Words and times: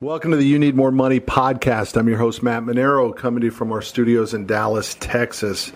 Welcome 0.00 0.30
to 0.30 0.36
the 0.36 0.46
You 0.46 0.60
Need 0.60 0.76
More 0.76 0.92
Money 0.92 1.18
podcast. 1.18 1.96
I'm 1.96 2.06
your 2.06 2.18
host, 2.18 2.40
Matt 2.40 2.62
Manero, 2.62 3.16
coming 3.16 3.40
to 3.40 3.46
you 3.46 3.50
from 3.50 3.72
our 3.72 3.82
studios 3.82 4.32
in 4.32 4.46
Dallas, 4.46 4.96
Texas, 5.00 5.70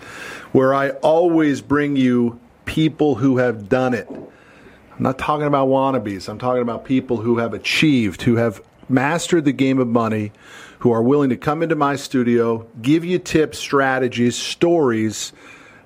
where 0.53 0.73
I 0.73 0.91
always 0.91 1.59
bring 1.59 1.97
you 1.97 2.39
people 2.63 3.15
who 3.15 3.39
have 3.39 3.67
done 3.67 3.93
it. 3.93 4.07
I'm 4.09 5.03
not 5.03 5.19
talking 5.19 5.45
about 5.45 5.67
wannabes, 5.67 6.29
I'm 6.29 6.39
talking 6.39 6.61
about 6.61 6.85
people 6.85 7.17
who 7.17 7.39
have 7.39 7.53
achieved, 7.53 8.21
who 8.21 8.37
have 8.37 8.61
mastered 8.87 9.43
the 9.43 9.51
game 9.51 9.77
of 9.77 9.89
money, 9.89 10.31
who 10.79 10.93
are 10.93 11.03
willing 11.03 11.31
to 11.31 11.35
come 11.35 11.61
into 11.61 11.75
my 11.75 11.97
studio, 11.97 12.65
give 12.81 13.03
you 13.03 13.19
tips, 13.19 13.59
strategies, 13.59 14.37
stories, 14.37 15.33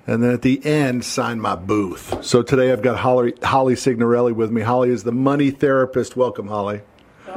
and 0.06 0.22
then 0.22 0.30
at 0.30 0.44
the 0.44 0.64
end, 0.64 1.04
sign 1.04 1.42
my 1.42 1.56
booth. 1.56 2.24
So 2.24 2.44
today 2.44 2.72
I've 2.72 2.84
got 2.84 3.00
Holly, 3.00 3.34
Holly 3.42 3.76
Signorelli 3.76 4.32
with 4.32 4.52
me. 4.52 4.62
Holly 4.62 4.92
is 4.92 5.04
the 5.04 5.12
money 5.12 5.50
therapist. 5.50 6.16
Welcome, 6.16 6.50
Holly. 6.50 6.82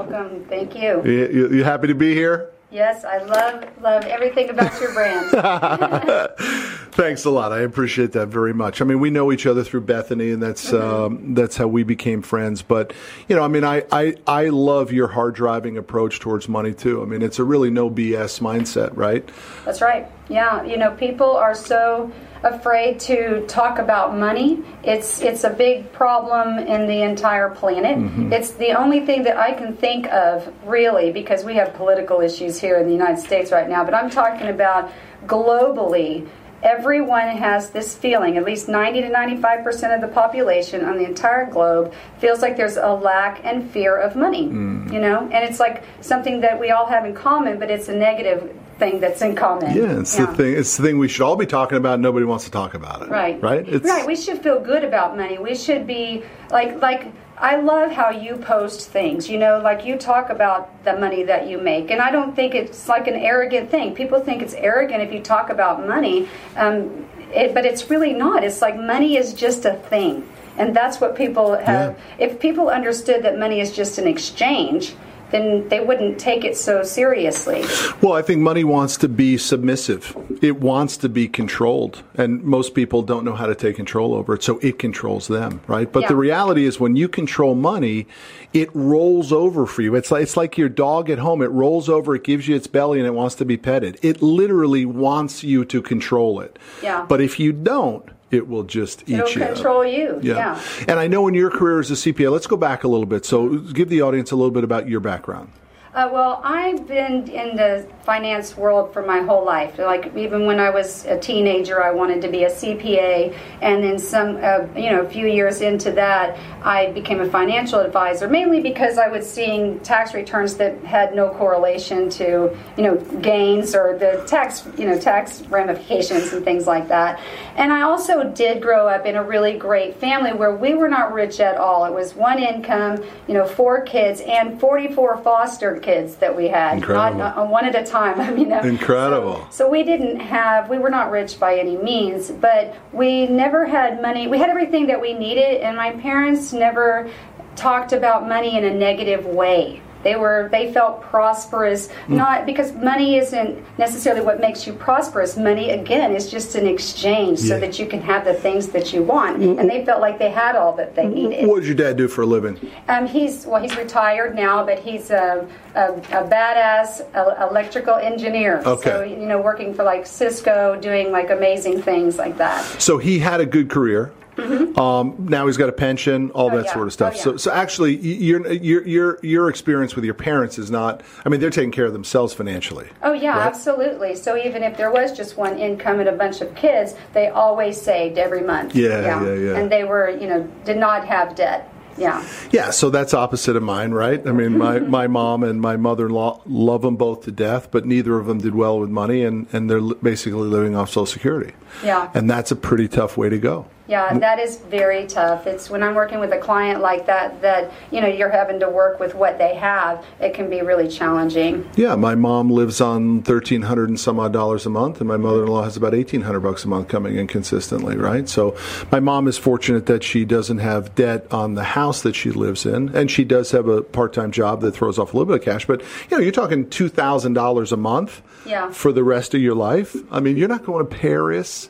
Welcome. 0.01 0.46
Thank 0.46 0.75
you. 0.75 1.03
You, 1.05 1.29
you, 1.29 1.53
you 1.57 1.64
happy 1.64 1.87
to 1.89 1.95
be 1.95 2.14
here? 2.14 2.53
Yes, 2.71 3.04
I 3.04 3.18
love 3.18 3.82
love 3.82 4.04
everything 4.04 4.49
about 4.49 4.81
your 4.81 4.95
brand. 4.95 5.31
Thanks 6.93 7.26
a 7.26 7.31
lot. 7.31 7.53
I 7.53 7.61
appreciate 7.61 8.13
that 8.13 8.29
very 8.29 8.54
much. 8.54 8.81
I 8.81 8.85
mean, 8.86 8.99
we 8.99 9.11
know 9.11 9.31
each 9.31 9.45
other 9.45 9.63
through 9.63 9.82
Bethany, 9.82 10.31
and 10.31 10.43
that's 10.43 10.71
mm-hmm. 10.71 11.04
um, 11.04 11.35
that's 11.35 11.59
how 11.59 11.67
we 11.67 11.82
became 11.82 12.23
friends. 12.23 12.63
But 12.63 12.95
you 13.29 13.36
know, 13.36 13.43
I 13.43 13.49
mean, 13.49 13.64
I, 13.64 13.85
I 13.93 14.14
I 14.26 14.49
love 14.49 14.90
your 14.90 15.09
hard 15.09 15.35
driving 15.35 15.76
approach 15.76 16.21
towards 16.21 16.48
money 16.48 16.73
too. 16.73 17.03
I 17.03 17.04
mean, 17.04 17.21
it's 17.21 17.39
a 17.39 17.45
really 17.45 17.71
no 17.71 17.90
BS 17.90 18.40
mindset, 18.40 18.96
right? 18.96 19.29
That's 19.67 19.82
right. 19.82 20.09
Yeah, 20.30 20.62
you 20.62 20.76
know, 20.76 20.93
people 20.93 21.36
are 21.36 21.54
so 21.54 22.11
afraid 22.43 22.98
to 23.00 23.44
talk 23.46 23.79
about 23.79 24.16
money. 24.16 24.62
It's 24.82 25.20
it's 25.20 25.44
a 25.44 25.50
big 25.50 25.93
problem 25.93 26.58
in 26.58 26.86
the 26.86 27.03
entire 27.03 27.50
planet. 27.50 27.98
Mm-hmm. 27.98 28.32
It's 28.32 28.53
the 28.53 28.72
only 28.72 29.04
thing 29.04 29.25
that 29.25 29.36
I 29.36 29.53
can 29.53 29.76
think 29.76 30.06
of 30.06 30.50
really 30.64 31.12
because 31.12 31.44
we 31.44 31.54
have 31.54 31.75
political 31.75 32.20
issues 32.20 32.58
here 32.58 32.78
in 32.78 32.86
the 32.86 32.92
United 32.92 33.19
States 33.19 33.53
right 33.53 33.69
now, 33.69 33.84
but 33.84 33.92
I'm 33.92 34.08
talking 34.08 34.48
about 34.48 34.91
globally 35.27 36.27
everyone 36.62 37.28
has 37.28 37.70
this 37.70 37.97
feeling 37.97 38.37
at 38.37 38.44
least 38.44 38.69
90 38.69 39.03
to 39.03 39.11
95% 39.11 39.94
of 39.94 40.00
the 40.00 40.09
population 40.09 40.84
on 40.84 40.98
the 40.98 41.05
entire 41.05 41.47
globe 41.47 41.92
feels 42.19 42.42
like 42.42 42.56
there's 42.56 42.77
a 42.77 42.92
lack 42.92 43.42
and 43.44 43.70
fear 43.70 43.97
of 43.97 44.15
money 44.15 44.47
mm. 44.47 44.92
you 44.92 45.00
know 45.00 45.20
and 45.33 45.48
it's 45.48 45.59
like 45.59 45.84
something 46.03 46.41
that 46.41 46.59
we 46.61 46.70
all 46.70 46.87
have 46.87 47.06
in 47.06 47.15
common 47.15 47.59
but 47.59 47.70
it's 47.70 47.89
a 47.89 47.94
negative 47.94 48.55
thing 48.81 48.98
that's 48.98 49.23
in 49.23 49.36
common. 49.36 49.77
Yeah, 49.77 50.00
it's 50.00 50.19
yeah. 50.19 50.27
the 50.27 50.34
thing. 50.34 50.56
It's 50.56 50.77
the 50.77 50.83
thing 50.83 50.98
we 50.98 51.06
should 51.06 51.23
all 51.23 51.36
be 51.36 51.47
talking 51.47 51.78
about. 51.78 52.00
Nobody 52.00 52.27
wants 52.27 52.47
to 52.47 52.50
talk 52.50 52.75
about 52.75 53.03
it. 53.03 53.09
Right. 53.09 53.41
Right. 53.41 53.69
It's, 53.69 53.87
right. 53.87 54.05
We 54.05 54.17
should 54.17 54.42
feel 54.42 54.59
good 54.59 54.83
about 54.83 55.17
money. 55.17 55.39
We 55.39 55.55
should 55.55 55.87
be 55.87 56.25
like 56.50 56.83
like. 56.83 57.12
I 57.42 57.56
love 57.56 57.91
how 57.91 58.11
you 58.11 58.37
post 58.37 58.91
things. 58.91 59.31
You 59.31 59.39
know, 59.39 59.61
like 59.61 59.87
you 59.87 59.97
talk 59.97 60.28
about 60.28 60.84
the 60.84 60.98
money 60.98 61.22
that 61.22 61.48
you 61.48 61.56
make, 61.56 61.91
and 61.91 61.98
I 61.98 62.11
don't 62.11 62.37
think 62.37 62.55
it's 62.55 62.87
like 62.87 63.06
an 63.06 63.14
arrogant 63.14 63.70
thing. 63.70 63.95
People 63.95 64.20
think 64.20 64.42
it's 64.42 64.53
arrogant 64.53 65.00
if 65.03 65.11
you 65.11 65.20
talk 65.20 65.48
about 65.48 65.87
money, 65.87 66.28
um, 66.56 67.06
it, 67.33 67.55
but 67.55 67.65
it's 67.65 67.89
really 67.89 68.12
not. 68.12 68.44
It's 68.44 68.61
like 68.61 68.77
money 68.77 69.17
is 69.17 69.33
just 69.33 69.65
a 69.65 69.72
thing, 69.72 70.28
and 70.59 70.77
that's 70.77 71.00
what 71.00 71.17
people 71.17 71.56
have. 71.56 71.97
Yeah. 71.97 72.27
If 72.27 72.41
people 72.41 72.69
understood 72.69 73.22
that 73.22 73.39
money 73.39 73.61
is 73.61 73.72
just 73.72 73.97
an 73.97 74.06
exchange, 74.06 74.94
then 75.31 75.69
they 75.69 75.81
wouldn't 75.81 76.19
take 76.19 76.45
it 76.45 76.56
so 76.56 76.83
seriously. 76.83 77.64
Well, 78.03 78.12
I 78.12 78.23
think 78.23 78.41
money 78.41 78.64
wants 78.64 78.97
to 78.98 79.09
be 79.09 79.37
submissive. 79.39 80.17
It 80.42 80.61
wants 80.61 80.97
to 80.98 81.09
be 81.09 81.28
controlled. 81.28 82.03
And 82.14 82.42
most 82.42 82.75
people 82.75 83.03
don't 83.03 83.25
know 83.25 83.34
how 83.34 83.47
to 83.47 83.55
take 83.55 83.77
control 83.77 84.14
over 84.14 84.34
it, 84.34 84.42
so 84.42 84.59
it 84.59 84.78
controls 84.78 85.28
them, 85.28 85.61
right? 85.67 85.91
But 85.91 86.03
yeah. 86.03 86.09
the 86.09 86.17
reality 86.17 86.64
is 86.64 86.81
when 86.81 86.97
you 86.97 87.09
control 87.09 87.55
money, 87.55 88.06
it 88.53 88.69
rolls 88.75 89.33
over 89.33 89.67
for 89.67 89.83
you. 89.83 89.95
It's 89.95 90.11
like 90.11 90.22
it's 90.22 90.37
like 90.37 90.59
your 90.59 90.69
dog 90.69 91.11
at 91.11 91.19
home. 91.19 91.42
It 91.42 91.50
rolls 91.50 91.89
over, 91.89 92.15
it 92.15 92.25
gives 92.25 92.48
you 92.48 92.56
its 92.56 92.67
belly 92.67 92.98
and 92.98 93.06
it 93.06 93.15
wants 93.15 93.37
to 93.37 93.44
be 93.44 93.56
petted. 93.56 93.98
It 94.03 94.22
literally 94.22 94.84
wants 94.84 95.42
you 95.42 95.65
to 95.67 95.83
control 95.83 96.41
it. 96.41 96.59
Yeah. 96.83 97.06
But 97.09 97.20
if 97.20 97.39
you 97.39 97.53
don't, 97.53 98.09
it 98.31 98.48
will 98.48 98.62
just 98.62 99.03
eat 99.09 99.19
It'll 99.19 99.28
you. 99.28 99.47
control 99.47 99.84
you. 99.84 100.21
Yeah. 100.22 100.34
yeah. 100.34 100.62
And 100.88 100.99
I 100.99 101.06
know 101.09 101.27
in 101.28 101.34
your 101.34 101.50
career 101.50 101.81
as 101.81 101.91
a 101.91 101.94
CPA, 101.94 102.31
let's 102.31 102.47
go 102.47 102.56
back 102.56 102.84
a 102.84 102.88
little 102.88 103.06
bit. 103.06 103.25
So 103.25 103.59
give 103.59 103.88
the 103.88 104.03
audience 104.03 104.31
a 104.31 104.37
little 104.37 104.50
bit 104.53 104.65
about 104.65 104.88
your 104.88 105.00
background. 105.00 105.53
Uh, 105.93 106.09
well, 106.12 106.41
I've 106.45 106.87
been 106.87 107.28
in 107.28 107.56
the 107.56 107.84
finance 108.05 108.56
world 108.56 108.93
for 108.93 109.03
my 109.03 109.23
whole 109.23 109.45
life. 109.45 109.77
Like 109.77 110.17
even 110.17 110.47
when 110.47 110.61
I 110.61 110.71
was 110.71 111.05
a 111.06 111.19
teenager, 111.19 111.83
I 111.83 111.91
wanted 111.91 112.23
to 112.23 112.28
be 112.28 112.45
a 112.45 112.49
CPA, 112.49 113.37
and 113.61 113.83
then 113.83 113.99
some, 113.99 114.37
uh, 114.37 114.67
you 114.77 114.91
know, 114.91 115.03
a 115.03 115.09
few 115.09 115.27
years 115.27 115.62
into 115.62 115.91
that, 115.93 116.39
I 116.62 116.93
became 116.93 117.21
a 117.21 117.29
financial 117.29 117.81
advisor. 117.81 118.29
Mainly 118.29 118.61
because 118.61 118.99
I 118.99 119.09
was 119.09 119.29
seeing 119.29 119.81
tax 119.81 120.15
returns 120.15 120.55
that 120.59 120.79
had 120.84 121.12
no 121.12 121.31
correlation 121.31 122.09
to, 122.11 122.56
you 122.77 122.83
know, 122.84 122.97
gains 123.21 123.75
or 123.75 123.99
the 123.99 124.25
tax, 124.29 124.69
you 124.79 124.87
know, 124.87 124.97
tax 124.97 125.43
ramifications 125.49 126.33
and 126.33 126.45
things 126.45 126.69
like 126.69 126.87
that. 126.87 127.19
And 127.56 127.73
I 127.73 127.83
also 127.83 128.31
did 128.31 128.62
grow 128.62 128.87
up 128.87 129.06
in 129.06 129.17
a 129.17 129.25
really 129.25 129.59
great 129.59 129.97
family 129.97 130.33
where 130.33 130.55
we 130.55 130.75
were 130.75 130.89
not 130.89 131.12
rich 131.12 131.41
at 131.41 131.56
all. 131.56 131.84
It 131.84 131.93
was 131.93 132.15
one 132.15 132.39
income, 132.39 133.03
you 133.27 133.34
know, 133.34 133.45
four 133.45 133.83
kids 133.83 134.21
and 134.21 134.61
44 134.61 135.17
foster 135.19 135.80
kids 135.83 136.17
that 136.17 136.37
we 136.37 136.49
had, 136.49 136.79
Incredible. 136.79 137.19
not 137.19 137.39
uh, 137.39 137.45
one 137.45 137.65
at 137.65 137.75
a 137.75 137.85
time. 137.85 138.21
I 138.21 138.31
mean, 138.31 138.53
incredible. 138.53 139.47
So, 139.51 139.65
so, 139.65 139.69
we 139.71 139.83
didn't 139.83 140.21
have, 140.21 140.69
we 140.69 140.79
were 140.79 140.91
not 140.91 141.11
rich 141.11 141.39
by 141.39 141.59
any 141.59 141.77
means, 141.77 142.31
but 142.31 142.77
we 142.93 143.27
never 143.27 143.67
had 143.67 144.01
money. 144.03 144.27
We 144.29 144.39
had 144.39 144.51
everything 144.51 144.87
that 144.89 145.01
we 145.01 145.15
needed, 145.15 145.61
and 145.61 145.77
my 145.77 145.93
parents 145.93 146.53
never 146.53 147.11
talked 147.57 147.93
about 147.93 148.29
money 148.29 148.57
in 148.57 148.65
a 148.65 148.75
negative 148.75 149.27
way. 149.27 149.83
They 150.03 150.16
were 150.16 150.49
they 150.50 150.72
felt 150.72 151.03
prosperous, 151.03 151.88
mm. 151.88 152.11
not 152.11 152.47
because 152.47 152.72
money 152.72 153.16
isn't 153.16 153.62
necessarily 153.78 154.22
what 154.22 154.41
makes 154.41 154.66
you 154.66 154.72
prosperous. 154.72 155.37
Money 155.37 155.71
again 155.71 156.15
is 156.15 156.31
just 156.31 156.55
an 156.55 156.66
exchange 156.66 157.41
yeah. 157.41 157.49
so 157.49 157.61
that 157.61 157.78
you 157.78 157.87
can 157.87 158.00
have 158.00 158.25
the 158.25 158.34
things 158.34 158.69
that 158.69 158.93
you 158.93 159.03
want. 159.03 159.38
Mm. 159.38 159.61
And 159.61 159.71
they 159.71 159.84
felt 159.84 160.00
like 160.00 160.19
they 160.19 160.31
had 160.31 160.56
all 160.56 160.75
that 160.77 160.94
they 160.94 161.06
needed. 161.06 161.47
What 161.47 161.61
did 161.61 161.66
your 161.66 161.77
dad 161.77 161.97
do 161.97 162.09
for 162.09 162.22
a 162.22 162.27
living? 162.27 162.59
Um, 162.88 163.06
he's 163.06 163.47
well, 163.47 163.61
he's 163.61 163.77
retired 163.77 164.34
now, 164.34 164.65
but 164.65 164.78
he's 164.78 165.11
a, 165.11 165.47
a, 165.75 165.93
a 165.93 166.28
badass 166.28 167.03
electrical 167.50 167.94
engineer. 167.94 168.62
Okay. 168.65 168.91
So 168.91 169.03
you 169.03 169.27
know, 169.27 169.41
working 169.41 169.75
for 169.75 169.84
like 169.84 170.06
Cisco, 170.06 170.78
doing 170.81 171.12
like 171.12 171.31
amazing 171.31 171.82
things 171.82 172.17
like 172.17 172.38
that. 172.38 172.65
So 172.81 172.99
he 172.99 173.19
had 173.19 173.41
a 173.41 173.47
good 173.47 173.69
career. 173.69 174.12
Mm-hmm. 174.41 174.78
Um, 174.78 175.17
now 175.28 175.47
he's 175.47 175.56
got 175.56 175.69
a 175.69 175.73
pension, 175.73 176.31
all 176.31 176.51
oh, 176.51 176.56
that 176.56 176.67
yeah. 176.67 176.73
sort 176.73 176.87
of 176.87 176.93
stuff. 176.93 177.12
Oh, 177.12 177.17
yeah. 177.17 177.23
So, 177.23 177.37
so 177.37 177.53
actually, 177.53 177.97
your, 177.97 178.53
your 178.53 178.87
your 178.87 179.19
your 179.23 179.49
experience 179.51 179.95
with 179.95 180.05
your 180.05 180.15
parents 180.15 180.59
is 180.59 180.71
not. 180.71 181.03
I 181.25 181.28
mean, 181.28 181.41
they're 181.41 181.51
taking 181.51 181.73
care 181.73 181.87
of 181.87 181.93
themselves 181.93 182.33
financially. 182.33 182.89
Oh 183.03 183.12
yeah, 183.12 183.37
right? 183.37 183.47
absolutely. 183.47 184.17
So 184.17 184.37
even 184.37 184.62
if 184.62 184.77
there 184.77 184.91
was 184.91 185.17
just 185.17 185.37
one 185.37 185.59
income 185.59 186.00
and 186.00 186.09
a 186.09 186.17
bunch 186.17 186.41
of 186.41 186.55
kids, 186.55 186.95
they 187.12 187.29
always 187.29 187.81
saved 187.81 188.19
every 188.19 188.43
month. 188.43 188.75
Yeah, 188.75 189.00
yeah, 189.00 189.25
yeah. 189.25 189.34
yeah. 189.34 189.56
And 189.59 189.71
they 189.71 189.84
were, 189.84 190.11
you 190.11 190.27
know, 190.27 190.43
did 190.65 190.77
not 190.77 191.06
have 191.06 191.34
debt. 191.34 191.73
Yeah. 192.00 192.27
Yeah, 192.50 192.71
so 192.71 192.91
that's 192.91 193.15
opposite 193.15 193.56
of 193.56 193.62
mine, 193.62 193.93
right? 193.93 194.27
I 194.27 194.33
mean, 194.33 194.56
my, 194.56 194.79
my 194.99 195.06
mom 195.06 195.43
and 195.43 195.61
my 195.61 195.77
mother 195.77 196.06
in 196.06 196.12
law 196.12 196.41
love 196.47 196.83
them 196.83 196.97
both 196.97 197.25
to 197.25 197.33
death, 197.33 197.71
but 197.71 197.84
neither 197.84 198.19
of 198.19 198.27
them 198.27 198.39
did 198.39 198.55
well 198.55 198.81
with 198.81 198.91
money, 198.91 199.25
and, 199.25 199.47
and 199.53 199.71
they're 199.71 199.81
basically 199.81 200.49
living 200.49 200.75
off 200.75 200.89
Social 200.89 201.06
Security. 201.06 201.55
Yeah. 201.84 202.11
And 202.15 202.29
that's 202.29 202.50
a 202.50 202.56
pretty 202.56 202.89
tough 202.89 203.17
way 203.17 203.29
to 203.29 203.39
go. 203.39 203.67
Yeah, 203.91 204.11
mm. 204.11 204.21
that 204.21 204.39
is 204.39 204.59
very 204.59 205.09
tough. 205.09 205.49
It's 205.49 205.69
when 205.69 205.83
I'm 205.83 205.97
working 205.97 206.21
with 206.21 206.33
a 206.33 206.39
client 206.39 206.81
like 206.81 207.06
that 207.06 207.43
that 207.43 207.73
you 207.91 208.01
know 208.01 208.06
you're 208.06 208.31
having 208.31 208.61
to 208.61 208.69
work 208.69 209.01
with 209.01 209.17
what 209.17 209.37
they 209.37 209.56
have. 209.56 210.06
It 210.21 210.33
can 210.33 210.49
be 210.49 210.62
really 210.62 210.89
challenging. 210.89 211.69
Yeah, 211.75 211.97
my 211.97 212.15
mom 212.15 212.50
lives 212.50 212.81
on 212.81 213.23
thirteen 213.23 213.62
hundred 213.62 213.89
and 213.89 213.99
some 213.99 214.21
odd 214.21 214.33
dollars 214.33 214.65
a 214.65 214.71
month, 214.71 215.00
and 215.00 215.09
my 215.09 215.17
mother-in-law 215.17 215.65
has 215.65 215.77
about 215.77 215.93
eighteen 215.93 216.23
hundred 216.23 216.41
bucks 216.41 216.65
a 216.65 216.69
month 216.69 216.87
coming 216.87 217.17
in 217.17 217.27
consistently. 217.27 217.97
Right, 217.97 218.29
so 218.29 218.56
my 218.93 219.00
mom 219.00 219.27
is 219.27 219.37
fortunate 219.37 219.87
that 219.87 220.05
she 220.05 220.25
doesn't 220.25 220.59
have 220.59 220.95
debt 220.95 221.27
on 221.33 221.55
the 221.55 221.65
house 221.65 222.03
that 222.03 222.15
she 222.15 222.31
lives 222.31 222.65
in, 222.65 222.95
and 222.95 223.11
she 223.11 223.25
does 223.25 223.50
have 223.50 223.67
a 223.67 223.83
part-time 223.83 224.31
job 224.31 224.61
that 224.61 224.71
throws 224.71 225.00
off 225.00 225.12
a 225.12 225.17
little 225.17 225.34
bit 225.34 225.41
of 225.41 225.45
cash. 225.45 225.67
But 225.67 225.83
you 226.09 226.17
know, 226.17 226.23
you're 226.23 226.31
talking 226.31 226.71
two 226.71 226.89
thousand 226.89 227.32
dollars 227.32 227.73
a 227.73 227.76
month 227.76 228.23
yeah. 228.47 228.70
for 228.70 228.93
the 228.93 229.03
rest 229.03 229.35
of 229.35 229.41
your 229.41 229.56
life. 229.56 229.97
I 230.12 230.20
mean, 230.20 230.37
you're 230.37 230.47
not 230.47 230.64
going 230.64 230.87
to 230.87 230.97
Paris 230.97 231.69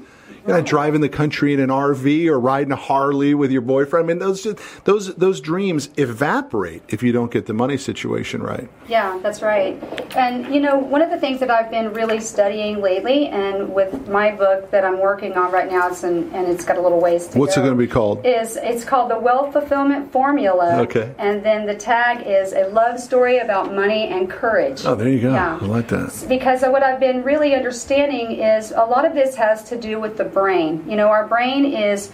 you're 0.51 0.59
not 0.59 0.69
driving 0.69 1.01
the 1.01 1.09
country 1.09 1.55
in 1.55 1.61
an 1.61 1.71
RV 1.71 2.27
or 2.27 2.39
riding 2.39 2.73
a 2.73 2.77
Harley 2.77 3.35
with 3.35 3.51
your 3.51 3.63
boyfriend. 3.63 4.05
I 4.05 4.09
mean, 4.09 4.19
those 4.19 4.43
just, 4.43 4.85
those 4.85 5.15
those 5.17 5.41
dreams 5.41 5.91
evaporate 5.97 6.83
if 6.89 7.03
you 7.03 7.13
don't 7.13 7.31
get 7.31 7.47
the 7.47 7.55
money 7.55 7.77
situation 7.77 8.43
right. 8.43 8.69
Yeah, 8.89 9.19
that's 9.23 9.43
right. 9.43 9.81
And 10.17 10.53
you 10.53 10.61
know, 10.61 10.77
one 10.77 11.03
of 11.03 11.11
the 11.11 11.19
things 11.19 11.41
that 11.41 11.51
I've 11.51 11.71
been 11.71 11.93
really 11.93 12.21
studying 12.21 12.81
lately, 12.81 13.29
and 13.29 13.73
with 13.73 14.09
my 14.09 14.33
book 14.33 14.71
that 14.71 14.85
I'm 14.85 14.99
working 14.99 15.37
on 15.37 15.53
right 15.53 15.71
now, 15.71 15.89
it's 15.89 16.03
in, 16.05 16.33
and 16.35 16.49
it's 16.49 16.65
got 16.65 16.77
a 16.77 16.81
little 16.81 17.01
ways 17.01 17.27
to 17.29 17.39
What's 17.39 17.57
go, 17.57 17.63
it 17.63 17.65
going 17.65 17.77
to 17.77 17.87
be 17.87 17.91
called? 17.91 18.27
Is 18.27 18.57
it's 18.57 18.85
called 18.85 19.11
the 19.11 19.19
Wealth 19.19 19.53
Fulfillment 19.53 20.13
Formula. 20.13 20.81
Okay. 20.83 21.15
And 21.19 21.45
then 21.45 21.67
the 21.67 21.75
tag 21.75 22.27
is 22.27 22.53
a 22.53 22.69
love 22.69 22.99
story 22.99 23.39
about 23.39 23.75
money 23.75 24.09
and 24.09 24.29
courage. 24.29 24.85
Oh, 24.85 24.95
there 24.95 25.09
you 25.09 25.21
go. 25.21 25.33
Yeah. 25.33 25.59
I 25.61 25.65
like 25.65 25.89
that. 25.89 26.27
Because 26.29 26.63
what 26.63 26.83
I've 26.83 27.01
been 27.01 27.23
really 27.23 27.55
understanding 27.55 28.33
is 28.33 28.73
a 28.73 28.85
lot 28.85 29.05
of 29.05 29.15
this 29.15 29.35
has 29.37 29.63
to 29.65 29.77
do 29.81 30.01
with 30.01 30.17
the 30.17 30.25
brain. 30.41 30.85
You 30.89 30.97
know, 30.97 31.09
our 31.09 31.27
brain 31.27 31.65
is 31.65 32.11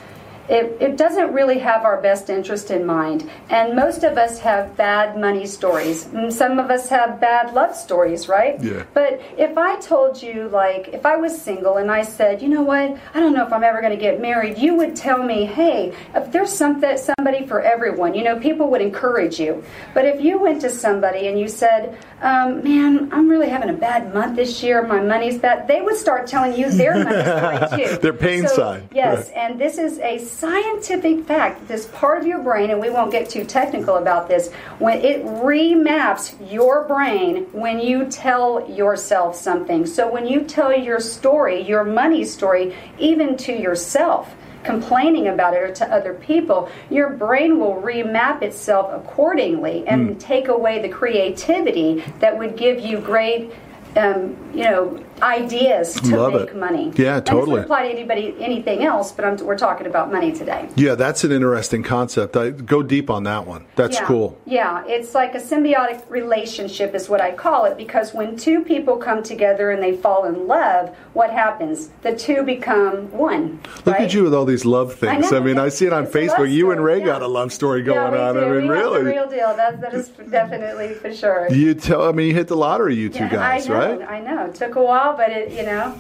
it, 0.49 0.77
it 0.81 0.97
doesn't 0.97 1.33
really 1.33 1.59
have 1.59 1.85
our 1.85 2.01
best 2.01 2.31
interest 2.31 2.71
in 2.71 2.85
mind. 2.87 3.29
And 3.51 3.75
most 3.77 4.05
of 4.05 4.17
us 4.19 4.39
have 4.41 4.77
bad 4.77 5.19
money 5.19 5.47
stories. 5.47 6.07
And 6.07 6.33
some 6.33 6.59
of 6.59 6.71
us 6.71 6.89
have 6.89 7.21
bad 7.21 7.55
love 7.55 7.75
stories, 7.75 8.29
right? 8.29 8.63
Yeah. 8.63 8.85
But 8.95 9.21
if 9.37 9.57
I 9.59 9.77
told 9.81 10.23
you, 10.23 10.49
like, 10.49 10.89
if 10.89 11.05
I 11.07 11.17
was 11.17 11.41
single 11.41 11.77
and 11.79 11.91
I 11.91 12.03
said, 12.03 12.41
you 12.43 12.49
know 12.49 12.63
what, 12.63 12.97
I 13.15 13.21
don't 13.21 13.33
know 13.35 13.47
if 13.47 13.53
I'm 13.53 13.65
ever 13.65 13.81
going 13.81 13.93
to 13.93 14.01
get 14.01 14.21
married, 14.21 14.59
you 14.59 14.75
would 14.77 14.95
tell 14.97 15.23
me, 15.23 15.45
hey, 15.45 15.93
if 16.15 16.31
there's 16.33 16.53
something, 16.53 16.97
somebody 16.97 17.47
for 17.47 17.61
everyone, 17.61 18.15
you 18.15 18.23
know, 18.25 18.39
people 18.39 18.71
would 18.71 18.81
encourage 18.83 19.41
you. 19.41 19.65
But 19.95 20.05
if 20.05 20.21
you 20.21 20.39
went 20.39 20.61
to 20.63 20.71
somebody 20.71 21.29
and 21.29 21.39
you 21.39 21.49
said, 21.49 21.99
um, 22.23 22.63
man, 22.65 23.11
I'm 23.13 23.29
really 23.29 23.49
having 23.49 23.69
a 23.69 23.75
bad 23.75 24.15
month 24.15 24.37
this 24.37 24.63
year, 24.63 24.83
my 24.87 25.01
money's 25.01 25.39
bad, 25.39 25.69
they 25.69 25.83
would 25.83 25.97
start 25.97 26.27
telling 26.27 26.55
you 26.59 26.71
their 26.71 27.03
money 27.05 27.23
story 27.69 27.87
too. 27.89 27.97
Their 27.99 28.13
pain 28.13 28.47
So, 28.49 28.57
side. 28.57 28.89
Yes, 28.95 29.27
Right. 29.29 29.37
and 29.37 29.61
this 29.61 29.77
is 29.79 29.99
a 29.99 30.19
scientific 30.39 31.25
fact. 31.25 31.67
This 31.67 31.87
part 31.87 32.21
of 32.21 32.27
your 32.27 32.41
brain, 32.41 32.71
and 32.71 32.81
we 32.81 32.91
won't 32.91 33.11
get 33.11 33.31
too 33.31 33.45
technical 33.45 33.97
about 33.97 34.29
this, 34.29 34.53
when 34.79 34.99
it 34.99 35.25
remaps 35.25 36.35
your 36.53 36.85
brain 36.85 37.45
when 37.53 37.79
you 37.79 38.07
tell 38.07 38.69
yourself 38.71 39.35
something. 39.37 39.87
So 39.87 40.11
when 40.11 40.27
you 40.27 40.43
tell 40.43 40.77
your 40.77 41.01
story, 41.01 41.63
your 41.63 41.85
money 41.85 42.25
story, 42.25 42.75
even 42.99 43.37
to 43.39 43.53
yourself, 43.53 44.35
complaining 44.63 45.29
about 45.29 45.55
it 45.55 45.63
or 45.63 45.73
to 45.73 45.95
other 45.95 46.13
people, 46.13 46.69
your 46.91 47.11
brain 47.11 47.59
will 47.59 47.81
remap 47.81 48.43
itself 48.43 48.93
accordingly 48.93 49.87
and 49.87 50.11
Hmm. 50.11 50.19
take 50.19 50.49
away 50.49 50.83
the 50.83 50.89
creativity 50.89 52.03
that 52.21 52.37
would 52.37 52.57
give 52.57 52.81
you 52.81 52.99
great. 52.99 53.53
Um, 53.97 54.37
you 54.53 54.65
know, 54.65 54.99
ideas 55.23 55.95
to 55.95 56.17
Love 56.17 56.33
make 56.35 56.49
it. 56.51 56.57
money. 56.57 56.93
Yeah, 56.97 57.17
And 57.17 57.27
totally. 57.27 57.47
this 57.47 57.53
would 57.53 57.63
apply 57.65 57.83
to 57.89 57.89
anybody, 57.91 58.35
anything 58.39 58.85
else, 58.85 59.13
but 59.13 59.25
I'm, 59.25 59.37
we're 59.39 59.59
talking 59.59 59.87
about 59.87 60.13
money 60.13 60.33
today. 60.33 60.69
Yeah, 60.77 60.95
that's 60.95 61.25
an 61.25 61.33
interesting 61.33 61.83
concept. 61.83 62.37
I 62.37 62.51
go 62.51 62.83
deep 62.83 63.11
on 63.11 63.25
that 63.25 63.47
one. 63.47 63.67
That's 63.77 63.97
yeah. 63.99 64.05
cool. 64.07 64.39
Yeah, 64.47 64.85
it's 64.87 65.15
like 65.15 65.35
a 65.35 65.41
symbiotic 65.41 66.09
relationship, 66.11 66.95
is 66.95 67.09
what 67.09 67.21
I 67.21 67.33
call 67.33 67.65
it, 67.65 67.77
because 67.77 68.13
when 68.15 68.37
two 68.37 68.63
people 68.65 68.97
come 68.97 69.23
together 69.23 69.71
and 69.71 69.83
they 69.83 69.97
fall 69.97 70.25
in 70.25 70.47
love, 70.47 70.95
what 71.13 71.31
happens? 71.31 71.89
The 72.03 72.15
two 72.17 72.43
become 72.43 73.11
one. 73.13 73.61
Look 73.85 73.87
right? 73.87 74.03
at 74.03 74.15
you 74.15 74.25
with 74.25 74.35
all 74.35 74.45
these 74.45 74.65
love 74.65 74.95
things. 74.95 75.31
know. 75.31 75.39
I, 75.39 75.41
mean, 75.41 75.59
I 75.59 75.69
see 75.69 75.87
it 75.87 75.93
on 75.93 76.05
It's 76.05 76.15
a 76.15 76.19
love 76.19 76.37
Facebook. 76.39 76.53
You 76.53 76.71
and 76.71 76.83
Ray 76.83 77.01
got 77.01 77.23
a 77.23 77.27
love 77.27 77.53
story 77.53 77.81
Yeah, 77.81 77.87
going 77.87 78.13
we 78.13 78.19
on. 78.19 78.35
do. 78.35 78.41
I 78.41 78.45
mean, 78.45 78.63
we 78.63 78.69
really. 78.69 79.03
real 79.05 79.29
deal. 79.29 79.55
That, 79.57 79.81
that 79.81 79.95
is 79.95 80.09
definitely 80.31 80.95
for 80.95 81.13
sure. 81.15 81.51
You 81.51 81.75
tell. 81.75 82.09
I 82.09 82.13
mean, 82.13 82.29
you 82.29 82.35
hit 82.35 82.49
the 82.49 82.57
lottery, 82.57 82.95
you 82.95 83.09
two 83.09 83.21
Yeah, 83.21 83.31
guys, 83.31 83.67
I 83.67 83.69
know, 83.69 83.99
right? 83.99 84.09
I 84.11 84.21
know. 84.21 84.47
It 84.47 84.55
took 84.55 84.77
a 84.77 84.83
while, 84.83 85.06
but 85.15 85.31
it, 85.31 85.53
you 85.53 85.63
know, 85.65 85.99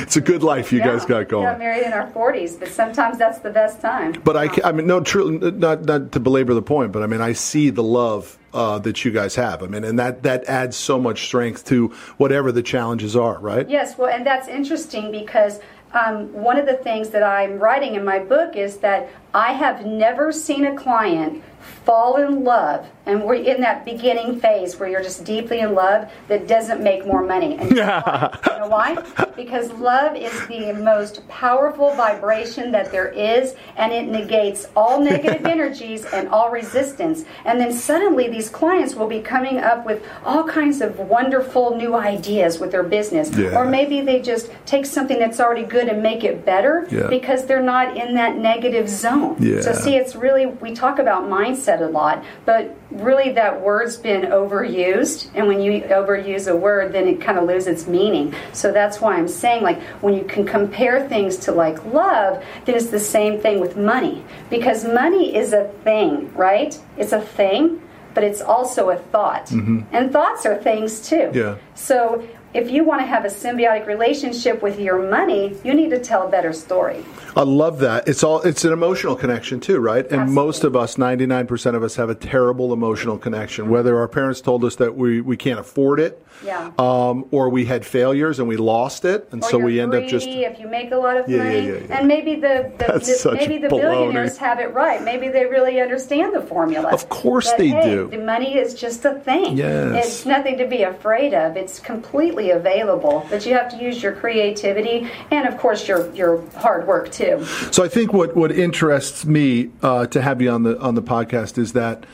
It's 0.00 0.16
a 0.16 0.20
good 0.20 0.42
life 0.42 0.72
you 0.72 0.78
yeah, 0.80 0.86
guys 0.86 1.04
got 1.04 1.18
We 1.20 1.24
going. 1.26 1.44
got 1.44 1.58
married 1.58 1.84
in 1.84 1.92
our 1.92 2.10
40s, 2.10 2.58
but 2.58 2.68
sometimes 2.68 3.16
that's 3.18 3.38
the 3.38 3.50
best 3.50 3.80
time. 3.80 4.12
But 4.24 4.36
I, 4.36 4.48
I 4.64 4.72
mean, 4.72 4.86
no, 4.86 5.00
true, 5.00 5.38
not 5.38 5.84
not 5.84 6.12
to 6.12 6.20
belabor 6.20 6.54
the 6.54 6.62
point, 6.62 6.90
but 6.92 7.02
I 7.02 7.06
mean, 7.06 7.20
I 7.20 7.32
see 7.32 7.70
the 7.70 7.82
love 7.82 8.38
uh, 8.52 8.78
that 8.80 9.04
you 9.04 9.12
guys 9.12 9.36
have. 9.36 9.62
I 9.62 9.66
mean, 9.66 9.84
and 9.84 9.98
that 9.98 10.22
that 10.24 10.44
adds 10.46 10.76
so 10.76 10.98
much 10.98 11.26
strength 11.26 11.64
to 11.66 11.88
whatever 12.16 12.50
the 12.50 12.62
challenges 12.62 13.14
are, 13.14 13.38
right? 13.38 13.68
Yes, 13.68 13.96
well, 13.96 14.08
and 14.12 14.26
that's 14.26 14.48
interesting 14.48 15.12
because 15.12 15.60
um, 15.92 16.32
one 16.32 16.58
of 16.58 16.66
the 16.66 16.74
things 16.74 17.10
that 17.10 17.22
I'm 17.22 17.58
writing 17.60 17.94
in 17.94 18.04
my 18.04 18.18
book 18.18 18.56
is 18.56 18.78
that 18.78 19.08
I 19.34 19.52
have 19.52 19.84
never 19.84 20.32
seen 20.32 20.64
a 20.66 20.74
client 20.76 21.42
fall 21.84 22.16
in 22.16 22.44
love, 22.44 22.86
and 23.06 23.24
we're 23.24 23.34
in 23.34 23.60
that 23.62 23.84
beginning 23.84 24.40
phase 24.40 24.78
where 24.78 24.88
you're 24.88 25.02
just 25.02 25.24
deeply 25.24 25.60
in 25.60 25.74
love 25.74 26.10
that 26.28 26.46
doesn't 26.46 26.82
make 26.82 27.06
more 27.06 27.22
money. 27.22 27.56
And 27.56 27.70
you 27.70 27.76
know 27.76 28.00
why? 28.04 28.38
You 28.58 28.64
know 28.64 28.68
why? 28.68 28.96
Because 29.36 29.70
love 29.72 30.16
is 30.16 30.32
the 30.48 30.72
most 30.72 31.26
powerful 31.28 31.94
vibration 31.94 32.72
that 32.72 32.90
there 32.90 33.08
is, 33.08 33.54
and 33.76 33.92
it 33.92 34.06
negates 34.08 34.66
all 34.74 35.00
negative 35.00 35.46
energies 35.56 36.04
and 36.06 36.28
all 36.28 36.50
resistance. 36.50 37.24
And 37.44 37.60
then 37.60 37.72
suddenly, 37.72 38.28
these 38.28 38.48
clients 38.50 38.94
will 38.96 39.06
be 39.06 39.20
coming 39.20 39.58
up 39.58 39.86
with 39.86 40.02
all 40.24 40.42
kinds 40.44 40.80
of 40.80 40.98
wonderful 40.98 41.76
new 41.76 41.94
ideas 41.94 42.58
with 42.58 42.72
their 42.72 42.82
business, 42.82 43.30
Yeah. 43.30 43.56
or 43.56 43.64
maybe 43.64 44.00
they 44.00 44.20
just 44.20 44.50
take 44.66 44.86
something 44.86 45.18
that's 45.18 45.38
already 45.40 45.64
good 45.64 45.88
and 45.88 46.02
make 46.02 46.24
it 46.24 46.44
better 46.44 46.86
Yeah. 46.90 47.06
because 47.08 47.46
they're 47.46 47.62
not 47.62 47.96
in 47.96 48.14
that 48.14 48.36
negative 48.36 48.88
zone. 48.88 49.17
Yeah. 49.38 49.60
So 49.60 49.72
see, 49.72 49.96
it's 49.96 50.14
really 50.16 50.46
we 50.46 50.74
talk 50.74 50.98
about 50.98 51.24
mindset 51.24 51.80
a 51.80 51.86
lot, 51.86 52.24
but 52.44 52.76
really 52.90 53.32
that 53.32 53.60
word's 53.60 53.96
been 53.96 54.22
overused, 54.22 55.30
and 55.34 55.46
when 55.46 55.60
you 55.60 55.82
overuse 55.82 56.50
a 56.50 56.56
word, 56.56 56.92
then 56.92 57.06
it 57.08 57.20
kind 57.20 57.38
of 57.38 57.44
loses 57.44 57.66
its 57.66 57.86
meaning. 57.86 58.34
So 58.52 58.72
that's 58.72 59.00
why 59.00 59.16
I'm 59.16 59.28
saying, 59.28 59.62
like, 59.62 59.80
when 60.02 60.14
you 60.14 60.24
can 60.24 60.44
compare 60.46 61.08
things 61.08 61.36
to 61.38 61.52
like 61.52 61.84
love, 61.84 62.44
then 62.64 62.74
it's 62.74 62.88
the 62.88 63.00
same 63.00 63.40
thing 63.40 63.60
with 63.60 63.76
money 63.76 64.24
because 64.50 64.84
money 64.84 65.36
is 65.36 65.52
a 65.52 65.68
thing, 65.84 66.32
right? 66.34 66.78
It's 66.96 67.12
a 67.12 67.20
thing. 67.20 67.82
But 68.14 68.24
it's 68.24 68.40
also 68.40 68.90
a 68.90 68.96
thought. 68.96 69.46
Mm-hmm. 69.46 69.94
And 69.94 70.10
thoughts 70.10 70.44
are 70.44 70.56
things 70.56 71.08
too. 71.08 71.30
Yeah. 71.32 71.56
So 71.76 72.26
if 72.54 72.70
you 72.70 72.82
want 72.84 73.00
to 73.02 73.06
have 73.06 73.24
a 73.24 73.28
symbiotic 73.28 73.86
relationship 73.86 74.62
with 74.62 74.80
your 74.80 75.10
money, 75.10 75.56
you 75.64 75.74
need 75.74 75.90
to 75.90 75.98
tell 76.00 76.26
a 76.26 76.30
better 76.30 76.52
story. 76.52 77.04
I 77.36 77.42
love 77.42 77.78
that. 77.80 78.08
It's 78.08 78.22
all 78.24 78.40
it's 78.42 78.64
an 78.64 78.72
emotional 78.72 79.14
connection 79.14 79.60
too, 79.60 79.78
right? 79.78 80.04
And 80.04 80.22
Absolutely. 80.22 80.34
most 80.34 80.64
of 80.64 80.76
us, 80.76 80.96
99% 80.96 81.74
of 81.74 81.82
us 81.82 81.96
have 81.96 82.08
a 82.10 82.14
terrible 82.14 82.72
emotional 82.72 83.18
connection. 83.18 83.68
Whether 83.68 83.98
our 83.98 84.08
parents 84.08 84.40
told 84.40 84.64
us 84.64 84.76
that 84.76 84.96
we, 84.96 85.20
we 85.20 85.36
can't 85.36 85.60
afford 85.60 86.00
it, 86.00 86.24
Yeah. 86.44 86.70
um, 86.78 87.26
or 87.30 87.48
we 87.50 87.64
had 87.66 87.84
failures 87.84 88.38
and 88.38 88.48
we 88.48 88.56
lost 88.56 89.04
it, 89.04 89.28
and 89.30 89.42
Or 89.44 89.50
so 89.50 89.58
we 89.58 89.78
end 89.80 89.90
greedy 89.90 90.06
up 90.06 90.10
just 90.10 90.26
if 90.28 90.58
you 90.58 90.68
make 90.68 90.90
a 90.92 90.96
lot 90.96 91.16
of 91.16 91.28
Yeah, 91.28 91.38
money, 91.44 91.66
yeah, 91.66 91.72
yeah. 91.88 91.98
and 91.98 92.08
maybe 92.08 92.36
the, 92.36 92.72
the, 92.78 92.84
the- 93.30 93.34
maybe 93.34 93.58
the 93.58 93.68
baloney. 93.68 93.80
billionaires 93.82 94.36
have 94.38 94.58
it 94.58 94.72
right. 94.72 95.02
Maybe 95.04 95.28
they 95.28 95.44
really 95.46 95.80
understand 95.80 96.34
the 96.34 96.40
formula. 96.42 96.88
Of 96.90 97.08
course 97.08 97.50
But, 97.50 97.58
they 97.58 97.68
hey, 97.68 97.82
do. 97.90 98.08
The 98.10 98.18
money 98.18 98.56
is 98.56 98.74
just 98.74 99.04
a 99.04 99.14
thing. 99.20 99.56
Yes. 99.56 100.06
It's 100.06 100.26
nothing 100.26 100.58
to 100.58 100.66
be 100.66 100.82
afraid 100.82 101.34
of. 101.34 101.56
It's 101.56 101.78
completely 101.78 102.37
available, 102.50 103.26
but 103.30 103.44
you 103.46 103.54
have 103.54 103.68
to 103.70 103.76
use 103.76 104.02
your 104.02 104.12
creativity 104.12 105.10
and, 105.30 105.46
of 105.48 105.58
course, 105.58 105.86
your 105.88 106.10
your 106.14 106.42
hard 106.56 106.86
work 106.86 107.10
too. 107.10 107.44
So 107.72 107.84
I 107.84 107.88
think 107.88 108.12
what, 108.12 108.36
what 108.36 108.50
interests 108.52 109.24
me 109.26 109.70
uh, 109.82 110.06
to 110.06 110.22
have 110.22 110.40
you 110.42 110.50
on 110.50 110.62
the 110.62 110.78
on 110.80 110.94
the 110.94 111.02
podcast 111.02 111.58
is 111.58 111.72
that 111.74 112.04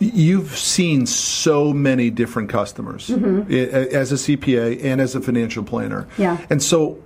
you've 0.00 0.56
seen 0.56 1.06
so 1.06 1.72
many 1.72 2.08
different 2.10 2.48
customers 2.48 3.10
i- 3.10 3.14
as 3.14 4.12
a 4.12 4.14
CPA 4.16 4.82
and 4.84 5.00
as 5.00 5.14
a 5.16 5.20
financial 5.20 5.64
planner. 5.64 6.02
Mm-hmm. 6.12 6.22
Yeah. 6.22 6.46
And 6.50 6.62
so, 6.62 7.02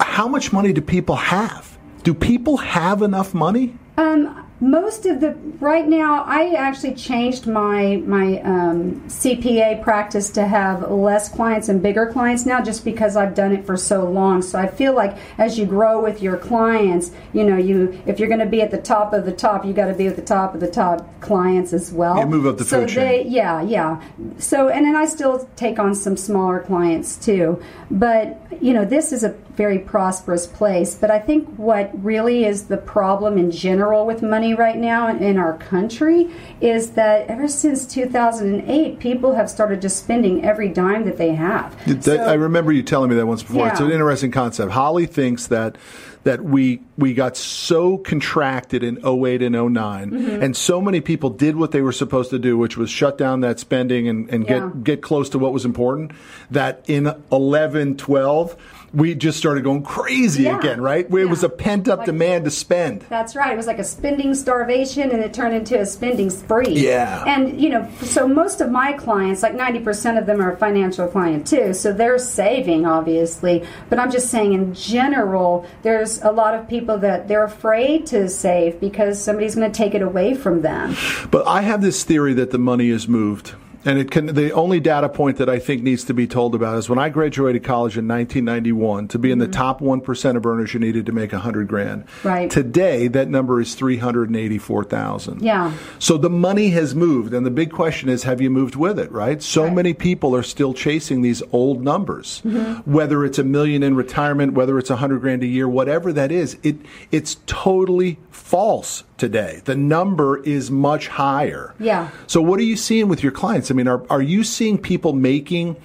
how 0.00 0.28
much 0.28 0.52
money 0.52 0.72
do 0.72 0.80
people 0.80 1.16
have? 1.16 1.76
Do 2.04 2.14
people 2.14 2.56
have 2.58 3.02
enough 3.02 3.34
money? 3.34 3.76
Um, 3.96 4.46
most 4.62 5.06
of 5.06 5.20
the 5.20 5.32
right 5.58 5.88
now, 5.88 6.22
I 6.22 6.54
actually 6.54 6.94
changed 6.94 7.48
my 7.48 7.96
my 8.06 8.40
um, 8.42 9.02
CPA 9.08 9.82
practice 9.82 10.30
to 10.30 10.46
have 10.46 10.88
less 10.88 11.28
clients 11.28 11.68
and 11.68 11.82
bigger 11.82 12.06
clients 12.06 12.46
now, 12.46 12.62
just 12.62 12.84
because 12.84 13.16
I've 13.16 13.34
done 13.34 13.52
it 13.52 13.66
for 13.66 13.76
so 13.76 14.08
long. 14.08 14.40
So 14.40 14.60
I 14.60 14.68
feel 14.68 14.94
like 14.94 15.18
as 15.36 15.58
you 15.58 15.66
grow 15.66 16.00
with 16.00 16.22
your 16.22 16.36
clients, 16.36 17.10
you 17.32 17.42
know, 17.42 17.56
you 17.56 18.00
if 18.06 18.20
you're 18.20 18.28
going 18.28 18.38
to 18.38 18.46
be 18.46 18.62
at 18.62 18.70
the 18.70 18.80
top 18.80 19.12
of 19.12 19.24
the 19.24 19.32
top, 19.32 19.64
you 19.64 19.72
got 19.72 19.86
to 19.86 19.94
be 19.94 20.06
at 20.06 20.14
the 20.14 20.22
top 20.22 20.54
of 20.54 20.60
the 20.60 20.70
top 20.70 21.20
clients 21.20 21.72
as 21.72 21.92
well. 21.92 22.18
You 22.18 22.26
move 22.26 22.46
up 22.46 22.58
the 22.58 22.64
so 22.64 22.86
they, 22.86 23.24
yeah, 23.26 23.62
yeah. 23.62 24.00
So, 24.38 24.68
and 24.68 24.86
then 24.86 24.94
I 24.94 25.06
still 25.06 25.48
take 25.56 25.78
on 25.78 25.94
some 25.94 26.16
smaller 26.16 26.60
clients 26.60 27.16
too. 27.16 27.60
But, 27.90 28.40
you 28.62 28.72
know, 28.72 28.84
this 28.84 29.12
is 29.12 29.24
a 29.24 29.30
very 29.56 29.78
prosperous 29.78 30.46
place. 30.46 30.94
But 30.94 31.10
I 31.10 31.18
think 31.18 31.48
what 31.56 31.90
really 32.02 32.44
is 32.44 32.68
the 32.68 32.76
problem 32.76 33.38
in 33.38 33.50
general 33.50 34.06
with 34.06 34.22
money 34.22 34.51
right 34.54 34.76
now 34.78 35.08
in- 35.08 35.38
our 35.38 35.56
country 35.56 36.28
is 36.60 36.90
that 36.90 37.26
ever 37.28 37.48
since 37.48 37.86
2008, 37.86 38.98
people 38.98 39.34
have 39.34 39.48
started 39.50 39.80
just 39.82 39.96
spending 39.98 40.44
every 40.44 40.68
dime 40.68 41.04
that 41.04 41.16
they 41.16 41.34
have. 41.34 41.74
That- 41.86 42.04
So- 42.04 42.16
I 42.16 42.34
remember 42.34 42.72
you 42.72 42.82
telling 42.82 43.10
me 43.10 43.16
that 43.16 43.26
once 43.26 43.42
before. 43.42 43.68
It's 43.68 43.80
an 43.80 43.90
interesting 43.90 44.30
concept. 44.30 44.72
Holly 44.72 45.06
thinks 45.06 45.46
that 45.48 45.76
that 46.24 46.44
we 46.44 46.80
we 46.96 47.14
got 47.14 47.36
so 47.36 47.98
contracted 47.98 48.84
in 48.84 48.96
08 49.04 49.42
and 49.42 49.52
9 49.54 49.72
Mm-hmm. 50.12 50.40
and 50.42 50.56
so 50.56 50.80
many 50.80 51.00
people 51.00 51.30
did 51.30 51.56
what 51.56 51.72
they 51.72 51.80
were 51.82 51.90
supposed 51.90 52.30
to 52.30 52.38
do 52.38 52.56
which 52.56 52.76
was 52.76 52.88
shut 52.90 53.18
down 53.18 53.40
that 53.40 53.58
spending 53.58 54.06
and, 54.06 54.30
and 54.30 54.44
Yeah. 54.44 54.60
get 54.60 54.84
get 54.84 55.02
close 55.02 55.28
to 55.30 55.38
what 55.40 55.52
was 55.52 55.64
important 55.64 56.12
that 56.52 56.84
in 56.86 57.12
11 57.32 57.96
12 57.96 58.54
we 58.94 59.14
just 59.14 59.38
started 59.38 59.64
going 59.64 59.82
crazy 59.82 60.42
Yeah. 60.44 60.58
again 60.58 60.80
right 60.80 61.08
Where 61.10 61.22
it 61.22 61.28
was 61.30 61.42
a 61.42 61.48
pent 61.48 61.88
up 61.88 62.00
Like- 62.00 62.06
demand 62.06 62.44
to 62.44 62.50
spend 62.50 63.04
That's 63.08 63.34
right. 63.34 63.52
It 63.52 63.56
was 63.56 63.66
like 63.66 63.78
a 63.78 63.84
spending 63.84 64.34
starvation 64.34 65.10
and 65.10 65.22
it 65.22 65.32
turned 65.32 65.54
into 65.54 65.78
a 65.80 65.86
spending 65.86 66.30
spree. 66.30 66.68
Yeah. 66.70 67.24
And, 67.26 67.60
you 67.60 67.68
know, 67.70 67.86
so 68.02 68.28
most 68.28 68.60
of 68.60 68.70
my 68.70 68.92
clients, 68.92 69.42
like 69.42 69.54
90% 69.54 70.18
of 70.18 70.26
them 70.26 70.40
are 70.42 70.56
financial 70.56 71.06
client 71.08 71.46
too. 71.46 71.72
So 71.74 71.92
they're 71.92 72.18
saving, 72.18 72.84
obviously. 72.86 73.64
But 73.88 73.98
I'm 73.98 74.10
just 74.10 74.28
saying, 74.30 74.52
in 74.52 74.74
general, 74.74 75.66
there's 75.82 76.20
a 76.22 76.30
lot 76.30 76.54
of 76.54 76.68
people 76.68 76.98
that 76.98 77.28
they're 77.28 77.44
afraid 77.44 78.06
to 78.06 78.28
save 78.28 78.80
because 78.80 79.22
somebody's 79.22 79.54
going 79.54 79.70
to 79.70 79.76
take 79.76 79.94
it 79.94 80.02
away 80.02 80.34
from 80.34 80.62
them. 80.62 80.96
But 81.30 81.46
I 81.46 81.62
have 81.62 81.82
this 81.82 82.04
theory 82.04 82.34
that 82.34 82.50
the 82.50 82.58
money 82.58 82.88
is 82.90 83.08
moved. 83.08 83.52
And 83.84 83.98
it 83.98 84.10
can. 84.10 84.26
The 84.26 84.52
only 84.52 84.78
data 84.80 85.08
point 85.08 85.38
that 85.38 85.48
I 85.48 85.58
think 85.58 85.82
needs 85.82 86.04
to 86.04 86.14
be 86.14 86.26
told 86.26 86.54
about 86.54 86.78
is 86.78 86.88
when 86.88 86.98
I 86.98 87.08
graduated 87.08 87.64
college 87.64 87.98
in 87.98 88.06
1991. 88.06 89.08
To 89.08 89.18
be 89.18 89.30
in 89.32 89.38
the 89.38 89.46
Mm-hmm. 89.46 89.52
top 89.52 89.80
one 89.80 90.00
percent 90.00 90.36
of 90.36 90.46
earners, 90.46 90.72
you 90.72 90.78
needed 90.80 91.06
to 91.06 91.12
make 91.12 91.32
a 91.32 91.38
hundred 91.40 91.66
grand. 91.68 92.04
Right. 92.22 92.48
Today, 92.50 93.08
that 93.08 93.28
number 93.28 93.60
is 93.60 93.74
three 93.74 93.96
hundred 93.96 94.28
and 94.28 94.36
eighty-four 94.36 94.84
thousand. 94.84 95.42
Yeah. 95.42 95.72
So 95.98 96.16
the 96.16 96.30
money 96.30 96.68
has 96.70 96.94
moved, 96.94 97.34
and 97.34 97.44
the 97.44 97.50
big 97.50 97.72
question 97.72 98.08
is, 98.08 98.22
have 98.22 98.40
you 98.40 98.50
moved 98.50 98.76
with 98.76 98.98
it? 98.98 99.10
Right. 99.10 99.42
So 99.42 99.64
Right. 99.64 99.74
many 99.74 99.94
people 99.94 100.34
are 100.36 100.42
still 100.44 100.72
chasing 100.74 101.22
these 101.22 101.42
old 101.52 101.82
numbers. 101.82 102.40
Mm-hmm. 102.44 102.90
Whether 102.90 103.24
it's 103.24 103.38
a 103.38 103.44
million 103.44 103.82
in 103.82 103.96
retirement, 103.96 104.52
whether 104.54 104.78
it's 104.78 104.90
a 104.90 104.96
hundred 104.96 105.20
grand 105.22 105.42
a 105.42 105.46
year, 105.46 105.68
whatever 105.68 106.12
that 106.12 106.30
is, 106.30 106.56
it 106.62 106.76
it's 107.10 107.38
totally 107.46 108.18
false 108.30 109.02
today. 109.18 109.60
The 109.64 109.74
number 109.76 110.42
is 110.42 110.70
much 110.70 111.08
higher. 111.08 111.74
Yeah. 111.78 112.10
So 112.26 112.40
what 112.42 112.58
are 112.60 112.64
you 112.64 112.76
seeing 112.76 113.08
with 113.08 113.22
your 113.22 113.32
clients? 113.32 113.70
I 113.72 113.74
mean, 113.74 113.88
are 113.88 114.04
are 114.10 114.22
you 114.22 114.44
seeing 114.44 114.78
people 114.78 115.12
making? 115.14 115.76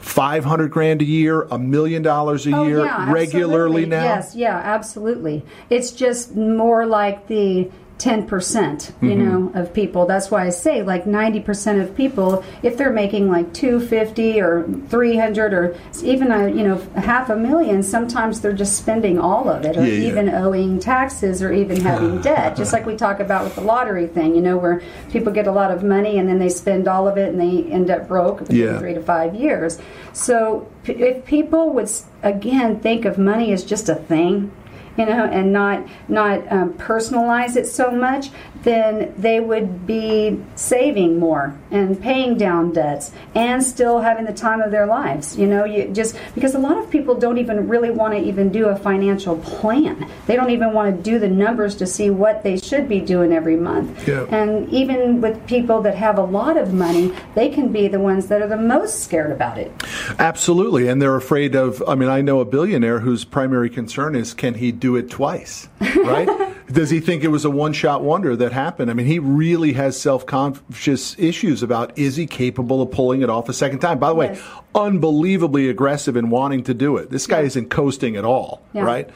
500 0.00 0.70
grand 0.70 1.00
a 1.00 1.04
year, 1.04 1.42
a 1.50 1.58
million 1.58 2.02
dollars 2.02 2.46
a 2.46 2.52
Oh, 2.52 2.66
year 2.66 2.84
yeah, 2.84 3.10
regularly 3.10 3.84
absolutely. 3.84 3.86
now? 3.86 4.02
Yes, 4.02 4.34
yeah, 4.34 4.56
absolutely. 4.62 5.42
It's 5.70 5.92
just 5.92 6.36
more 6.36 6.84
like 6.84 7.26
the 7.28 7.70
10%, 7.98 8.92
you 9.02 9.10
Mm-hmm. 9.10 9.24
know, 9.54 9.60
of 9.60 9.72
people. 9.72 10.04
That's 10.06 10.30
why 10.30 10.46
I 10.46 10.50
say 10.50 10.82
like 10.82 11.04
90% 11.04 11.80
of 11.82 11.94
people 11.96 12.44
if 12.62 12.76
they're 12.76 12.92
making 12.92 13.30
like 13.30 13.52
250 13.54 14.40
or 14.40 14.64
300 14.88 15.54
or 15.54 15.76
even 16.02 16.32
a, 16.32 16.48
you 16.48 16.64
know, 16.64 16.76
half 16.96 17.30
a 17.30 17.36
million, 17.36 17.82
sometimes 17.82 18.40
they're 18.40 18.52
just 18.52 18.76
spending 18.76 19.18
all 19.18 19.48
of 19.48 19.64
it 19.64 19.76
or 19.76 19.82
Yeah, 19.86 19.92
yeah. 19.92 20.08
even 20.08 20.28
owing 20.28 20.80
taxes 20.80 21.42
or 21.42 21.52
even 21.52 21.80
having 21.80 22.20
debt. 22.30 22.56
Just 22.56 22.72
like 22.72 22.84
we 22.84 22.96
talk 22.96 23.20
about 23.20 23.44
with 23.44 23.54
the 23.54 23.60
lottery 23.60 24.06
thing, 24.08 24.34
you 24.34 24.42
know, 24.42 24.56
where 24.56 24.82
people 25.10 25.32
get 25.32 25.46
a 25.46 25.52
lot 25.52 25.70
of 25.70 25.84
money 25.84 26.18
and 26.18 26.28
then 26.28 26.38
they 26.38 26.48
spend 26.48 26.88
all 26.88 27.06
of 27.06 27.16
it 27.16 27.28
and 27.28 27.40
they 27.40 27.70
end 27.70 27.90
up 27.90 28.08
broke 28.08 28.40
within 28.40 28.56
Yeah. 28.56 28.78
3 28.78 28.94
to 28.94 29.02
5 29.02 29.34
years. 29.36 29.78
So 30.12 30.68
if 30.84 31.24
people 31.26 31.70
would 31.74 31.90
again 32.22 32.80
think 32.80 33.04
of 33.04 33.18
money 33.18 33.52
as 33.52 33.64
just 33.64 33.88
a 33.88 33.94
thing, 33.94 34.50
you 34.96 35.06
know, 35.06 35.24
and 35.24 35.52
not 35.52 35.86
not 36.08 36.50
um, 36.52 36.74
personalize 36.74 37.56
it 37.56 37.66
so 37.66 37.90
much, 37.90 38.30
then 38.62 39.14
they 39.16 39.40
would 39.40 39.86
be 39.86 40.42
saving 40.54 41.18
more 41.18 41.56
and 41.70 42.00
paying 42.00 42.36
down 42.36 42.72
debts 42.72 43.12
and 43.34 43.62
still 43.62 44.00
having 44.00 44.24
the 44.24 44.32
time 44.32 44.60
of 44.60 44.70
their 44.70 44.86
lives. 44.86 45.38
You 45.38 45.46
know, 45.46 45.64
you 45.64 45.88
just 45.88 46.16
because 46.34 46.54
a 46.54 46.58
lot 46.58 46.78
of 46.78 46.90
people 46.90 47.14
don't 47.14 47.38
even 47.38 47.68
really 47.68 47.90
want 47.90 48.14
to 48.14 48.20
even 48.20 48.50
do 48.50 48.68
a 48.68 48.76
financial 48.76 49.36
plan. 49.38 50.08
They 50.26 50.36
don't 50.36 50.50
even 50.50 50.72
want 50.72 50.96
to 50.96 51.02
do 51.02 51.18
the 51.18 51.28
numbers 51.28 51.74
to 51.76 51.86
see 51.86 52.10
what 52.10 52.42
they 52.42 52.56
should 52.56 52.88
be 52.88 53.00
doing 53.00 53.32
every 53.32 53.56
month. 53.56 54.08
Yeah. 54.08 54.26
And 54.30 54.68
even 54.70 55.20
with 55.20 55.46
people 55.46 55.82
that 55.82 55.96
have 55.96 56.18
a 56.18 56.24
lot 56.24 56.56
of 56.56 56.72
money, 56.72 57.12
they 57.34 57.50
can 57.50 57.70
be 57.70 57.88
the 57.88 58.00
ones 58.00 58.28
that 58.28 58.40
are 58.40 58.48
the 58.48 58.56
most 58.56 59.00
scared 59.00 59.30
about 59.30 59.58
it. 59.58 59.72
Absolutely, 60.18 60.88
and 60.88 61.00
they're 61.02 61.16
afraid 61.16 61.54
of. 61.54 61.82
I 61.86 61.94
mean, 61.94 62.08
I 62.08 62.20
know 62.22 62.40
a 62.40 62.44
billionaire 62.44 63.00
whose 63.00 63.24
primary 63.24 63.68
concern 63.68 64.14
is 64.14 64.32
can 64.34 64.54
he 64.54 64.72
do 64.84 64.96
it 64.96 65.08
twice, 65.08 65.66
right? 65.96 66.28
Does 66.70 66.90
he 66.90 67.00
think 67.00 67.24
it 67.24 67.28
was 67.28 67.46
a 67.46 67.50
one-shot 67.50 68.02
wonder 68.02 68.36
that 68.36 68.52
happened? 68.52 68.90
I 68.90 68.94
mean, 68.94 69.06
he 69.06 69.18
really 69.18 69.72
has 69.72 69.98
self-conscious 69.98 71.18
issues 71.18 71.62
about 71.62 71.98
is 71.98 72.16
he 72.16 72.26
capable 72.26 72.82
of 72.82 72.90
pulling 72.90 73.22
it 73.22 73.30
off 73.30 73.48
a 73.48 73.54
second 73.54 73.78
time. 73.78 73.98
By 73.98 74.10
the 74.10 74.14
way, 74.14 74.26
Yes. 74.34 74.42
unbelievably 74.74 75.70
aggressive 75.70 76.16
in 76.18 76.28
wanting 76.28 76.64
to 76.64 76.74
do 76.74 76.98
it. 76.98 77.08
This 77.08 77.26
guy 77.26 77.40
Yeah. 77.40 77.46
isn't 77.46 77.70
coasting 77.70 78.16
at 78.16 78.26
all, 78.26 78.60
Yeah. 78.74 78.82
right? 78.82 79.08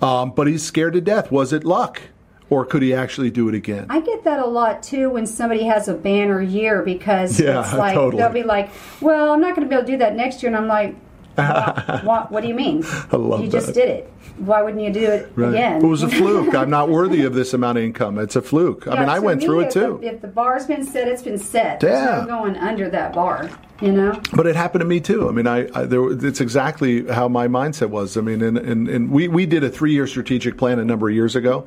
Um, 0.00 0.32
but 0.36 0.46
he's 0.46 0.62
scared 0.62 0.92
to 0.92 1.00
death. 1.00 1.32
Was 1.32 1.52
it 1.52 1.64
luck, 1.64 2.02
or 2.50 2.64
could 2.64 2.82
he 2.82 2.94
actually 2.94 3.30
do 3.30 3.48
it 3.48 3.54
again? 3.56 3.86
I 3.90 3.98
get 3.98 4.22
that 4.22 4.38
a 4.38 4.46
lot 4.46 4.84
too 4.84 5.10
when 5.10 5.26
somebody 5.26 5.64
has 5.64 5.88
a 5.88 5.94
banner 5.94 6.40
year 6.40 6.82
because 6.82 7.40
Yeah, 7.40 7.62
it's 7.64 7.72
like 7.84 7.94
totally. 7.94 8.22
they'll 8.22 8.32
be 8.32 8.44
like, 8.44 8.68
"Well, 9.00 9.32
I'm 9.32 9.40
not 9.40 9.56
going 9.56 9.66
to 9.66 9.68
be 9.68 9.74
able 9.74 9.86
to 9.86 9.92
do 9.92 9.98
that 9.98 10.14
next 10.14 10.42
year," 10.42 10.48
and 10.48 10.56
I'm 10.56 10.68
like, 10.68 10.94
"What? 11.36 12.04
what, 12.04 12.32
what 12.32 12.40
do 12.42 12.48
you 12.48 12.54
mean? 12.54 12.84
I 13.12 13.16
love 13.16 13.42
you 13.42 13.50
just 13.50 13.74
did 13.74 13.88
it. 13.88 14.12
Why 14.38 14.62
wouldn't 14.62 14.82
you 14.82 14.92
do 14.92 15.04
it 15.04 15.32
again?" 15.36 15.84
It 15.84 15.86
was 15.86 16.02
a 16.02 16.08
fluke. 16.08 16.54
I'm 16.54 16.70
not 16.70 16.88
worthy 16.88 17.24
of 17.24 17.34
this 17.34 17.54
amount 17.54 17.78
of 17.78 17.84
income. 17.84 18.18
It's 18.18 18.36
a 18.36 18.42
fluke. 18.42 18.86
I 18.86 18.98
mean, 18.98 19.08
I 19.08 19.18
went 19.18 19.40
me, 19.40 19.46
through 19.46 19.60
it 19.60 19.70
too. 19.70 19.98
The, 20.00 20.14
if 20.14 20.20
the 20.20 20.28
bar's 20.28 20.66
been 20.66 20.84
set, 20.84 21.08
it's 21.08 21.22
been 21.22 21.38
set. 21.38 21.82
Yeah. 21.82 21.88
There's 21.88 22.26
no 22.26 22.40
going 22.40 22.56
under 22.56 22.88
that 22.90 23.12
bar. 23.12 23.50
You 23.80 23.92
know. 23.92 24.20
But 24.32 24.46
it 24.46 24.56
happened 24.56 24.80
to 24.80 24.86
me 24.86 25.00
too. 25.00 25.28
I 25.28 25.32
mean, 25.32 25.46
I, 25.46 25.68
I 25.78 25.84
there, 25.84 26.10
it's 26.10 26.40
exactly 26.40 27.06
how 27.06 27.28
my 27.28 27.46
mindset 27.46 27.90
was. 27.90 28.16
I 28.16 28.22
mean, 28.22 28.40
and, 28.42 28.56
and, 28.56 28.88
and 28.88 29.10
we, 29.10 29.28
we 29.28 29.44
did 29.44 29.64
a 29.64 29.68
three 29.68 29.92
year 29.92 30.06
strategic 30.06 30.56
plan 30.56 30.78
a 30.78 30.84
number 30.84 31.08
of 31.08 31.14
years 31.14 31.36
ago, 31.36 31.66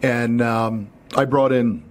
and 0.00 0.40
um, 0.40 0.90
I 1.16 1.24
brought 1.24 1.50
in 1.50 1.82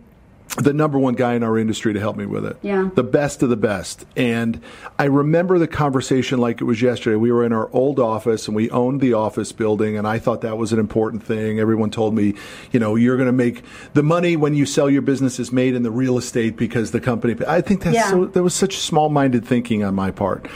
the 0.58 0.74
number 0.74 0.98
one 0.98 1.14
guy 1.14 1.36
in 1.36 1.44
our 1.44 1.58
industry 1.58 1.94
to 1.94 2.00
help 2.00 2.18
me 2.18 2.26
with 2.26 2.44
it. 2.44 2.58
Yeah. 2.62 2.90
The 2.96 3.04
best 3.04 3.44
of 3.44 3.50
the 3.50 3.56
best. 3.56 4.06
And 4.18 4.62
I 4.98 5.06
remember 5.06 5.60
the 5.60 5.68
conversation 5.68 6.40
like 6.40 6.60
it 6.60 6.64
was 6.64 6.82
yesterday. 6.82 7.16
We 7.16 7.32
were 7.32 7.46
in 7.46 7.54
our 7.54 7.70
old 7.72 8.00
office 8.00 8.48
and 8.48 8.56
we 8.56 8.70
owned 8.72 9.00
the 9.00 9.14
office 9.14 9.52
building, 9.52 9.98
and 9.98 10.08
I 10.08 10.18
thought 10.20 10.42
that 10.42 10.58
was 10.58 10.74
an 10.74 10.80
important 10.80 11.24
thing. 11.24 11.60
Everyone 11.60 11.92
told 11.92 12.16
me, 12.16 12.34
you 12.72 12.80
know, 12.80 12.96
you're 12.96 13.16
going 13.16 13.28
to 13.28 13.32
make 13.32 13.64
the 13.94 14.04
money 14.04 14.36
when 14.36 14.56
you 14.56 14.66
sell 14.66 14.90
your 14.90 15.04
business 15.04 15.40
is 15.40 15.52
made 15.52 15.76
in 15.76 15.84
the 15.84 15.92
real 15.92 16.18
estate 16.18 16.58
because 16.58 16.92
the 16.92 17.00
company. 17.00 17.36
I 17.48 17.62
think 17.62 17.84
that's 17.84 17.96
Yeah. 17.96 18.10
so, 18.10 18.26
there 18.26 18.44
was 18.44 18.56
such 18.56 18.78
small 18.80 19.10
minded 19.10 19.46
thinking 19.46 19.84
on 19.84 19.94
my 19.96 20.12
part. 20.12 20.48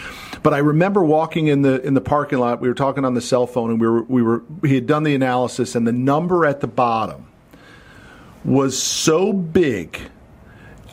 But 0.41 0.53
I 0.53 0.57
remember 0.57 1.03
walking 1.03 1.47
in 1.47 1.61
the 1.61 1.81
in 1.85 1.93
the 1.93 2.01
parking 2.01 2.39
lot. 2.39 2.59
We 2.59 2.67
were 2.67 2.73
talking 2.73 3.05
on 3.05 3.13
the 3.13 3.21
cell 3.21 3.47
phone, 3.47 3.69
and 3.71 3.79
we 3.79 3.87
were 3.87 4.03
we 4.03 4.21
were 4.21 4.43
he 4.63 4.75
had 4.75 4.87
done 4.87 5.03
the 5.03 5.15
analysis, 5.15 5.75
and 5.75 5.87
the 5.87 5.93
number 5.93 6.45
at 6.45 6.59
the 6.59 6.67
bottom 6.67 7.27
was 8.45 8.81
so 8.81 9.33
big. 9.33 9.99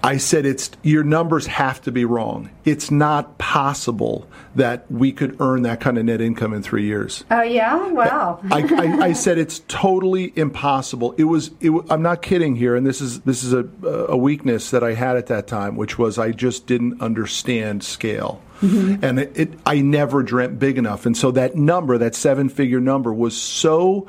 I 0.02 0.16
said, 0.16 0.47
"It's 0.47 0.71
your 0.83 1.04
numbers 1.04 1.47
have 1.47 1.83
to 1.83 1.92
be 1.92 2.04
wrong. 2.04 2.50
It's 2.64 2.90
not 2.90 3.37
possible 3.37 4.26
that 4.54 4.90
we 4.90 5.12
could 5.12 5.37
earn 5.40 5.62
that 5.62 5.80
kind 5.80 5.99
of 5.99 6.07
net 6.07 6.23
income 6.23 6.54
in 6.54 6.62
three 6.62 6.85
years." 6.85 7.25
Oh 7.30 7.42
yeah. 7.42 7.87
Wow. 7.88 8.40
I, 8.50 8.62
I, 8.62 9.04
I 9.09 9.12
said 9.12 9.37
it's 9.37 9.61
totally 9.69 10.33
impossible. 10.37 11.14
It 11.19 11.25
was. 11.25 11.50
It, 11.61 11.71
I'm 11.90 12.00
not 12.02 12.23
kidding 12.23 12.57
here, 12.57 12.76
and 12.76 12.87
this 12.87 13.02
is 13.02 13.21
this 13.21 13.45
is 13.45 13.52
a 13.52 13.69
a 13.85 14.16
weakness 14.16 14.71
that 14.71 14.83
I 14.83 14.95
had 14.95 15.16
at 15.16 15.26
that 15.26 15.47
time, 15.47 15.76
which 15.76 15.99
was 15.99 16.19
I 16.19 16.30
just 16.33 16.66
didn't 16.66 17.02
understand 17.02 17.85
scale, 17.85 18.40
mm-hmm. 18.62 19.04
and 19.04 19.19
it, 19.19 19.33
it 19.38 19.52
I 19.66 19.83
never 19.83 20.23
dreamt 20.23 20.59
big 20.59 20.78
enough, 20.78 21.04
and 21.04 21.14
so 21.14 21.30
that 21.33 21.57
number, 21.57 21.99
that 21.99 22.14
seven 22.14 22.49
figure 22.49 22.80
number, 22.80 23.12
was 23.12 23.37
so 23.37 24.09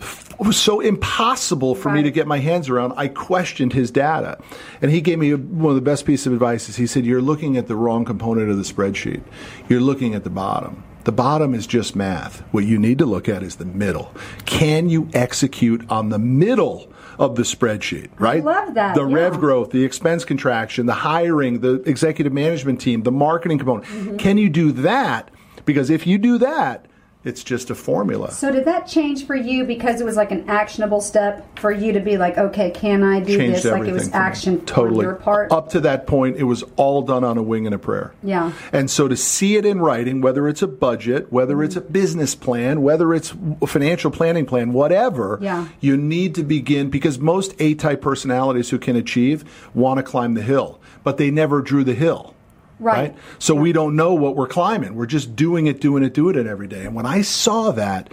it 0.00 0.46
was 0.46 0.56
so 0.56 0.80
impossible 0.80 1.74
for 1.74 1.90
me 1.90 2.02
to 2.02 2.10
get 2.10 2.26
my 2.26 2.38
hands 2.38 2.68
around. 2.68 2.92
I 2.96 3.08
questioned 3.08 3.72
his 3.72 3.90
data, 3.90 4.38
and 4.80 4.90
he 4.90 5.00
gave 5.00 5.18
me 5.18 5.34
one 5.34 5.70
of 5.70 5.74
the 5.76 5.80
best 5.80 6.04
pieces 6.04 6.26
of 6.26 6.32
advice. 6.32 6.68
Is 6.68 6.76
he 6.76 6.86
said, 6.86 7.04
"You're 7.04 7.22
looking 7.22 7.56
at 7.56 7.66
the 7.66 7.76
wrong 7.76 8.04
component 8.04 8.50
of 8.50 8.56
the 8.56 8.62
spreadsheet. 8.62 9.22
You're 9.68 9.80
looking 9.80 10.14
at 10.14 10.24
the 10.24 10.30
bottom. 10.30 10.84
The 11.04 11.12
bottom 11.12 11.54
is 11.54 11.66
just 11.66 11.96
math. 11.96 12.42
What 12.52 12.64
you 12.64 12.78
need 12.78 12.98
to 12.98 13.06
look 13.06 13.28
at 13.28 13.42
is 13.42 13.56
the 13.56 13.64
middle. 13.64 14.12
Can 14.44 14.88
you 14.88 15.08
execute 15.12 15.84
on 15.90 16.10
the 16.10 16.18
middle?" 16.18 16.92
Of 17.18 17.34
the 17.34 17.42
spreadsheet, 17.42 18.10
right? 18.20 18.40
I 18.40 18.44
love 18.44 18.74
that, 18.74 18.94
The 18.94 19.04
rev 19.04 19.40
growth, 19.40 19.70
the 19.70 19.84
expense 19.84 20.24
contraction, 20.24 20.86
the 20.86 20.94
hiring, 20.94 21.58
the 21.62 21.82
executive 21.84 22.32
management 22.32 22.80
team, 22.80 23.02
the 23.02 23.10
marketing 23.10 23.58
component. 23.58 23.86
Mm-hmm. 23.86 24.16
Can 24.18 24.38
you 24.38 24.48
do 24.48 24.70
that? 24.70 25.32
Because 25.64 25.90
if 25.90 26.06
you 26.06 26.16
do 26.16 26.38
that, 26.38 26.86
it's 27.24 27.42
just 27.42 27.68
a 27.68 27.74
formula. 27.74 28.30
So 28.30 28.52
did 28.52 28.64
that 28.66 28.86
change 28.86 29.26
for 29.26 29.34
you 29.34 29.64
because 29.64 30.00
it 30.00 30.04
was 30.04 30.16
like 30.16 30.30
an 30.30 30.48
actionable 30.48 31.00
step 31.00 31.58
for 31.58 31.72
you 31.72 31.92
to 31.92 32.00
be 32.00 32.16
like, 32.16 32.38
okay, 32.38 32.70
can 32.70 33.02
I 33.02 33.20
do 33.20 33.36
changed 33.36 33.64
this? 33.64 33.72
Like 33.72 33.88
it 33.88 33.92
was 33.92 34.12
action 34.12 34.64
totally. 34.64 35.04
your 35.04 35.16
part. 35.16 35.50
Up 35.50 35.68
to 35.70 35.80
that 35.80 36.06
point, 36.06 36.36
it 36.36 36.44
was 36.44 36.62
all 36.76 37.02
done 37.02 37.24
on 37.24 37.36
a 37.36 37.42
wing 37.42 37.66
and 37.66 37.74
a 37.74 37.78
prayer. 37.78 38.14
Yeah. 38.22 38.52
And 38.72 38.88
so 38.88 39.08
to 39.08 39.16
see 39.16 39.56
it 39.56 39.66
in 39.66 39.80
writing, 39.80 40.20
whether 40.20 40.46
it's 40.48 40.62
a 40.62 40.68
budget, 40.68 41.32
whether 41.32 41.62
it's 41.62 41.74
a 41.76 41.80
business 41.80 42.36
plan, 42.36 42.82
whether 42.82 43.12
it's 43.12 43.34
a 43.60 43.66
financial 43.66 44.12
planning 44.12 44.46
plan, 44.46 44.72
whatever, 44.72 45.38
Yeah. 45.42 45.66
you 45.80 45.96
need 45.96 46.36
to 46.36 46.44
begin 46.44 46.88
because 46.88 47.18
most 47.18 47.54
A-type 47.58 48.00
personalities 48.00 48.70
who 48.70 48.78
can 48.78 48.94
achieve 48.94 49.44
want 49.74 49.98
to 49.98 50.04
climb 50.04 50.34
the 50.34 50.42
hill, 50.42 50.78
but 51.02 51.16
they 51.16 51.30
never 51.32 51.60
drew 51.62 51.82
the 51.82 51.94
hill. 51.94 52.34
Right. 52.80 53.16
So 53.38 53.54
we 53.54 53.72
don't 53.72 53.96
know 53.96 54.14
what 54.14 54.36
we're 54.36 54.48
climbing. 54.48 54.94
We're 54.94 55.06
just 55.06 55.34
doing 55.34 55.66
it, 55.66 55.80
doing 55.80 56.04
it, 56.04 56.14
doing 56.14 56.36
it 56.36 56.46
every 56.46 56.68
day. 56.68 56.84
And 56.84 56.94
when 56.94 57.06
I 57.06 57.22
saw 57.22 57.72
that, 57.72 58.10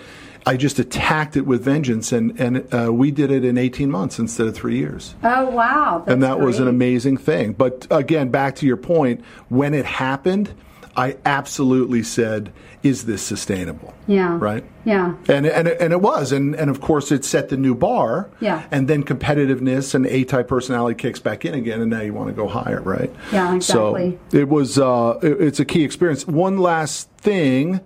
I 0.47 0.57
just 0.57 0.77
attacked 0.77 1.35
it 1.37 1.41
with 1.41 1.63
vengeance, 1.63 2.11
and 2.11 2.39
and 2.39 2.73
uh, 2.73 2.93
we 2.93 3.09
did 3.09 3.31
it 3.31 3.43
in 3.43 3.57
18 3.57 3.89
months 3.89 4.19
instead 4.19 4.45
of 4.45 4.55
three 4.55 4.77
years 4.77 5.15
oh 5.23 5.49
wow. 5.49 6.03
and 6.05 6.21
That's 6.21 6.37
that 6.37 6.45
was 6.45 6.59
an 6.59 6.67
amazing 6.67 7.17
thing. 7.17 7.53
But 7.53 7.87
again, 7.89 8.29
back 8.29 8.55
to 8.57 8.67
your 8.67 8.77
point, 8.77 9.23
when 9.49 9.73
it 9.73 9.85
happened, 9.85 10.53
I 10.95 11.17
absolutely 11.25 12.03
said, 12.03 12.53
"Is 12.85 13.05
this 13.05 13.21
sustainable?" 13.21 13.93
Yeah. 14.07 14.37
Right. 14.39 14.63
Yeah. 14.85 15.15
And 15.27 15.45
and 15.45 15.67
and 15.67 15.91
it 15.91 15.99
was, 16.01 16.31
and 16.31 16.55
and 16.55 16.69
of 16.69 16.79
course, 16.79 17.11
it 17.11 17.25
set 17.25 17.49
the 17.49 17.57
new 17.57 17.75
bar. 17.75 18.29
Yeah. 18.39 18.63
And 18.71 18.87
then 18.87 19.03
competitiveness 19.03 19.93
and 19.95 20.05
A-type 20.05 20.47
personality 20.47 20.95
kicks 20.95 21.19
back 21.19 21.43
in 21.43 21.53
again, 21.53 21.81
and 21.81 21.89
now 21.91 22.01
you 22.01 22.13
want 22.13 22.29
to 22.29 22.33
go 22.33 22.47
higher, 22.47 22.81
right? 22.81 23.11
Yeah, 23.33 23.55
exactly. 23.55 24.17
So 24.29 24.37
it 24.37 24.47
was. 24.47 24.79
Uh, 24.79 25.19
it- 25.21 25.41
it's 25.41 25.59
a 25.59 25.65
key 25.65 25.83
experience. 25.83 26.25
One 26.27 26.57
last 26.57 27.09
thing. 27.17 27.81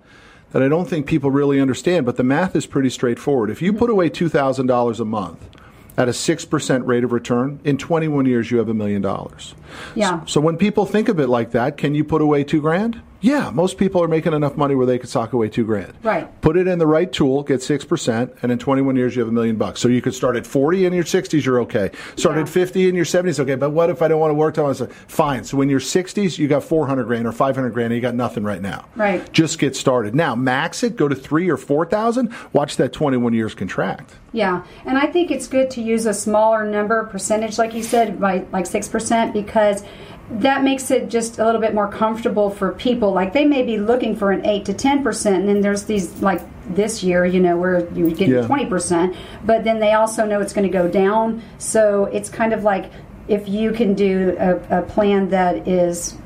That 0.52 0.64
I 0.64 0.68
don't 0.68 0.88
think 0.88 1.06
people 1.06 1.30
really 1.30 1.60
understand, 1.60 2.04
but 2.04 2.16
the 2.16 2.24
math 2.24 2.56
is 2.56 2.66
pretty 2.66 2.90
straightforward. 2.90 3.50
If 3.50 3.62
you 3.62 3.72
put 3.72 3.88
away 3.88 4.08
two 4.08 4.28
thousand 4.28 4.66
dollars 4.66 4.98
a 4.98 5.04
month, 5.04 5.48
at 5.96 6.08
a 6.08 6.12
6% 6.12 6.86
rate 6.86 7.04
of 7.04 7.12
return, 7.12 7.60
in 7.62 7.76
21 7.76 8.24
years 8.26 8.50
you 8.50 8.58
have 8.58 8.68
a 8.68 8.74
million 8.74 9.00
dollars. 9.02 9.54
Yeah. 9.94 10.24
So 10.24 10.40
when 10.40 10.56
people 10.56 10.86
think 10.86 11.08
of 11.08 11.20
it 11.20 11.28
like 11.28 11.50
that, 11.52 11.76
can 11.76 11.94
you 11.94 12.02
put 12.04 12.20
away 12.22 12.42
two 12.42 12.60
grand? 12.60 13.00
Yeah, 13.22 13.50
most 13.50 13.76
people 13.76 14.02
are 14.02 14.08
making 14.08 14.32
enough 14.32 14.56
money 14.56 14.74
where 14.74 14.86
they 14.86 14.98
could 14.98 15.10
sock 15.10 15.32
away 15.34 15.48
two 15.50 15.64
grand. 15.64 15.92
Right. 16.02 16.28
Put 16.40 16.56
it 16.56 16.66
in 16.66 16.78
the 16.78 16.86
right 16.86 17.10
tool, 17.12 17.42
get 17.42 17.60
6%, 17.60 18.42
and 18.42 18.50
in 18.50 18.58
21 18.58 18.96
years 18.96 19.14
you 19.14 19.20
have 19.20 19.28
a 19.28 19.32
million 19.32 19.56
bucks. 19.56 19.80
So 19.80 19.88
you 19.88 20.00
could 20.00 20.14
start 20.14 20.36
at 20.36 20.46
40 20.46 20.86
in 20.86 20.92
your 20.94 21.04
60s, 21.04 21.44
you're 21.44 21.60
okay. 21.62 21.90
Start 22.16 22.36
Yeah. 22.36 22.42
at 22.42 22.48
50 22.48 22.88
in 22.88 22.94
your 22.94 23.04
70s, 23.04 23.38
okay. 23.40 23.56
But 23.56 23.70
what 23.70 23.90
if 23.90 24.00
I 24.00 24.08
don't 24.08 24.20
want 24.20 24.30
to 24.30 24.34
work 24.34 24.54
till 24.54 24.64
I 24.64 24.68
was 24.68 24.82
fine. 25.06 25.44
So 25.44 25.56
when 25.58 25.68
you're 25.68 25.80
60s, 25.80 26.38
you 26.38 26.48
got 26.48 26.64
400 26.64 27.04
grand 27.04 27.26
or 27.26 27.32
500 27.32 27.70
grand 27.74 27.92
and 27.92 27.94
you 27.96 28.00
got 28.00 28.14
nothing 28.14 28.42
right 28.42 28.62
now. 28.62 28.86
Right. 28.96 29.30
Just 29.32 29.58
get 29.58 29.76
started. 29.76 30.14
Now, 30.14 30.34
max 30.34 30.82
it, 30.82 30.96
go 30.96 31.06
to 31.06 31.14
3 31.14 31.50
or 31.50 31.56
4,000, 31.58 32.32
watch 32.54 32.76
that 32.78 32.92
21 32.92 33.34
years 33.34 33.54
contract. 33.54 34.14
Yeah, 34.32 34.62
and 34.86 34.96
I 34.96 35.06
think 35.06 35.30
it's 35.32 35.48
good 35.48 35.70
to 35.72 35.82
use 35.82 36.06
a 36.06 36.14
smaller 36.14 36.64
number 36.64 37.04
percentage, 37.06 37.58
like 37.58 37.74
you 37.74 37.82
said, 37.82 38.20
by 38.20 38.44
like 38.52 38.64
six 38.64 38.86
percent, 38.86 39.32
because 39.32 39.82
that 40.30 40.62
makes 40.62 40.90
it 40.90 41.10
just 41.10 41.38
a 41.38 41.44
little 41.44 41.60
bit 41.60 41.74
more 41.74 41.88
comfortable 41.88 42.50
for 42.50 42.72
people. 42.72 43.12
Like 43.12 43.32
they 43.32 43.44
may 43.44 43.62
be 43.62 43.78
looking 43.78 44.14
for 44.14 44.30
an 44.30 44.46
eight 44.46 44.64
to 44.66 44.74
ten 44.74 45.02
percent, 45.02 45.36
and 45.40 45.48
then 45.48 45.60
there's 45.60 45.84
these 45.84 46.22
like 46.22 46.40
this 46.74 47.02
year, 47.02 47.24
you 47.24 47.40
know, 47.40 47.56
where 47.56 47.88
you 47.94 48.10
get 48.14 48.28
Yeah. 48.28 48.46
twenty 48.46 48.66
percent, 48.66 49.16
but 49.44 49.64
then 49.64 49.80
they 49.80 49.92
also 49.92 50.24
know 50.24 50.40
it's 50.40 50.52
going 50.52 50.66
to 50.66 50.72
go 50.72 50.88
down. 50.88 51.42
So 51.58 52.04
it's 52.06 52.28
kind 52.28 52.52
of 52.52 52.62
like 52.62 52.90
if 53.28 53.48
you 53.48 53.72
can 53.72 53.94
do 53.94 54.36
a, 54.38 54.78
a 54.80 54.82
plan 54.82 55.28
that 55.30 55.66
is 55.68 56.16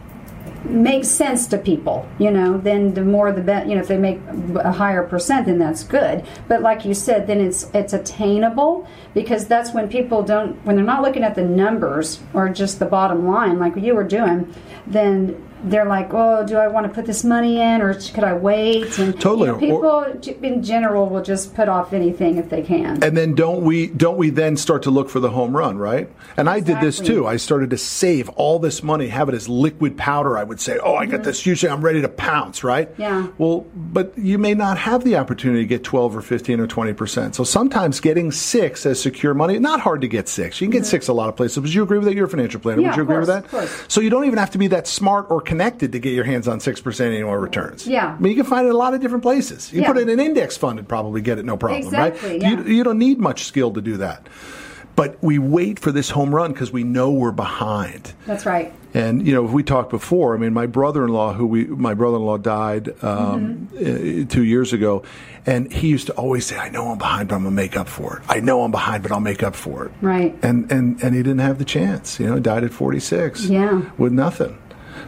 makes 0.65 1.09
sense 1.09 1.47
to 1.49 1.59
people, 1.59 2.09
you 2.19 2.31
know, 2.31 2.59
then 2.59 2.95
the 2.95 3.05
more 3.05 3.33
the 3.33 3.43
better. 3.43 3.69
You 3.69 3.75
know, 3.75 3.81
if 3.83 3.89
they 3.89 3.99
make 3.99 4.21
a 4.57 4.73
higher 4.73 5.03
percent, 5.03 5.47
then 5.47 5.59
that's 5.59 5.83
good. 5.85 6.25
But 6.49 6.63
like 6.63 6.85
you 6.85 6.95
said, 6.95 7.27
then 7.27 7.41
it's 7.41 7.71
it's 7.75 7.93
attainable 7.93 8.87
because 9.13 9.47
that's 9.47 9.73
when 9.73 9.89
people 9.89 10.23
don't 10.23 10.55
when 10.65 10.77
they're 10.77 10.85
not 10.85 11.03
looking 11.03 11.23
at 11.23 11.35
the 11.35 11.43
numbers 11.43 12.21
or 12.33 12.49
just 12.49 12.79
the 12.79 12.87
bottom 12.87 13.27
line, 13.27 13.59
like 13.59 13.77
you 13.77 13.95
were 13.95 14.05
doing, 14.05 14.53
then 14.87 15.43
they're 15.65 15.87
like, 15.87 16.13
oh, 16.13 16.47
do 16.47 16.57
I 16.57 16.69
want 16.69 16.87
to 16.87 16.93
put 16.93 17.07
this 17.07 17.25
money 17.25 17.61
in 17.61 17.81
or 17.81 17.95
could 17.95 18.25
I 18.25 18.35
wait? 18.35 18.99
And 18.99 19.19
Totally. 19.21 19.49
you 19.67 19.73
know, 19.73 20.15
people 20.15 20.43
in 20.43 20.63
general 20.63 21.09
will 21.09 21.23
just 21.23 21.55
put 21.55 21.69
off 21.69 21.93
anything 21.93 22.37
if 22.37 22.51
they 22.51 22.63
can. 22.63 23.03
And 23.03 23.17
then 23.17 23.35
don't 23.35 23.65
we 23.65 23.87
don't 23.89 24.17
we 24.17 24.31
then 24.31 24.57
start 24.57 24.83
to 24.85 24.91
look 24.91 25.09
for 25.09 25.21
the 25.21 25.31
home 25.31 25.57
run, 25.57 25.79
right? 25.79 26.11
And 26.37 26.49
I 26.49 26.61
did 26.61 26.81
this 26.81 27.01
too. 27.01 27.27
I 27.27 27.37
started 27.37 27.71
to 27.71 27.79
save 27.79 28.29
all 28.31 28.59
this 28.59 28.83
money, 28.83 29.09
have 29.09 29.29
it 29.29 29.35
as 29.35 29.49
liquid 29.49 29.97
powder. 29.97 30.37
I 30.37 30.45
would 30.45 30.61
say, 30.61 30.79
"Oh, 30.83 30.95
I 30.95 31.07
got 31.07 31.25
this 31.25 31.45
huge 31.45 31.63
thing. 31.63 31.71
I'm 31.71 31.83
ready 31.83 32.03
to 32.03 32.09
pounce," 32.09 32.63
right? 32.63 32.91
Mm-hmm. 32.93 33.03
Yeah. 33.03 33.29
Well, 33.39 33.67
but 33.75 34.17
you 34.19 34.39
may 34.39 34.55
not 34.55 34.79
have 34.79 35.05
the 35.05 35.17
opportunity 35.17 35.63
to 35.63 35.67
get 35.67 35.85
12 35.85 36.17
or 36.17 36.23
15 36.23 36.61
or 36.61 36.67
20 36.67 36.93
percent. 36.93 37.35
So 37.35 37.45
sometimes 37.45 38.01
getting 38.01 38.33
six 38.33 38.85
as 38.87 39.01
secure 39.01 39.35
money, 39.35 39.59
not 39.59 39.81
hard 39.81 40.01
to 40.03 40.09
get 40.09 40.29
six. 40.29 40.61
You 40.61 40.67
can 40.67 40.73
get 40.73 40.87
six 40.87 41.09
a 41.09 41.13
lot 41.13 41.29
of 41.29 41.37
places. 41.37 41.61
Would 41.61 41.73
you 41.73 41.83
agree 41.83 41.99
with 41.99 42.07
that? 42.09 42.15
You're 42.15 42.27
a 42.27 42.29
financial 42.29 42.61
planner. 42.61 42.79
Mm-hmm. 42.79 42.85
Yeah, 42.85 42.91
Would 42.91 42.97
you 42.97 43.03
agree 43.03 43.19
with 43.19 43.29
that? 43.29 43.45
of 43.45 43.51
course. 43.51 43.85
So 43.89 44.01
you 44.01 44.11
don't 44.11 44.25
even 44.25 44.39
have 44.39 44.51
to 44.53 44.59
be 44.59 44.69
that 44.69 44.87
smart 44.87 45.27
or 45.31 45.41
connected 45.55 45.93
to 45.93 45.99
get 46.01 46.13
your 46.13 46.25
hands 46.25 46.49
on 46.49 46.59
six 46.61 46.81
percent 46.81 47.15
annual 47.15 47.37
returns. 47.37 47.87
Yeah. 47.87 48.15
I 48.17 48.21
mean, 48.21 48.31
you 48.33 48.37
can 48.43 48.51
find 48.51 48.67
it 48.67 48.75
a 48.75 48.77
lot 48.77 48.93
of 48.95 49.01
different 49.01 49.23
places. 49.23 49.73
You 49.73 49.81
Yeah. 49.83 49.89
put 49.89 49.99
it 49.99 50.09
in 50.09 50.19
an 50.19 50.21
index 50.21 50.57
fund 50.57 50.79
and 50.79 50.89
probably 50.89 51.21
get 51.21 51.39
it 51.39 51.45
no 51.45 51.57
problem, 51.57 51.83
Exactly, 51.85 52.31
right? 52.33 52.43
yeah. 52.43 52.51
You, 52.51 52.65
you 52.65 52.85
don't 52.85 52.99
need 52.99 53.19
much 53.19 53.45
skill 53.45 53.71
to 53.73 53.81
do 53.81 53.97
that. 53.99 54.27
But 54.97 55.17
we 55.21 55.41
wait 55.41 55.81
for 55.81 55.91
this 55.91 56.11
home 56.11 56.33
run 56.33 56.53
because 56.53 56.73
we 56.73 56.85
know 56.85 57.11
we're 57.11 57.33
behind. 57.33 58.13
That's 58.27 58.47
right. 58.47 58.73
And 58.95 59.27
you 59.27 59.35
know, 59.35 59.45
if 59.45 59.51
we 59.51 59.65
talked 59.65 59.91
before, 59.91 60.37
I 60.37 60.39
mean, 60.39 60.53
my 60.53 60.67
brother-in-law, 60.67 61.33
who 61.35 61.47
we, 61.49 61.65
my 61.65 61.95
brother-in-law 61.95 62.39
died 62.39 62.91
um, 63.03 63.69
Mm-hmm. 63.75 64.23
uh, 64.23 64.33
two 64.33 64.45
years 64.45 64.73
ago, 64.73 65.03
and 65.47 65.73
he 65.73 65.89
used 65.89 66.07
to 66.07 66.13
always 66.13 66.47
say, 66.47 66.57
"I 66.57 66.69
know 66.71 66.91
I'm 66.93 66.99
behind, 66.99 67.29
but 67.29 67.35
I'm 67.35 67.43
gonna 67.43 67.57
make 67.57 67.77
up 67.77 67.89
for 67.89 68.19
it. 68.19 68.23
I 68.29 68.39
know 68.39 68.63
I'm 68.63 68.71
behind, 68.71 69.03
but 69.03 69.11
I'll 69.11 69.19
make 69.33 69.43
up 69.43 69.57
for 69.57 69.87
it." 69.87 69.91
Right. 70.01 70.33
And 70.43 70.71
and 70.71 71.03
and 71.03 71.13
he 71.13 71.23
didn't 71.25 71.41
have 71.41 71.59
the 71.59 71.65
chance. 71.65 72.21
You 72.21 72.27
know, 72.29 72.35
he 72.37 72.41
died 72.41 72.63
at 72.63 72.73
46. 72.73 73.47
Yeah. 73.47 73.83
With 73.99 74.13
nothing. 74.13 74.57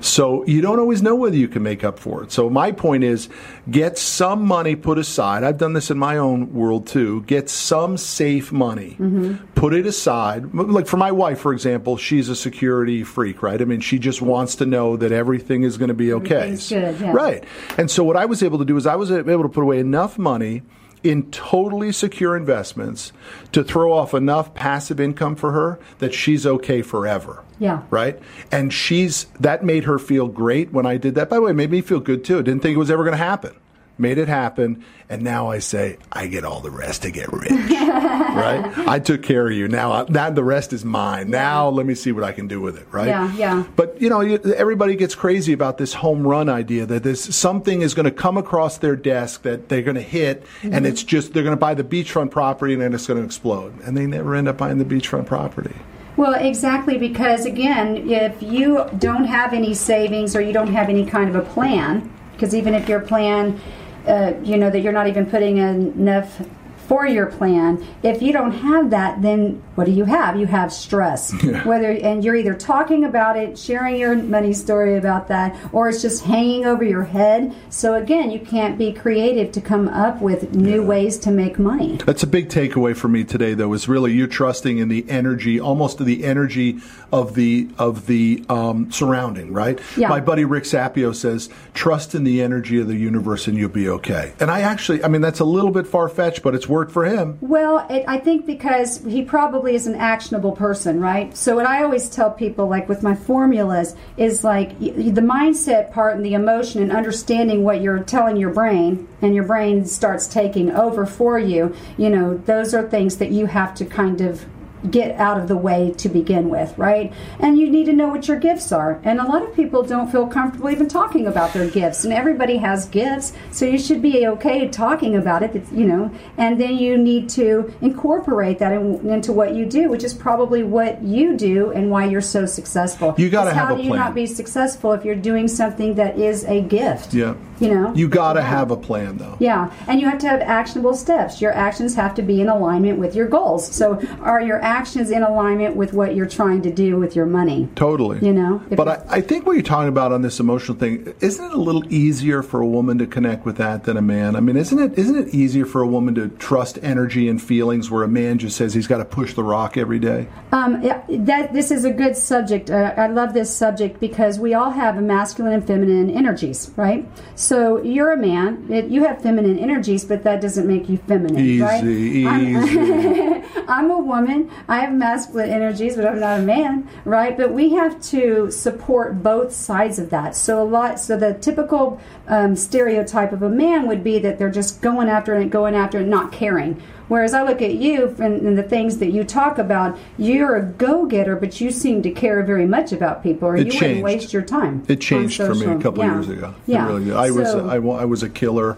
So 0.00 0.44
you 0.46 0.60
don't 0.60 0.78
always 0.78 1.02
know 1.02 1.14
whether 1.14 1.36
you 1.36 1.48
can 1.48 1.62
make 1.62 1.84
up 1.84 1.98
for 1.98 2.22
it. 2.22 2.32
So 2.32 2.48
my 2.50 2.72
point 2.72 3.04
is, 3.04 3.28
get 3.70 3.98
some 3.98 4.44
money 4.44 4.76
put 4.76 4.98
aside. 4.98 5.44
I've 5.44 5.58
done 5.58 5.72
this 5.72 5.90
in 5.90 5.98
my 5.98 6.16
own 6.16 6.52
world 6.52 6.86
too. 6.86 7.22
Get 7.22 7.50
some 7.50 7.96
safe 7.96 8.52
money, 8.52 8.96
mm-hmm. 8.98 9.44
put 9.54 9.74
it 9.74 9.86
aside. 9.86 10.54
Like 10.54 10.86
for 10.86 10.96
my 10.96 11.12
wife, 11.12 11.40
for 11.40 11.52
example, 11.52 11.96
she's 11.96 12.28
a 12.28 12.36
security 12.36 13.02
freak, 13.04 13.42
right? 13.42 13.60
I 13.60 13.64
mean, 13.64 13.80
she 13.80 13.98
just 13.98 14.22
wants 14.22 14.56
to 14.56 14.66
know 14.66 14.96
that 14.96 15.12
everything 15.12 15.62
is 15.62 15.76
going 15.76 15.88
to 15.88 15.94
be 15.94 16.12
okay. 16.12 16.56
Good, 16.68 17.00
yeah. 17.00 17.12
Right. 17.12 17.44
And 17.78 17.90
so 17.90 18.04
what 18.04 18.16
I 18.16 18.26
was 18.26 18.42
able 18.42 18.58
to 18.58 18.64
do 18.64 18.76
is 18.76 18.86
I 18.86 18.96
was 18.96 19.10
able 19.10 19.42
to 19.42 19.48
put 19.48 19.62
away 19.62 19.78
enough 19.78 20.18
money 20.18 20.62
in 21.02 21.30
totally 21.30 21.92
secure 21.92 22.36
investments 22.36 23.12
to 23.52 23.62
throw 23.62 23.92
off 23.92 24.14
enough 24.14 24.54
passive 24.54 24.98
income 24.98 25.36
for 25.36 25.52
her 25.52 25.78
that 25.98 26.12
she's 26.12 26.46
okay 26.46 26.82
forever. 26.82 27.44
Yeah. 27.58 27.82
Right? 27.90 28.18
And 28.52 28.72
she's 28.72 29.24
that 29.40 29.64
made 29.64 29.84
her 29.84 29.98
feel 29.98 30.28
great 30.28 30.72
when 30.72 30.86
I 30.86 30.96
did 30.96 31.14
that. 31.14 31.30
By 31.30 31.36
the 31.36 31.42
way, 31.42 31.50
it 31.52 31.54
made 31.54 31.70
me 31.70 31.80
feel 31.80 32.00
good 32.00 32.24
too. 32.24 32.42
Didn't 32.42 32.60
think 32.62 32.74
it 32.74 32.78
was 32.78 32.90
ever 32.90 33.02
going 33.04 33.16
to 33.16 33.24
happen. 33.24 33.54
Made 33.98 34.18
it 34.18 34.28
happen, 34.28 34.84
and 35.08 35.22
now 35.22 35.48
I 35.48 35.58
say 35.58 35.96
I 36.12 36.26
get 36.26 36.44
all 36.44 36.60
the 36.60 36.70
rest 36.70 37.00
to 37.04 37.10
get 37.10 37.32
rich. 37.32 37.50
right? 37.70 38.62
I 38.86 38.98
took 38.98 39.22
care 39.22 39.46
of 39.46 39.54
you. 39.54 39.68
Now, 39.68 39.92
I- 39.92 40.04
now 40.10 40.28
the 40.28 40.44
rest 40.44 40.74
is 40.74 40.84
mine. 40.84 41.30
Now 41.30 41.70
let 41.70 41.86
me 41.86 41.94
see 41.94 42.12
what 42.12 42.22
I 42.22 42.32
can 42.32 42.46
do 42.46 42.60
with 42.60 42.76
it. 42.76 42.86
Right? 42.90 43.06
Yeah, 43.08 43.34
yeah. 43.34 43.64
But 43.74 44.00
you 44.02 44.10
know, 44.10 44.20
you, 44.20 44.36
everybody 44.54 44.96
gets 44.96 45.14
crazy 45.14 45.54
about 45.54 45.78
this 45.78 45.94
home 45.94 46.26
run 46.26 46.50
idea 46.50 46.84
that 46.84 47.04
this 47.04 47.34
something 47.34 47.80
is 47.80 47.94
going 47.94 48.04
to 48.04 48.10
come 48.10 48.36
across 48.36 48.76
their 48.76 48.96
desk 48.96 49.42
that 49.42 49.70
they're 49.70 49.80
going 49.80 49.94
to 49.96 50.02
hit, 50.02 50.42
Mm-hmm. 50.60 50.74
and 50.74 50.86
it's 50.86 51.02
just 51.02 51.32
they're 51.32 51.42
going 51.42 51.56
to 51.56 51.60
buy 51.60 51.72
the 51.72 51.82
beachfront 51.84 52.30
property 52.30 52.74
and 52.74 52.82
then 52.82 52.92
it's 52.92 53.06
going 53.06 53.18
to 53.18 53.24
explode, 53.24 53.80
and 53.80 53.96
they 53.96 54.06
never 54.06 54.34
end 54.34 54.46
up 54.46 54.58
buying 54.58 54.76
the 54.76 54.84
beachfront 54.84 55.24
property. 55.24 55.74
Well, 56.16 56.34
exactly, 56.34 56.96
because 56.96 57.44
again, 57.44 58.08
if 58.10 58.42
you 58.42 58.88
don't 58.98 59.24
have 59.24 59.52
any 59.52 59.74
savings 59.74 60.34
or 60.34 60.40
you 60.40 60.52
don't 60.52 60.72
have 60.72 60.88
any 60.88 61.04
kind 61.04 61.28
of 61.28 61.36
a 61.36 61.46
plan, 61.46 62.10
because 62.32 62.54
even 62.54 62.74
if 62.74 62.88
your 62.88 63.00
plan, 63.00 63.60
uh, 64.06 64.32
you 64.42 64.56
know, 64.56 64.70
that 64.70 64.80
you're 64.80 64.94
not 64.94 65.08
even 65.08 65.26
putting 65.26 65.58
enough 65.58 66.40
for 66.86 67.06
your 67.06 67.26
plan, 67.26 67.84
if 68.02 68.22
you 68.22 68.32
don't 68.32 68.52
have 68.52 68.90
that, 68.90 69.22
then 69.22 69.62
what 69.74 69.84
do 69.84 69.92
you 69.92 70.04
have? 70.04 70.38
You 70.38 70.46
have 70.46 70.72
stress. 70.72 71.32
Whether 71.64 71.90
and 71.90 72.24
you're 72.24 72.36
either 72.36 72.54
talking 72.54 73.04
about 73.04 73.36
it, 73.36 73.58
sharing 73.58 73.96
your 73.96 74.16
money 74.16 74.52
story 74.52 74.96
about 74.96 75.28
that, 75.28 75.56
or 75.72 75.88
it's 75.88 76.00
just 76.00 76.24
hanging 76.24 76.64
over 76.64 76.84
your 76.84 77.04
head. 77.04 77.54
So 77.70 77.94
again, 77.94 78.30
you 78.30 78.40
can't 78.40 78.78
be 78.78 78.92
creative 78.92 79.52
to 79.52 79.60
come 79.60 79.88
up 79.88 80.20
with 80.20 80.54
new 80.54 80.82
ways 80.82 81.18
to 81.18 81.30
make 81.30 81.58
money. 81.58 81.96
That's 81.96 82.22
a 82.22 82.26
big 82.26 82.48
takeaway 82.48 82.96
for 82.96 83.08
me 83.08 83.24
today, 83.24 83.54
though, 83.54 83.72
is 83.72 83.88
really 83.88 84.12
you 84.12 84.26
trusting 84.26 84.78
in 84.78 84.88
the 84.88 85.08
energy, 85.10 85.60
almost 85.60 86.04
the 86.04 86.24
energy 86.24 86.78
of 87.12 87.34
the 87.34 87.68
of 87.78 88.06
the 88.06 88.44
um, 88.48 88.90
surrounding, 88.90 89.52
right? 89.52 89.80
Yeah. 89.96 90.08
My 90.08 90.20
buddy 90.20 90.44
Rick 90.44 90.64
Sapio 90.64 91.14
says, 91.14 91.48
"Trust 91.74 92.14
in 92.14 92.24
the 92.24 92.42
energy 92.42 92.80
of 92.80 92.88
the 92.88 92.96
universe, 92.96 93.46
and 93.46 93.56
you'll 93.56 93.68
be 93.68 93.88
okay." 93.88 94.32
And 94.40 94.50
I 94.50 94.60
actually, 94.60 95.04
I 95.04 95.08
mean, 95.08 95.20
that's 95.20 95.40
a 95.40 95.44
little 95.44 95.70
bit 95.70 95.86
far 95.86 96.08
fetched, 96.08 96.42
but 96.42 96.54
it's 96.54 96.68
worked 96.76 96.92
for 96.92 97.06
him. 97.06 97.38
Well, 97.40 97.86
it, 97.88 98.04
I 98.06 98.18
think 98.18 98.44
because 98.44 99.02
he 99.04 99.22
probably 99.22 99.74
is 99.74 99.86
an 99.86 99.94
actionable 99.94 100.52
person, 100.52 101.00
right? 101.00 101.34
So, 101.34 101.56
what 101.56 101.66
I 101.66 101.82
always 101.82 102.10
tell 102.10 102.30
people, 102.30 102.68
like 102.68 102.86
with 102.86 103.02
my 103.02 103.14
formulas, 103.14 103.96
is 104.18 104.44
like 104.44 104.78
the 104.78 105.22
mindset 105.22 105.90
part 105.90 106.16
and 106.16 106.24
the 106.24 106.34
emotion 106.34 106.82
and 106.82 106.92
understanding 106.92 107.64
what 107.64 107.80
you're 107.80 108.00
telling 108.00 108.36
your 108.36 108.50
brain, 108.52 109.08
and 109.22 109.34
your 109.34 109.44
brain 109.44 109.86
starts 109.86 110.26
taking 110.26 110.70
over 110.70 111.06
for 111.06 111.38
you. 111.38 111.74
You 111.96 112.10
know, 112.10 112.36
those 112.36 112.74
are 112.74 112.86
things 112.86 113.16
that 113.16 113.30
you 113.30 113.46
have 113.46 113.74
to 113.76 113.86
kind 113.86 114.20
of 114.20 114.44
get 114.90 115.18
out 115.18 115.38
of 115.40 115.48
the 115.48 115.56
way 115.56 115.92
to 115.98 116.08
begin 116.08 116.48
with, 116.48 116.76
right? 116.78 117.12
And 117.40 117.58
you 117.58 117.68
need 117.70 117.86
to 117.86 117.92
know 117.92 118.08
what 118.08 118.28
your 118.28 118.38
gifts 118.38 118.70
are. 118.72 119.00
And 119.04 119.20
a 119.20 119.24
lot 119.24 119.42
of 119.42 119.54
people 119.54 119.82
don't 119.82 120.10
feel 120.12 120.26
comfortable 120.26 120.70
even 120.70 120.88
talking 120.88 121.26
about 121.26 121.52
their 121.52 121.68
gifts. 121.68 122.04
And 122.04 122.12
everybody 122.12 122.58
has 122.58 122.86
gifts, 122.86 123.32
so 123.50 123.64
you 123.64 123.78
should 123.78 124.02
be 124.02 124.26
okay 124.26 124.68
talking 124.68 125.16
about 125.16 125.42
it, 125.42 125.54
you 125.72 125.86
know. 125.86 126.10
And 126.36 126.60
then 126.60 126.76
you 126.76 126.96
need 126.98 127.28
to 127.30 127.72
incorporate 127.80 128.58
that 128.58 128.72
in, 128.72 129.08
into 129.08 129.32
what 129.32 129.54
you 129.54 129.66
do, 129.66 129.88
which 129.88 130.04
is 130.04 130.14
probably 130.14 130.62
what 130.62 131.02
you 131.02 131.36
do 131.36 131.70
and 131.72 131.90
why 131.90 132.04
you're 132.06 132.20
so 132.20 132.46
successful. 132.46 133.14
You 133.16 133.28
gotta 133.30 133.50
'Cause 133.50 133.58
have 133.58 133.68
how 133.68 133.74
a 133.74 133.78
do 133.78 133.82
you 133.82 133.88
plan. 133.90 134.00
not 134.00 134.14
be 134.14 134.26
successful 134.26 134.92
if 134.92 135.04
you're 135.04 135.14
doing 135.14 135.48
something 135.48 135.94
that 135.94 136.18
is 136.18 136.44
a 136.44 136.60
gift? 136.60 137.14
Yeah. 137.14 137.34
You 137.60 137.74
know? 137.74 137.94
You 137.94 138.08
got 138.08 138.34
to 138.34 138.42
have 138.42 138.70
a 138.70 138.76
plan, 138.76 139.18
though. 139.18 139.36
Yeah, 139.40 139.72
and 139.86 140.00
you 140.00 140.08
have 140.08 140.18
to 140.18 140.28
have 140.28 140.40
actionable 140.40 140.94
steps. 140.94 141.40
Your 141.40 141.52
actions 141.52 141.94
have 141.94 142.14
to 142.16 142.22
be 142.22 142.40
in 142.40 142.48
alignment 142.48 142.98
with 142.98 143.14
your 143.14 143.28
goals. 143.28 143.66
So, 143.74 144.00
are 144.20 144.40
your 144.40 144.60
actions 144.62 145.10
in 145.10 145.22
alignment 145.22 145.76
with 145.76 145.92
what 145.92 146.14
you're 146.14 146.28
trying 146.28 146.62
to 146.62 146.72
do 146.72 146.96
with 146.98 147.16
your 147.16 147.26
money? 147.26 147.68
Totally. 147.74 148.18
You 148.24 148.32
know, 148.32 148.62
but 148.70 148.88
I, 148.88 149.02
I 149.08 149.20
think 149.20 149.46
what 149.46 149.52
you're 149.52 149.62
talking 149.62 149.88
about 149.88 150.12
on 150.12 150.22
this 150.22 150.40
emotional 150.40 150.76
thing, 150.76 151.14
isn't 151.20 151.44
it 151.44 151.52
a 151.52 151.60
little 151.60 151.90
easier 151.92 152.42
for 152.42 152.60
a 152.60 152.66
woman 152.66 152.98
to 152.98 153.06
connect 153.06 153.44
with 153.44 153.56
that 153.56 153.84
than 153.84 153.96
a 153.96 154.02
man? 154.02 154.36
I 154.36 154.40
mean, 154.40 154.56
isn't 154.56 154.78
it 154.78 154.98
isn't 154.98 155.16
it 155.16 155.34
easier 155.34 155.66
for 155.66 155.80
a 155.82 155.86
woman 155.86 156.14
to 156.16 156.28
trust 156.28 156.78
energy 156.82 157.28
and 157.28 157.40
feelings 157.40 157.90
where 157.90 158.02
a 158.02 158.08
man 158.08 158.38
just 158.38 158.56
says 158.56 158.74
he's 158.74 158.86
got 158.86 158.98
to 158.98 159.04
push 159.04 159.34
the 159.34 159.44
rock 159.44 159.76
every 159.76 159.98
day? 159.98 160.28
Um, 160.52 160.82
yeah, 160.82 161.02
that 161.08 161.52
this 161.52 161.70
is 161.70 161.84
a 161.84 161.90
good 161.90 162.16
subject. 162.16 162.70
Uh, 162.70 162.94
I 162.96 163.06
love 163.06 163.32
this 163.32 163.54
subject 163.54 164.00
because 164.00 164.38
we 164.38 164.54
all 164.54 164.70
have 164.70 164.98
a 164.98 165.00
masculine 165.00 165.54
and 165.54 165.66
feminine 165.66 166.10
energies, 166.10 166.70
right? 166.76 167.06
So 167.34 167.45
you're 167.82 168.12
a 168.12 168.16
man. 168.16 168.66
It, 168.70 168.86
you 168.86 169.04
have 169.04 169.22
feminine 169.22 169.58
energies, 169.58 170.04
but 170.04 170.24
that 170.24 170.40
doesn't 170.40 170.66
make 170.66 170.88
you 170.88 170.96
feminine, 170.96 171.38
Easy, 171.44 171.62
right? 171.62 171.84
easy. 171.84 172.26
I'm, 172.26 173.44
I'm 173.68 173.90
a 173.90 173.98
woman. 173.98 174.50
I 174.68 174.80
have 174.80 174.92
masculine 174.92 175.50
energies, 175.50 175.96
but 175.96 176.06
I'm 176.06 176.18
not 176.20 176.40
a 176.40 176.42
man, 176.42 176.88
right? 177.04 177.36
But 177.36 177.52
we 177.52 177.74
have 177.74 178.00
to 178.10 178.50
support 178.50 179.22
both 179.22 179.52
sides 179.52 179.98
of 179.98 180.10
that. 180.10 180.34
So 180.34 180.62
a 180.62 180.64
lot. 180.64 180.98
So 180.98 181.16
the 181.16 181.34
typical 181.34 182.00
um, 182.26 182.56
stereotype 182.56 183.32
of 183.32 183.42
a 183.42 183.50
man 183.50 183.86
would 183.86 184.02
be 184.02 184.18
that 184.18 184.38
they're 184.38 184.50
just 184.50 184.80
going 184.80 185.08
after 185.08 185.34
it, 185.38 185.50
going 185.50 185.74
after 185.74 186.00
it, 186.00 186.06
not 186.06 186.32
caring. 186.32 186.82
Whereas 187.08 187.34
I 187.34 187.42
look 187.44 187.62
at 187.62 187.74
you 187.74 188.14
and, 188.18 188.40
and 188.44 188.58
the 188.58 188.62
things 188.64 188.98
that 188.98 189.12
you 189.12 189.22
talk 189.22 189.58
about, 189.58 189.96
you're 190.18 190.56
a 190.56 190.62
go-getter, 190.62 191.36
but 191.36 191.60
you 191.60 191.70
seem 191.70 192.02
to 192.02 192.10
care 192.10 192.42
very 192.42 192.66
much 192.66 192.90
about 192.92 193.22
people, 193.22 193.48
or 193.48 193.56
It 193.56 193.66
you 193.66 193.72
changed. 193.72 193.82
wouldn't 193.82 194.04
waste 194.04 194.32
your 194.32 194.42
time. 194.42 194.84
It 194.88 195.00
changed 195.00 195.36
for 195.36 195.54
me 195.54 195.66
a 195.66 195.78
couple 195.78 196.02
yeah. 196.04 196.14
years 196.14 196.28
ago. 196.28 196.54
Yeah, 196.66 196.86
really. 196.86 197.12
I 197.12 197.30
was 197.30 197.50
So- 197.52 197.68
I, 197.68 197.76
I 197.76 198.04
was 198.04 198.22
a 198.24 198.28
killer. 198.28 198.76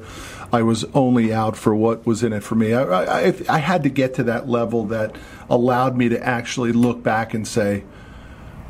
I 0.52 0.62
was 0.62 0.84
only 0.94 1.32
out 1.32 1.56
for 1.56 1.74
what 1.74 2.06
was 2.06 2.22
in 2.22 2.32
it 2.32 2.42
for 2.42 2.54
me. 2.54 2.72
I, 2.74 2.82
I, 2.82 3.26
I- 3.28 3.34
I 3.48 3.58
had 3.58 3.82
to 3.84 3.88
get 3.90 4.14
to 4.14 4.22
that 4.24 4.48
level 4.48 4.84
that 4.86 5.16
allowed 5.48 5.96
me 5.96 6.08
to 6.10 6.22
actually 6.26 6.72
look 6.72 7.02
back 7.02 7.32
and 7.34 7.46
say, 7.48 7.84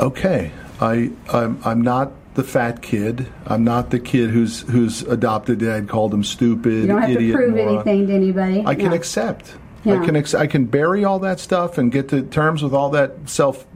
okay, 0.01 0.53
I 0.81 1.11
I'm, 1.33 1.61
I'm 1.64 1.83
not 1.83 2.12
the 2.38 2.44
fat 2.44 2.81
kid. 2.83 3.27
I'm 3.46 3.64
not 3.64 3.90
the 3.90 3.98
kid 3.98 4.31
who's 4.31 4.61
whose 4.62 5.03
adopted 5.03 5.59
dad 5.59 5.88
called 5.88 6.14
him 6.14 6.22
stupid, 6.22 6.72
You 6.83 6.87
don't 6.87 7.01
have 7.03 7.11
idiot, 7.11 7.33
to 7.33 7.37
prove 7.37 7.55
moron. 7.57 7.74
anything 7.74 8.07
to 8.07 8.14
anybody. 8.14 8.62
I 8.64 8.77
can 8.77 8.92
Yeah. 8.92 8.96
accept. 8.96 9.55
Yeah. 9.83 10.01
I 10.01 10.05
can 10.07 10.14
ex- 10.14 10.35
I 10.35 10.46
can 10.46 10.66
bury 10.66 11.05
all 11.05 11.18
that 11.18 11.40
stuff 11.40 11.79
and 11.79 11.90
get 11.90 12.09
to 12.11 12.22
terms 12.22 12.62
with 12.62 12.72
all 12.72 12.90
that 12.90 13.12
self 13.29 13.66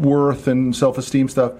worth 0.00 0.46
and 0.46 0.74
self 0.74 0.98
esteem 0.98 1.28
stuff, 1.28 1.52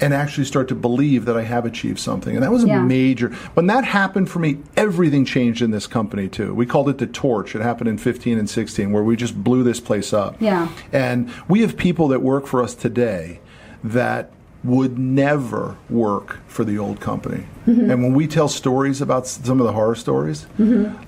and 0.00 0.14
actually 0.14 0.44
start 0.44 0.68
to 0.68 0.76
believe 0.76 1.24
that 1.24 1.36
I 1.36 1.42
have 1.42 1.64
achieved 1.66 1.98
something. 1.98 2.34
And 2.36 2.42
that 2.44 2.52
was 2.52 2.62
a 2.62 2.68
Yeah. 2.68 2.82
major. 2.82 3.32
When 3.54 3.66
that 3.66 3.84
happened 3.84 4.28
for 4.28 4.38
me, 4.38 4.58
everything 4.76 5.24
changed 5.24 5.60
in 5.60 5.72
this 5.72 5.88
company 5.88 6.28
too. 6.28 6.54
We 6.54 6.66
called 6.66 6.88
it 6.88 6.98
the 6.98 7.06
torch. 7.08 7.56
It 7.56 7.62
happened 7.62 7.88
in 7.88 7.98
15 7.98 8.38
and 8.38 8.48
16, 8.48 8.92
where 8.92 9.02
we 9.02 9.16
just 9.16 9.42
blew 9.42 9.64
this 9.64 9.80
place 9.80 10.12
up. 10.12 10.36
Yeah. 10.38 10.68
And 10.92 11.28
we 11.48 11.62
have 11.62 11.76
people 11.76 12.06
that 12.08 12.22
work 12.22 12.46
for 12.46 12.62
us 12.62 12.74
today 12.76 13.40
that 13.82 14.30
would 14.64 14.98
never 14.98 15.76
work 15.90 16.40
for 16.46 16.64
the 16.64 16.78
old 16.78 16.98
company. 16.98 17.46
Mm-hmm. 17.66 17.90
And 17.90 18.02
when 18.02 18.14
we 18.14 18.26
tell 18.26 18.48
stories 18.48 19.02
about 19.02 19.26
some 19.26 19.60
of 19.60 19.66
the 19.66 19.72
horror 19.72 19.94
stories, 19.94 20.46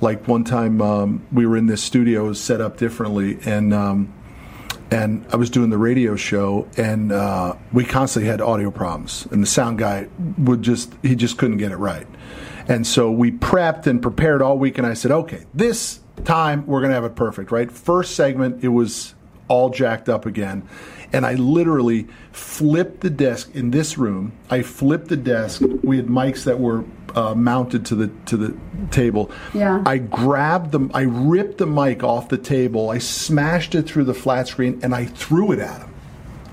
like 0.01 0.29
one 0.29 0.45
time 0.45 0.83
um, 0.83 1.27
we 1.33 1.47
were 1.47 1.57
in 1.57 1.67
this 1.67 1.83
studio, 1.83 2.27
it 2.27 2.29
was 2.29 2.41
set 2.41 2.61
up 2.61 2.77
differently, 2.77 3.39
and 3.47 3.73
um, 3.73 4.13
and 4.91 5.27
I 5.33 5.37
was 5.37 5.51
doing 5.51 5.71
the 5.71 5.79
radio 5.79 6.15
show, 6.17 6.69
and 6.77 7.11
uh, 7.11 7.57
we 7.73 7.85
constantly 7.85 8.31
had 8.31 8.41
audio 8.41 8.71
problems, 8.71 9.27
and 9.31 9.43
the 9.43 9.47
sound 9.47 9.79
guy 9.79 10.07
would 10.39 10.63
just 10.63 10.93
he 11.03 11.17
just 11.17 11.39
couldn't 11.39 11.57
get 11.57 11.73
it 11.73 11.77
right, 11.77 12.07
and 12.69 12.87
so 12.87 13.11
we 13.11 13.33
prepped 13.33 13.87
and 13.87 14.01
prepared 14.01 14.43
all 14.43 14.59
week, 14.59 14.79
and 14.79 14.87
I 14.87 14.95
said, 14.95 15.11
okay, 15.11 15.45
this 15.55 16.01
time 16.25 16.67
we're 16.67 16.83
gonna 16.83 16.95
have 16.95 17.05
it 17.05 17.17
perfect, 17.17 17.51
right? 17.51 17.73
First 17.73 18.15
segment, 18.15 18.63
it 18.63 18.69
was 18.69 19.15
all 19.49 19.71
jacked 19.71 20.09
up 20.09 20.27
again, 20.27 20.69
and 21.13 21.25
I 21.27 21.35
literally 21.35 22.07
flipped 22.33 23.01
the 23.01 23.11
desk 23.11 23.55
in 23.55 23.71
this 23.71 23.97
room. 23.99 24.33
I 24.51 24.63
flipped 24.63 25.09
the 25.09 25.17
desk. 25.17 25.63
We 25.83 25.97
had 25.97 26.07
mics 26.07 26.45
that 26.45 26.59
were 26.61 26.85
uh, 27.15 27.35
mounted 27.35 27.87
to 27.87 27.95
the 27.95 28.09
to 28.27 28.37
the 28.37 28.57
table. 28.91 29.31
Yeah. 29.55 29.83
I 29.87 29.99
grabbed 29.99 30.73
them. 30.73 30.91
I 30.93 31.03
ripped 31.03 31.59
the 31.59 31.67
mic 31.67 32.03
off 32.03 32.29
the 32.29 32.39
table. 32.39 32.91
I 32.91 32.99
smashed 32.99 33.75
it 33.75 33.83
through 33.85 34.05
the 34.05 34.15
flat 34.15 34.49
screen, 34.49 34.81
and 34.83 34.95
I 34.95 35.07
threw 35.07 35.53
it 35.53 35.59
at 35.59 35.81
him 35.81 35.95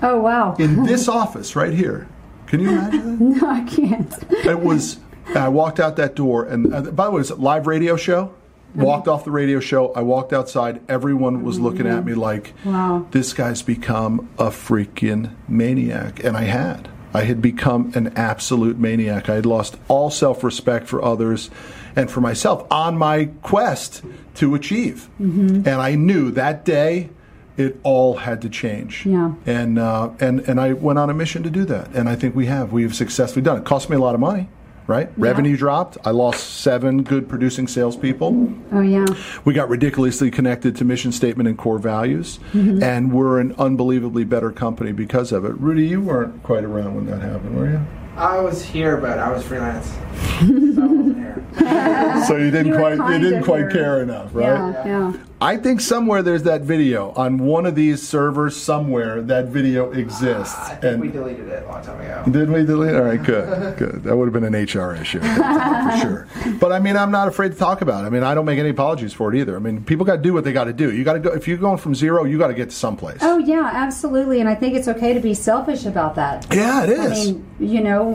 Oh 0.02 0.20
wow! 0.20 0.54
in 0.58 0.82
this 0.86 1.08
office 1.08 1.54
right 1.56 1.72
here. 1.74 2.08
Can 2.46 2.60
you 2.60 2.70
imagine 2.70 3.18
that? 3.34 3.40
no, 3.42 3.48
I 3.48 3.62
can't. 3.64 4.12
It 4.46 4.60
was. 4.60 4.98
I 5.34 5.48
walked 5.48 5.80
out 5.80 5.96
that 5.96 6.14
door, 6.14 6.44
and 6.44 6.72
uh, 6.72 6.82
by 6.82 7.06
the 7.06 7.10
way, 7.10 7.16
it 7.16 7.18
was 7.18 7.30
a 7.30 7.36
live 7.36 7.66
radio 7.66 7.96
show. 7.96 8.34
Walked 8.74 9.08
off 9.08 9.24
the 9.24 9.30
radio 9.30 9.60
show. 9.60 9.92
I 9.92 10.02
walked 10.02 10.32
outside. 10.32 10.80
Everyone 10.88 11.44
was 11.44 11.60
looking 11.60 11.86
at 11.86 12.04
me 12.04 12.14
like, 12.14 12.54
Wow. 12.64 13.06
"This 13.12 13.32
guy's 13.32 13.62
become 13.62 14.28
a 14.38 14.46
freaking 14.46 15.30
maniac," 15.48 16.22
and 16.24 16.36
I 16.36 16.42
had. 16.44 16.88
I 17.12 17.22
had 17.22 17.40
become 17.40 17.92
an 17.94 18.12
absolute 18.16 18.76
maniac. 18.78 19.28
I 19.28 19.36
had 19.36 19.46
lost 19.46 19.76
all 19.86 20.10
self-respect 20.10 20.88
for 20.88 21.04
others 21.04 21.48
and 21.94 22.10
for 22.10 22.20
myself 22.20 22.66
on 22.72 22.98
my 22.98 23.26
quest 23.42 24.02
to 24.34 24.56
achieve. 24.56 25.08
Mm-hmm. 25.20 25.68
And 25.68 25.80
I 25.80 25.94
knew 25.94 26.32
that 26.32 26.64
day 26.64 27.10
it 27.56 27.78
all 27.84 28.16
had 28.16 28.42
to 28.42 28.48
change. 28.48 29.06
Yeah. 29.06 29.30
And 29.46 29.78
uh, 29.78 30.10
and 30.18 30.40
and 30.40 30.60
I 30.60 30.72
went 30.72 30.98
on 30.98 31.08
a 31.08 31.14
mission 31.14 31.44
to 31.44 31.50
do 31.50 31.64
that, 31.66 31.94
and 31.94 32.08
I 32.08 32.16
think 32.16 32.34
we 32.34 32.46
have. 32.46 32.72
We 32.72 32.82
have 32.82 32.96
successfully 32.96 33.42
done 33.42 33.58
it. 33.58 33.64
Cost 33.64 33.88
me 33.88 33.94
a 33.94 34.00
lot 34.00 34.16
of 34.16 34.20
money, 34.20 34.48
right? 34.86 35.10
Revenue 35.16 35.56
dropped. 35.56 35.98
I 36.04 36.10
lost 36.10 36.60
seven 36.60 37.02
good 37.02 37.28
producing 37.28 37.68
salespeople. 37.68 38.52
Oh 38.72 38.80
yeah. 38.80 39.06
We 39.44 39.54
got 39.54 39.68
ridiculously 39.68 40.30
connected 40.30 40.76
to 40.76 40.84
mission 40.84 41.12
statement 41.12 41.48
and 41.48 41.58
core 41.58 41.78
values, 41.78 42.38
and 42.52 43.12
we're 43.12 43.40
an 43.40 43.54
unbelievably 43.58 44.24
better 44.24 44.50
company 44.50 44.92
because 44.92 45.32
of 45.32 45.44
it. 45.44 45.52
Rudy, 45.58 45.86
you 45.86 46.00
weren't 46.00 46.42
quite 46.42 46.64
around 46.64 46.94
when 46.94 47.06
that 47.06 47.20
happened, 47.20 47.56
were 47.56 47.70
you? 47.70 47.80
I 48.16 48.38
was 48.38 48.64
here, 48.64 48.96
but 48.96 49.18
I 49.18 49.32
was 49.32 49.44
freelance. 49.44 49.86
so 49.88 49.96
I 49.96 50.86
wasn't 50.86 51.16
here. 51.16 52.24
So 52.26 52.36
you 52.36 52.50
didn't 52.50 52.68
You 52.72 52.78
quite 52.78 53.12
you 53.12 53.18
didn't 53.18 53.42
quite 53.44 53.70
care 53.70 54.02
enough, 54.02 54.30
right? 54.32 54.44
Yeah, 54.44 54.86
yeah. 54.86 55.12
I 55.40 55.56
think 55.56 55.80
somewhere 55.80 56.22
there's 56.22 56.44
that 56.44 56.62
video 56.62 57.10
on 57.10 57.38
one 57.38 57.66
of 57.66 57.74
these 57.74 58.06
servers. 58.06 58.56
Somewhere 58.56 59.20
that 59.22 59.46
video 59.46 59.90
exists. 59.90 60.54
Ah, 60.56 60.70
I 60.70 60.74
think 60.76 60.84
and 60.84 61.00
we 61.02 61.08
deleted 61.08 61.48
it 61.48 61.64
a 61.64 61.66
long 61.66 61.84
time 61.84 62.00
ago. 62.00 62.22
Did 62.30 62.50
we 62.50 62.64
delete? 62.64 62.94
It? 62.94 62.96
All 62.96 63.02
right, 63.02 63.22
good, 63.22 63.76
good. 63.76 64.02
That 64.04 64.16
would 64.16 64.32
have 64.32 64.32
been 64.32 64.54
an 64.54 64.64
HR 64.64 64.94
issue 64.94 65.20
for 65.20 65.98
sure. 66.00 66.28
But 66.60 66.72
I 66.72 66.78
mean, 66.78 66.96
I'm 66.96 67.10
not 67.10 67.28
afraid 67.28 67.52
to 67.52 67.58
talk 67.58 67.82
about 67.82 68.04
it. 68.04 68.06
I 68.06 68.10
mean, 68.10 68.22
I 68.22 68.34
don't 68.34 68.44
make 68.46 68.58
any 68.58 68.70
apologies 68.70 69.12
for 69.12 69.34
it 69.34 69.38
either. 69.38 69.56
I 69.56 69.58
mean, 69.58 69.84
people 69.84 70.06
got 70.06 70.16
to 70.16 70.22
do 70.22 70.32
what 70.32 70.44
they 70.44 70.52
got 70.52 70.64
to 70.64 70.72
do. 70.72 70.92
You 70.92 71.04
got 71.04 71.14
to 71.14 71.20
go. 71.20 71.30
If 71.32 71.48
you're 71.48 71.58
going 71.58 71.78
from 71.78 71.94
zero, 71.94 72.24
you 72.24 72.38
got 72.38 72.48
to 72.48 72.54
get 72.54 72.70
to 72.70 72.76
someplace. 72.76 73.18
Oh 73.20 73.38
yeah, 73.38 73.70
absolutely. 73.74 74.40
And 74.40 74.48
I 74.48 74.54
think 74.54 74.74
it's 74.76 74.88
okay 74.88 75.12
to 75.14 75.20
be 75.20 75.34
selfish 75.34 75.84
about 75.84 76.14
that. 76.14 76.46
Yeah, 76.54 76.84
it 76.84 76.90
is. 76.90 77.10
I 77.10 77.14
mean, 77.32 77.46
you 77.58 77.82
know, 77.82 78.12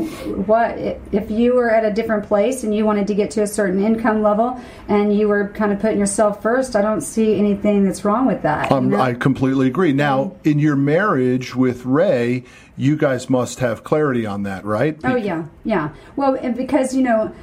what 0.48 0.78
if 1.12 1.30
you 1.30 1.54
were 1.54 1.70
at 1.70 1.86
a 1.86 1.94
different 1.94 2.26
place 2.26 2.64
and 2.64 2.74
you 2.74 2.86
wanted 2.86 3.08
to 3.08 3.14
get 3.14 3.30
to 3.32 3.44
a 3.44 3.48
certain 3.48 3.84
income 3.84 4.24
level 4.24 4.60
and 4.88 5.16
you 5.16 5.28
were 5.28 5.50
kind 5.50 5.72
of 5.74 5.80
putting 5.80 6.00
yourself 6.00 6.42
first? 6.42 6.76
I 6.76 6.82
don't 6.82 7.02
see 7.02 7.19
anything 7.20 7.84
that's 7.86 8.04
wrong 8.06 8.26
with 8.26 8.42
that. 8.44 8.70
you 8.70 8.76
Um, 8.76 8.90
know? 8.90 9.00
I 9.00 9.14
completely 9.14 9.68
agree. 9.68 9.94
Now, 9.94 10.34
in 10.44 10.60
your 10.60 10.76
marriage 10.76 11.56
with 11.56 11.86
Ray, 11.86 12.44
you 12.78 12.96
guys 12.96 13.30
must 13.30 13.60
have 13.60 13.84
clarity 13.84 14.26
on 14.26 14.44
that, 14.44 14.64
right? 14.66 14.98
Oh 15.04 15.16
yeah, 15.16 15.46
yeah. 15.64 15.90
Well, 16.16 16.38
because 16.56 16.96
you 16.96 17.02
know, 17.04 17.34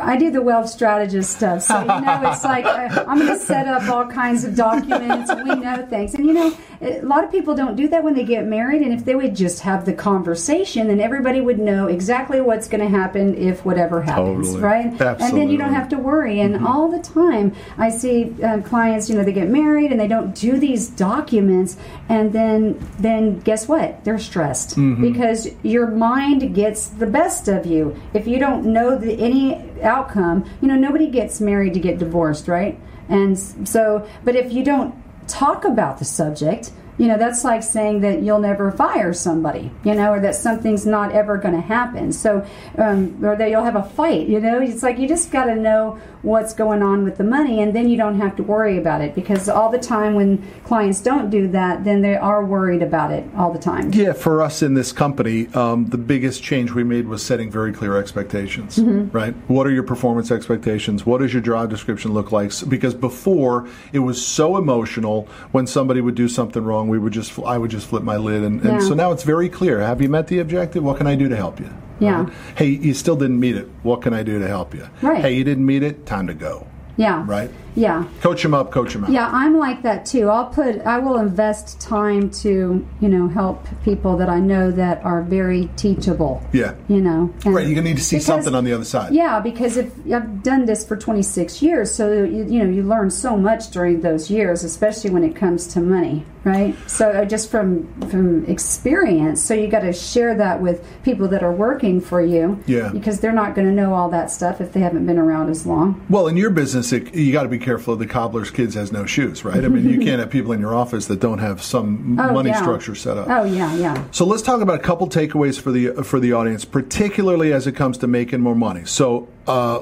I 0.00 0.16
do 0.16 0.30
the 0.30 0.42
wealth 0.42 0.68
strategist 0.68 1.36
stuff, 1.36 1.62
so 1.62 1.80
you 1.80 1.86
know, 1.86 2.20
it's 2.30 2.44
like 2.44 2.64
uh, 2.64 3.04
I'm 3.06 3.18
going 3.18 3.32
to 3.32 3.38
set 3.38 3.66
up 3.66 3.88
all 3.88 4.06
kinds 4.06 4.44
of 4.44 4.54
documents, 4.54 5.32
we 5.34 5.54
know 5.54 5.86
things. 5.88 6.14
And 6.14 6.26
you 6.26 6.32
know, 6.32 6.56
a 6.80 7.00
lot 7.02 7.24
of 7.24 7.30
people 7.30 7.54
don't 7.54 7.76
do 7.76 7.88
that 7.88 8.04
when 8.04 8.14
they 8.14 8.24
get 8.24 8.46
married. 8.46 8.82
And 8.82 8.92
if 8.92 9.04
they 9.04 9.14
would 9.14 9.34
just 9.34 9.60
have 9.60 9.84
the 9.84 9.92
conversation, 9.92 10.88
then 10.88 11.00
everybody 11.00 11.40
would 11.40 11.58
know 11.58 11.86
exactly 11.86 12.40
what's 12.40 12.68
going 12.68 12.80
to 12.80 12.88
happen 12.88 13.36
if 13.36 13.64
whatever 13.64 14.02
happens, 14.02 14.48
Totally. 14.48 14.62
right? 14.62 14.98
And 15.30 15.36
then 15.36 15.48
you 15.50 15.58
don't 15.58 15.74
have 15.74 15.88
to 15.90 15.96
worry. 15.98 16.40
And 16.40 16.66
all 16.66 16.88
the 16.90 17.00
time, 17.02 17.54
I 17.76 17.90
see 17.90 18.34
uh, 18.42 18.60
clients, 18.62 19.08
you 19.10 19.16
know, 19.16 19.24
they 19.24 19.32
get 19.32 19.48
married 19.48 19.90
and 19.90 20.00
they 20.00 20.08
don't 20.08 20.34
do 20.34 20.58
these 20.58 20.88
documents, 20.90 21.76
and 22.08 22.32
then 22.32 22.78
then 22.98 23.40
guess 23.40 23.68
what? 23.68 24.04
They're 24.04 24.18
stressed 24.18 24.76
because 25.00 25.48
your 25.62 25.88
mind 25.88 26.54
gets 26.54 26.88
the 26.88 27.06
best 27.06 27.48
of 27.48 27.66
you. 27.66 27.96
If 28.14 28.26
you 28.26 28.38
don't 28.38 28.66
know 28.66 28.96
the, 28.96 29.12
any 29.14 29.67
outcome, 29.82 30.48
you 30.60 30.68
know, 30.68 30.76
nobody 30.76 31.08
gets 31.08 31.40
married 31.40 31.74
to 31.74 31.80
get 31.80 31.98
divorced, 31.98 32.48
right? 32.48 32.78
And 33.08 33.38
so, 33.38 34.06
but 34.24 34.36
if 34.36 34.52
you 34.52 34.64
don't 34.64 34.94
talk 35.26 35.64
about 35.64 35.98
the 35.98 36.04
subject, 36.04 36.72
you 36.98 37.06
know, 37.06 37.16
that's 37.16 37.44
like 37.44 37.62
saying 37.62 38.00
that 38.00 38.22
you'll 38.22 38.40
never 38.40 38.72
fire 38.72 39.12
somebody, 39.12 39.70
you 39.84 39.94
know, 39.94 40.12
or 40.12 40.20
that 40.20 40.34
something's 40.34 40.84
not 40.84 41.12
ever 41.12 41.36
going 41.36 41.54
to 41.54 41.60
happen. 41.60 42.12
So, 42.12 42.44
um, 42.76 43.24
or 43.24 43.36
that 43.36 43.50
you'll 43.50 43.62
have 43.62 43.76
a 43.76 43.84
fight, 43.84 44.28
you 44.28 44.40
know, 44.40 44.60
it's 44.60 44.82
like 44.82 44.98
you 44.98 45.06
just 45.06 45.30
got 45.30 45.44
to 45.44 45.54
know 45.54 46.00
what's 46.22 46.52
going 46.52 46.82
on 46.82 47.04
with 47.04 47.16
the 47.16 47.24
money 47.24 47.60
and 47.60 47.74
then 47.74 47.88
you 47.88 47.96
don't 47.96 48.18
have 48.20 48.34
to 48.36 48.42
worry 48.42 48.76
about 48.76 49.00
it 49.00 49.14
because 49.14 49.48
all 49.48 49.70
the 49.70 49.78
time 49.78 50.14
when 50.14 50.42
clients 50.64 51.00
don't 51.00 51.30
do 51.30 51.46
that, 51.48 51.84
then 51.84 52.02
they 52.02 52.16
are 52.16 52.44
worried 52.44 52.82
about 52.82 53.12
it 53.12 53.24
all 53.36 53.52
the 53.52 53.58
time. 53.58 53.92
Yeah, 53.92 54.12
for 54.12 54.42
us 54.42 54.62
in 54.62 54.74
this 54.74 54.92
company, 54.92 55.46
um, 55.54 55.86
the 55.86 55.98
biggest 55.98 56.42
change 56.42 56.72
we 56.72 56.82
made 56.84 57.06
was 57.06 57.24
setting 57.24 57.50
very 57.50 57.72
clear 57.72 57.96
expectations. 57.96 58.78
Right? 58.78 59.34
What 59.48 59.66
are 59.66 59.70
your 59.70 59.82
performance 59.82 60.30
expectations? 60.30 61.06
What 61.06 61.18
does 61.18 61.32
your 61.32 61.42
job 61.42 61.70
description 61.70 62.12
look 62.12 62.32
like? 62.32 62.52
Because 62.68 62.94
before 62.94 63.68
it 63.92 64.00
was 64.00 64.24
so 64.24 64.56
emotional 64.56 65.28
when 65.52 65.66
somebody 65.66 66.00
would 66.00 66.14
do 66.14 66.28
something 66.28 66.62
wrong, 66.64 66.88
we 66.88 66.98
would 66.98 67.12
just 67.12 67.38
I 67.40 67.58
would 67.58 67.70
just 67.70 67.86
flip 67.88 68.02
my 68.02 68.16
lid, 68.16 68.42
and, 68.42 68.60
and 68.62 68.80
Yeah. 68.80 68.88
so 68.88 68.94
now 68.94 69.12
it's 69.12 69.22
very 69.24 69.48
clear. 69.48 69.80
Have 69.80 70.00
you 70.02 70.08
met 70.08 70.26
the 70.28 70.38
objective? 70.38 70.82
What 70.82 70.96
can 70.98 71.06
I 71.06 71.14
do 71.14 71.28
to 71.28 71.36
help 71.36 71.60
you? 71.60 71.70
Yeah. 72.00 72.24
Right? 72.24 72.32
Hey, 72.56 72.66
you 72.68 72.94
still 72.94 73.16
didn't 73.16 73.40
meet 73.40 73.56
it. 73.56 73.68
What 73.82 74.02
can 74.02 74.14
I 74.14 74.22
do 74.22 74.38
to 74.38 74.46
help 74.46 74.74
you? 74.74 74.88
Right. 75.02 75.20
Hey, 75.20 75.34
you 75.34 75.44
didn't 75.44 75.66
meet 75.66 75.82
it. 75.82 76.06
Time 76.06 76.26
to 76.26 76.34
go. 76.34 76.66
Yeah. 76.98 77.24
Right? 77.26 77.50
Yeah. 77.74 78.06
Coach 78.20 78.42
them 78.42 78.54
up, 78.54 78.72
coach 78.72 78.92
them 78.92 79.04
out. 79.04 79.10
Yeah, 79.10 79.30
I'm 79.32 79.56
like 79.56 79.82
that 79.82 80.04
too. 80.04 80.28
I'll 80.28 80.46
put 80.46 80.80
I 80.80 80.98
will 80.98 81.18
invest 81.18 81.80
time 81.80 82.28
to, 82.42 82.84
you 83.00 83.08
know, 83.08 83.28
help 83.28 83.64
people 83.84 84.16
that 84.16 84.28
I 84.28 84.40
know 84.40 84.72
that 84.72 85.04
are 85.04 85.22
very 85.22 85.70
teachable. 85.76 86.42
Yeah. 86.52 86.74
You 86.88 87.00
know. 87.00 87.32
Right, 87.46 87.64
you're 87.66 87.74
going 87.74 87.76
to 87.76 87.82
need 87.82 87.98
to 87.98 88.02
see 88.02 88.16
because- 88.16 88.26
something 88.26 88.54
on 88.54 88.64
the 88.64 88.72
other 88.72 88.84
side. 88.84 89.14
Yeah, 89.14 89.38
because 89.38 89.76
if 89.76 89.92
I've 90.12 90.42
done 90.42 90.66
this 90.66 90.84
for 90.84 90.96
26 90.96 91.62
years, 91.62 91.94
so 91.94 92.24
you, 92.24 92.44
you 92.48 92.64
know 92.64 92.68
you 92.70 92.82
learn 92.82 93.10
so 93.10 93.36
much 93.36 93.70
during 93.70 94.00
those 94.00 94.28
years, 94.28 94.64
especially 94.64 95.10
when 95.10 95.22
it 95.22 95.36
comes 95.36 95.68
to 95.68 95.80
money, 95.80 96.24
right? 96.42 96.74
So 96.88 97.10
uh, 97.10 97.24
just 97.26 97.48
from 97.48 97.86
from 98.10 98.44
experience, 98.46 99.40
so 99.42 99.54
you 99.54 99.68
got 99.68 99.80
to 99.80 99.92
share 99.92 100.34
that 100.36 100.60
with 100.60 100.84
people 101.04 101.28
that 101.28 101.42
are 101.44 101.52
working 101.52 102.00
for 102.00 102.20
you, 102.20 102.58
Yeah. 102.66 102.88
because 102.92 103.20
they're 103.20 103.32
not 103.32 103.54
going 103.54 103.68
to 103.68 103.72
know 103.74 103.94
all 103.94 104.08
that 104.10 104.30
stuff 104.32 104.60
if 104.60 104.72
they 104.72 104.80
haven't 104.80 105.06
been 105.06 105.18
around 105.18 105.48
as 105.48 105.64
long. 105.64 106.04
Well, 106.10 106.26
in 106.26 106.36
your 106.36 106.50
business, 106.50 106.87
you 106.92 107.32
got 107.32 107.42
to 107.44 107.48
be 107.48 107.58
careful 107.58 107.94
of 107.94 107.98
the 108.00 108.06
cobbler's 108.06 108.50
kids 108.50 108.74
has 108.74 108.92
no 108.92 109.06
shoes, 109.06 109.44
right? 109.44 109.64
I 109.64 109.68
mean, 109.68 109.88
you 109.88 109.98
can't 110.00 110.20
have 110.20 110.30
people 110.30 110.52
in 110.52 110.60
your 110.60 110.74
office 110.74 111.06
that 111.06 111.20
don't 111.20 111.38
have 111.38 111.62
some 111.62 112.18
Oh, 112.18 112.32
money 112.32 112.50
yeah. 112.50 112.60
structure 112.60 112.94
set 112.94 113.16
up. 113.18 113.28
Oh 113.28 113.44
yeah, 113.44 113.74
yeah. 113.76 114.04
So 114.10 114.24
let's 114.24 114.42
talk 114.42 114.60
about 114.60 114.76
a 114.76 114.82
couple 114.82 115.08
takeaways 115.08 115.60
for 115.60 115.70
the 115.72 116.02
for 116.04 116.20
the 116.20 116.32
audience, 116.32 116.64
particularly 116.64 117.52
as 117.52 117.66
it 117.66 117.72
comes 117.72 117.98
to 117.98 118.06
making 118.06 118.40
more 118.40 118.54
money. 118.54 118.84
So 118.84 119.28
uh, 119.46 119.80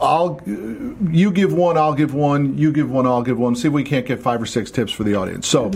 I'll 0.00 0.40
you 0.46 1.30
give 1.30 1.52
one, 1.52 1.76
I'll 1.76 1.94
give 1.94 2.14
one, 2.14 2.56
you 2.58 2.72
give 2.72 2.90
one, 2.90 3.06
I'll 3.06 3.22
give 3.22 3.38
one. 3.38 3.54
See 3.56 3.68
if 3.68 3.74
we 3.74 3.84
can't 3.84 4.06
get 4.06 4.20
five 4.20 4.40
or 4.40 4.46
six 4.46 4.70
tips 4.70 4.92
for 4.92 5.04
the 5.04 5.14
audience. 5.14 5.46
So, 5.46 5.70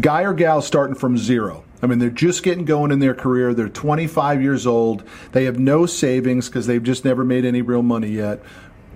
guy 0.00 0.22
or 0.22 0.34
gal 0.34 0.62
starting 0.62 0.96
from 0.96 1.16
zero. 1.16 1.64
I 1.84 1.86
mean, 1.88 1.98
they're 1.98 2.10
just 2.10 2.44
getting 2.44 2.64
going 2.64 2.92
in 2.92 3.00
their 3.00 3.14
career. 3.14 3.54
They're 3.54 3.68
25 3.68 4.40
years 4.40 4.68
old. 4.68 5.02
They 5.32 5.46
have 5.46 5.58
no 5.58 5.84
savings 5.84 6.48
because 6.48 6.68
they've 6.68 6.82
just 6.82 7.04
never 7.04 7.24
made 7.24 7.44
any 7.44 7.60
real 7.60 7.82
money 7.82 8.08
yet. 8.10 8.40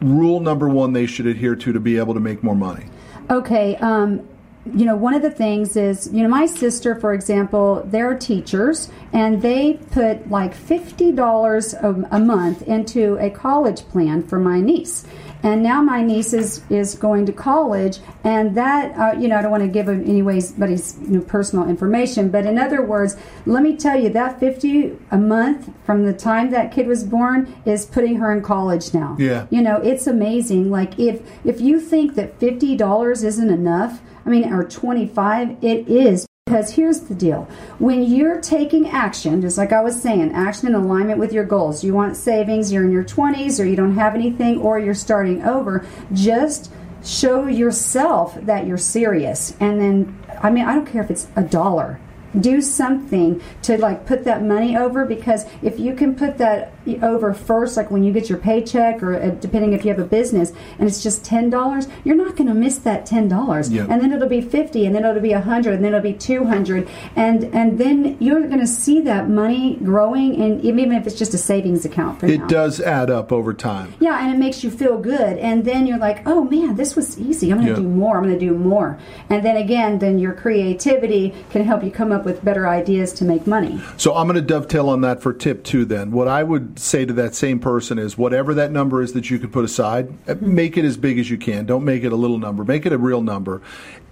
Rule 0.01 0.41
number 0.41 0.69
one 0.69 0.93
they 0.93 1.07
should 1.07 1.27
adhere 1.27 1.57
to 1.57 1.73
to 1.73 1.81
be 1.81 1.99
able 1.99 2.15
to 2.15 2.21
make 2.21 2.43
more 2.43 2.57
money. 2.57 2.87
Okay. 3.31 3.77
Um, 3.77 4.27
you 4.75 4.85
know, 4.85 4.97
one 4.97 5.15
of 5.15 5.23
the 5.23 5.31
things 5.31 5.77
is, 5.77 6.13
you 6.13 6.23
know, 6.23 6.29
my 6.29 6.47
sister, 6.47 6.95
for 6.97 7.15
example, 7.15 7.83
they're 7.87 8.17
teachers 8.17 8.91
and 9.13 9.41
they 9.41 9.75
put 9.93 10.29
like 10.29 10.57
$50 10.57 11.83
a, 11.83 12.17
a 12.17 12.19
month 12.19 12.63
into 12.63 13.17
a 13.19 13.31
college 13.31 13.83
plan 13.89 14.27
for 14.27 14.41
my 14.41 14.61
niece. 14.61 15.07
And 15.47 15.63
now 15.63 15.81
my 15.81 16.03
niece 16.03 16.33
is, 16.33 16.61
is 16.71 16.97
going 16.97 17.25
to 17.27 17.33
college, 17.33 18.01
and 18.25 18.57
that, 18.57 18.99
uh, 18.99 19.17
you 19.17 19.29
know, 19.29 19.37
I 19.39 19.43
don't 19.43 19.53
want 19.53 19.63
to 19.63 19.69
give 19.69 19.89
him 19.89 20.03
anyways, 20.05 20.51
but 20.51 20.69
he's 20.69 20.99
you 21.03 21.19
know, 21.19 21.21
personal 21.21 21.69
information. 21.69 22.31
But 22.31 22.47
in 22.47 22.59
other 22.59 22.83
words, 22.83 23.17
let 23.45 23.63
me 23.63 23.77
tell 23.77 23.97
you 23.97 24.09
that 24.09 24.41
50 24.41 24.99
a 25.13 25.17
month 25.17 25.71
from 25.85 26.05
the 26.05 26.13
time 26.13 26.51
that 26.51 26.73
kid 26.73 26.89
was 26.89 27.05
born 27.05 27.55
is 27.65 27.87
putting 27.87 28.17
her 28.17 28.33
in 28.33 28.43
college 28.43 28.93
now. 28.93 29.15
Yeah. 29.21 29.47
You 29.51 29.63
know, 29.63 29.77
it's 29.77 30.09
amazing. 30.09 30.69
Like 30.69 30.99
if 30.99 31.23
if 31.45 31.61
you 31.61 31.79
think 31.79 32.17
that 32.17 32.41
fifty 32.41 32.77
dollars 32.77 33.23
isn't 33.23 33.51
enough, 33.51 34.01
I 34.25 34.31
mean, 34.31 34.53
or 34.53 34.65
twenty 34.65 35.07
five, 35.07 35.63
it 35.63 35.87
is. 35.87 36.27
Because 36.47 36.77
here's 36.77 37.01
the 37.01 37.15
deal. 37.17 37.49
When 37.81 38.05
you're 38.05 38.41
taking 38.41 38.89
action, 38.89 39.41
just 39.41 39.59
like 39.59 39.73
I 39.73 39.81
was 39.81 40.01
saying, 40.01 40.31
action 40.31 40.69
in 40.69 40.77
alignment 40.77 41.19
with 41.19 41.33
your 41.33 41.43
goals. 41.43 41.83
You 41.83 41.93
want 41.93 42.17
savings, 42.17 42.73
you're 42.73 42.85
in 42.85 42.93
your 42.93 43.03
20s, 43.03 43.59
or 43.59 43.65
you 43.65 43.75
don't 43.75 43.97
have 43.97 44.15
anything, 44.15 44.61
or 44.61 44.79
you're 44.79 44.95
starting 44.95 45.43
over. 45.43 45.85
Just 46.13 46.71
show 47.05 47.49
yourself 47.49 48.37
that 48.43 48.65
you're 48.65 48.79
serious. 48.79 49.57
And 49.59 49.81
then, 49.81 50.23
I 50.41 50.51
mean, 50.51 50.65
I 50.65 50.77
don't 50.77 50.87
care 50.87 51.03
if 51.03 51.11
it's 51.11 51.27
a 51.35 51.43
dollar 51.43 51.99
do 52.41 52.61
something 52.61 53.41
to 53.63 53.79
like 53.79 54.07
put 54.07 54.25
that 54.25 54.43
money 54.43 54.77
over 54.77 55.05
because 55.05 55.45
if 55.63 55.79
you 55.79 55.95
can 55.95 56.15
put 56.15 56.39
that 56.39 56.73
over 57.03 57.35
first 57.35 57.77
like 57.77 57.91
when 57.91 58.05
you 58.05 58.13
get 58.13 58.29
your 58.29 58.39
paycheck 58.39 59.03
or 59.03 59.15
uh, 59.21 59.31
depending 59.31 59.73
if 59.73 59.85
you 59.85 59.91
have 59.91 59.99
a 59.99 60.05
business 60.05 60.53
and 60.79 60.89
it's 60.89 61.03
just 61.03 61.25
$10 61.25 61.91
you're 62.05 62.15
not 62.17 62.37
going 62.37 62.47
to 62.49 62.55
miss 62.55 62.79
that 62.79 63.07
$10 63.07 63.71
Yeah. 63.73 63.87
and 63.91 64.01
then 64.01 64.13
it'll 64.13 64.29
be 64.29 64.41
50 64.41 64.87
and 64.87 64.95
then 64.95 65.05
it'll 65.05 65.21
be 65.23 65.33
100 65.35 65.75
and 65.75 65.85
then 65.85 65.95
it'll 65.95 66.03
be 66.03 66.13
200 66.13 66.89
and 67.17 67.45
and 67.55 67.79
then 67.79 68.17
you're 68.21 68.47
going 68.47 68.61
to 68.61 68.67
see 68.67 69.01
that 69.03 69.29
money 69.29 69.77
growing 69.83 70.41
and 70.41 70.61
even 70.65 70.93
if 70.93 71.07
it's 71.07 71.17
just 71.19 71.35
a 71.35 71.39
savings 71.39 71.85
account 71.85 72.21
for 72.21 72.27
now. 72.27 72.35
It 72.35 72.49
does 72.49 72.81
add 72.81 73.11
up 73.11 73.33
over 73.33 73.53
time. 73.55 73.95
Yeah, 73.99 74.23
and 74.25 74.35
it 74.35 74.39
makes 74.39 74.63
you 74.63 74.71
feel 74.71 74.99
good. 74.99 75.39
And 75.39 75.65
then 75.65 75.87
you're 75.87 75.99
like, 75.99 76.27
oh 76.27 76.45
man, 76.45 76.77
this 76.77 76.95
was 76.95 77.19
easy. 77.19 77.51
I'm 77.51 77.57
going 77.59 77.67
to 77.69 77.73
Yeah. 77.83 77.89
do 77.89 77.89
more. 77.89 78.17
I'm 78.19 78.25
going 78.25 78.39
to 78.39 78.41
do 78.41 78.55
more. 78.55 78.99
And 79.31 79.45
then 79.45 79.57
again, 79.57 79.99
then 79.99 80.19
your 80.19 80.33
creativity 80.35 81.35
can 81.51 81.65
help 81.65 81.83
you 81.83 81.91
come 81.91 82.13
up 82.13 82.25
with 82.27 82.45
better 82.45 82.69
ideas 82.69 83.13
to 83.13 83.25
make 83.25 83.47
money. 83.47 83.81
So 83.97 84.13
I'm 84.13 84.27
going 84.27 84.35
to 84.35 84.43
dovetail 84.43 84.89
on 84.89 85.01
that 85.03 85.23
for 85.23 85.33
tip 85.33 85.63
two 85.63 85.85
then. 85.85 86.11
What 86.11 86.27
I 86.27 86.43
would 86.43 86.77
say 86.77 87.05
to 87.07 87.13
that 87.15 87.37
same 87.37 87.61
person 87.61 88.01
is 88.01 88.19
whatever 88.19 88.53
that 88.55 88.73
number 88.73 89.01
is 89.01 89.13
that 89.13 89.31
you 89.31 89.39
can 89.39 89.49
put 89.49 89.65
aside, 89.65 90.13
uh, 90.29 90.35
make 90.41 90.77
it 90.77 90.85
as 90.85 90.97
big 90.97 91.21
as 91.21 91.31
you 91.31 91.39
can. 91.39 91.67
Don't 91.67 91.85
make 91.85 92.03
it 92.03 92.13
a 92.13 92.17
little 92.17 92.39
number, 92.39 92.65
make 92.65 92.85
it 92.85 92.93
a 92.93 92.99
real 92.99 93.23
number. 93.23 93.63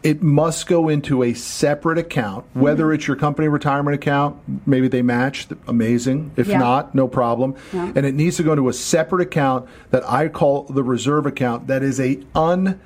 It 0.04 0.22
must 0.22 0.68
go 0.68 0.88
into 0.88 1.24
a 1.24 1.34
separate 1.34 1.98
account, 1.98 2.44
whether 2.52 2.92
it's 2.92 3.08
your 3.08 3.16
company 3.16 3.48
retirement 3.48 3.96
account, 3.96 4.36
maybe 4.64 4.86
they 4.86 5.02
match, 5.02 5.48
amazing. 5.66 6.30
If 6.36 6.46
Yeah. 6.46 6.58
not, 6.58 6.94
no 6.94 7.08
problem. 7.08 7.54
Yeah. 7.72 7.90
And 7.96 8.06
it 8.06 8.14
needs 8.14 8.36
to 8.36 8.44
go 8.44 8.52
into 8.52 8.68
a 8.68 8.72
separate 8.74 9.22
account 9.22 9.66
that 9.90 10.08
I 10.08 10.28
call 10.28 10.66
the 10.70 10.84
reserve 10.84 11.26
account 11.26 11.66
that 11.66 11.82
is 11.82 11.98
a 11.98 12.20
un 12.34 12.78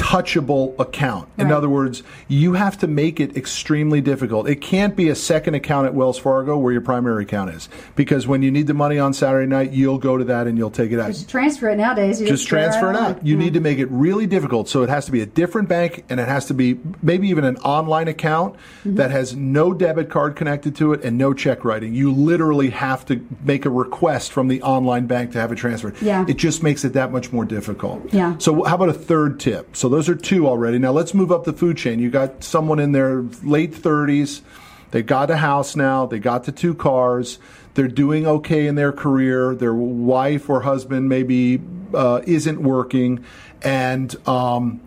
touchable 0.00 0.78
account. 0.80 1.28
In 1.38 1.52
other 1.52 1.68
words, 1.68 2.02
you 2.26 2.54
have 2.54 2.78
to 2.78 2.86
make 2.86 3.20
it 3.20 3.36
extremely 3.36 4.00
difficult. 4.00 4.48
It 4.48 4.56
can't 4.56 4.96
be 4.96 5.08
a 5.08 5.14
second 5.14 5.54
account 5.54 5.86
at 5.86 5.94
Wells 5.94 6.18
Fargo 6.18 6.56
where 6.58 6.72
your 6.72 6.80
primary 6.80 7.24
account 7.24 7.50
is 7.50 7.68
because 7.96 8.26
when 8.26 8.42
you 8.42 8.50
need 8.50 8.66
the 8.66 8.74
money 8.74 8.98
on 8.98 9.12
Saturday 9.12 9.46
night, 9.46 9.72
you'll 9.72 9.98
go 9.98 10.16
to 10.16 10.24
that 10.24 10.46
and 10.46 10.56
you'll 10.58 10.70
take 10.70 10.90
it 10.92 10.98
out. 10.98 11.08
Just 11.08 11.28
transfer 11.28 11.68
it 11.68 11.76
nowadays. 11.76 12.20
You 12.20 12.26
Just 12.26 12.50
right 12.50 12.62
transfer 12.64 12.90
it 12.90 12.96
out. 12.96 13.24
You 13.24 13.36
Yeah. 13.36 13.44
need 13.44 13.54
to 13.54 13.60
make 13.60 13.78
it 13.78 13.88
really 13.90 14.26
difficult. 14.26 14.68
So 14.68 14.82
it 14.82 14.88
has 14.88 15.04
to 15.06 15.12
be 15.12 15.20
a 15.20 15.26
different 15.26 15.68
bank 15.68 16.04
and 16.08 16.18
it 16.18 16.28
has 16.28 16.46
to 16.46 16.54
be 16.54 16.78
maybe 17.02 17.28
even 17.28 17.44
an 17.44 17.56
online 17.58 18.08
account 18.08 18.54
Mm-hmm. 18.80 18.94
that 18.96 19.10
has 19.10 19.36
no 19.36 19.74
debit 19.74 20.08
card 20.08 20.36
connected 20.36 20.74
to 20.76 20.92
it 20.94 21.04
and 21.04 21.18
no 21.18 21.34
check 21.34 21.64
writing. 21.64 21.94
You 21.94 22.12
literally 22.12 22.70
have 22.70 23.04
to 23.06 23.26
make 23.44 23.66
a 23.66 23.70
request 23.70 24.32
from 24.32 24.48
the 24.48 24.62
online 24.62 25.06
bank 25.06 25.32
to 25.32 25.38
have 25.40 25.52
it 25.52 25.56
transferred. 25.56 25.96
Yeah. 26.00 26.24
It 26.26 26.38
just 26.38 26.62
makes 26.62 26.82
it 26.84 26.94
that 26.94 27.12
much 27.12 27.30
more 27.32 27.44
difficult. 27.44 28.02
Yeah. 28.12 28.36
So 28.38 28.64
how 28.64 28.76
about 28.76 28.88
a 28.88 28.94
third 28.94 29.38
tip? 29.38 29.76
So 29.76 29.89
those 29.90 30.08
are 30.08 30.14
two 30.14 30.46
already. 30.46 30.78
Now 30.78 30.92
let's 30.92 31.14
move 31.14 31.32
up 31.32 31.44
the 31.44 31.52
food 31.52 31.76
chain. 31.76 31.98
You 31.98 32.10
got 32.10 32.44
someone 32.44 32.78
in 32.78 32.92
their 32.92 33.22
late 33.42 33.72
30s. 33.72 34.42
They 34.90 35.02
got 35.02 35.30
a 35.30 35.36
house 35.36 35.76
now. 35.76 36.06
They 36.06 36.18
got 36.18 36.44
the 36.44 36.52
two 36.52 36.74
cars. 36.74 37.38
They're 37.74 37.88
doing 37.88 38.26
okay 38.26 38.66
in 38.66 38.74
their 38.74 38.92
career. 38.92 39.54
Their 39.54 39.74
wife 39.74 40.50
or 40.50 40.62
husband 40.62 41.08
maybe 41.08 41.60
uh, 41.94 42.22
isn't 42.26 42.60
working, 42.60 43.24
and 43.62 44.14
um, 44.28 44.80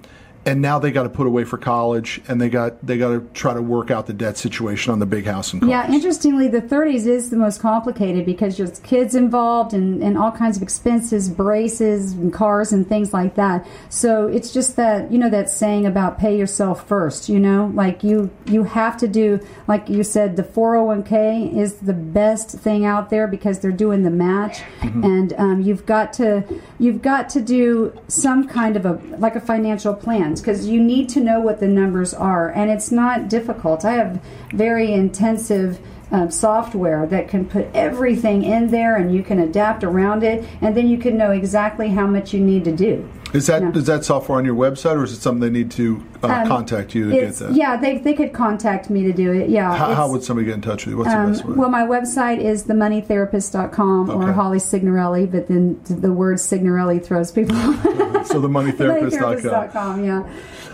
and 0.46 0.62
now 0.62 0.78
they 0.80 0.92
got 0.92 1.04
to 1.04 1.10
put 1.10 1.26
away 1.26 1.46
for 1.46 1.58
college, 1.58 2.22
and 2.28 2.42
they 2.42 2.50
got 2.50 2.86
they 2.86 2.98
got 2.98 3.10
to 3.10 3.22
try 3.34 3.54
to 3.54 3.62
work 3.62 3.92
out 3.92 4.08
the 4.08 4.14
debt 4.14 4.38
situation 4.38 4.92
on 4.92 5.00
the 5.00 5.06
big 5.06 5.26
house 5.26 5.54
and 5.54 5.62
cars. 5.62 5.70
Yeah, 5.70 5.92
interestingly, 5.92 6.48
the 6.48 6.62
30s 6.62 7.08
is 7.08 7.30
the 7.30 7.38
most 7.38 7.62
complicated 7.62 8.26
because 8.26 8.58
there's 8.58 8.80
kids 8.80 9.16
involved 9.16 9.74
and, 9.74 10.04
and 10.04 10.18
all 10.18 10.32
kinds 10.32 10.58
of 10.58 10.64
expenses, 10.64 11.30
braces, 11.30 12.12
and 12.14 12.34
cars, 12.34 12.74
and 12.74 12.88
things 12.88 13.14
like 13.14 13.36
that. 13.36 13.66
So 13.90 14.28
it's 14.28 14.54
just 14.54 14.76
that 14.76 15.12
you 15.12 15.18
know 15.18 15.30
that 15.30 15.50
saying 15.50 15.86
about 15.86 16.20
pay 16.20 16.38
yourself 16.38 16.88
first. 16.88 17.30
You 17.30 17.40
know, 17.40 17.72
like 17.74 18.04
you 18.04 18.30
you 18.46 18.64
have 18.64 18.98
to 18.98 19.08
do 19.08 19.40
like 19.68 19.88
you 19.88 20.04
said, 20.04 20.36
the 20.36 20.44
401k 20.44 21.56
is 21.56 21.76
the 21.76 21.94
best 21.94 22.50
thing 22.50 22.86
out 22.86 23.10
there 23.10 23.28
because 23.28 23.60
they're 23.60 23.72
doing 23.72 24.04
the 24.04 24.12
match, 24.12 24.62
and 24.82 25.34
um, 25.38 25.62
you've 25.62 25.86
got 25.86 26.12
to 26.14 26.44
you've 26.80 27.02
got 27.02 27.30
to 27.30 27.42
do 27.42 27.98
some 28.10 28.46
kind 28.48 28.76
of 28.76 28.86
a 28.86 28.94
like 29.18 29.38
a 29.38 29.42
financial 29.42 29.94
plan 29.94 30.33
because 30.42 30.68
you 30.68 30.82
need 30.82 31.10
to 31.10 31.20
know 31.20 31.40
what 31.40 31.60
the 31.60 31.68
numbers 31.68 32.14
are, 32.14 32.50
and 32.50 32.70
it's 32.70 32.92
not 32.92 33.30
difficult. 33.30 33.86
I 33.86 33.94
have 33.94 34.22
very 34.54 34.92
intensive 34.92 35.80
um, 36.12 36.30
software 36.30 37.06
that 37.08 37.28
can 37.28 37.46
put 37.46 37.68
everything 37.74 38.44
in 38.44 38.68
there, 38.68 38.96
and 38.96 39.14
you 39.14 39.24
can 39.24 39.40
adapt 39.40 39.84
around 39.84 40.24
it, 40.24 40.46
and 40.62 40.78
then 40.78 40.88
you 40.88 40.98
can 40.98 41.18
know 41.18 41.32
exactly 41.32 41.90
how 41.90 42.08
much 42.08 42.34
you 42.34 42.40
need 42.40 42.64
to 42.66 42.72
do. 42.76 43.10
Is 43.34 43.48
that 43.48 43.62
Yeah. 43.64 43.72
is 43.74 43.86
that 43.88 44.06
software 44.06 44.38
on 44.38 44.46
your 44.46 44.54
website, 44.56 44.96
or 44.96 45.04
is 45.04 45.12
it 45.14 45.22
something 45.22 45.42
they 45.42 45.50
need 45.50 45.72
to 45.72 46.04
uh, 46.24 46.28
Um, 46.28 46.48
contact 46.48 46.94
you 46.94 47.10
to 47.10 47.12
get 47.20 47.34
that? 47.38 47.54
yeah, 47.56 47.76
they, 47.78 47.98
they 47.98 48.14
could 48.14 48.32
contact 48.32 48.90
me 48.92 49.04
to 49.04 49.12
do 49.12 49.32
it. 49.34 49.50
Yeah. 49.50 49.76
How, 49.76 49.94
how 49.96 50.12
would 50.12 50.24
somebody 50.24 50.46
get 50.46 50.54
in 50.56 50.62
touch 50.62 50.86
with 50.86 50.92
you? 50.94 50.98
What's 51.00 51.10
the 51.10 51.18
um, 51.20 51.32
best 51.32 51.44
way? 51.46 51.56
well, 51.56 51.70
my 51.70 51.82
website 51.82 52.40
is 52.40 52.66
themoneytherapist.com 52.66 54.10
or 54.12 54.24
Okay. 54.24 54.34
Holly 54.34 54.60
Signorelli, 54.60 55.26
but 55.26 55.48
then 55.48 55.80
the 55.86 56.12
word 56.14 56.40
Signorelli 56.40 57.00
throws 57.00 57.32
people 57.32 57.56
off. 57.58 57.84
so 58.28 58.40
the 58.40 58.48
moneytherapist.com. 58.48 59.12
moneytherapist.com, 59.12 60.06
yeah. 60.06 60.24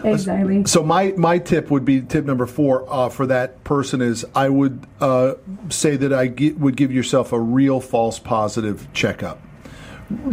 Exactly. 0.04 0.66
So 0.66 0.84
my 0.84 1.14
my 1.18 1.40
tip 1.40 1.70
would 1.72 1.84
be 1.84 2.02
tip 2.02 2.24
number 2.26 2.46
four 2.46 2.86
uh, 2.90 3.10
for 3.10 3.26
that 3.28 3.64
person 3.66 4.02
is 4.02 4.26
I 4.34 4.48
would 4.48 4.86
uh, 5.02 5.34
say 5.70 5.98
that 5.98 6.14
I 6.14 6.28
gi- 6.28 6.54
would 6.54 6.78
give 6.78 6.92
yourself 6.92 7.34
a 7.34 7.40
real 7.40 7.82
false 7.82 8.18
positive 8.20 8.88
checkup. 8.94 9.40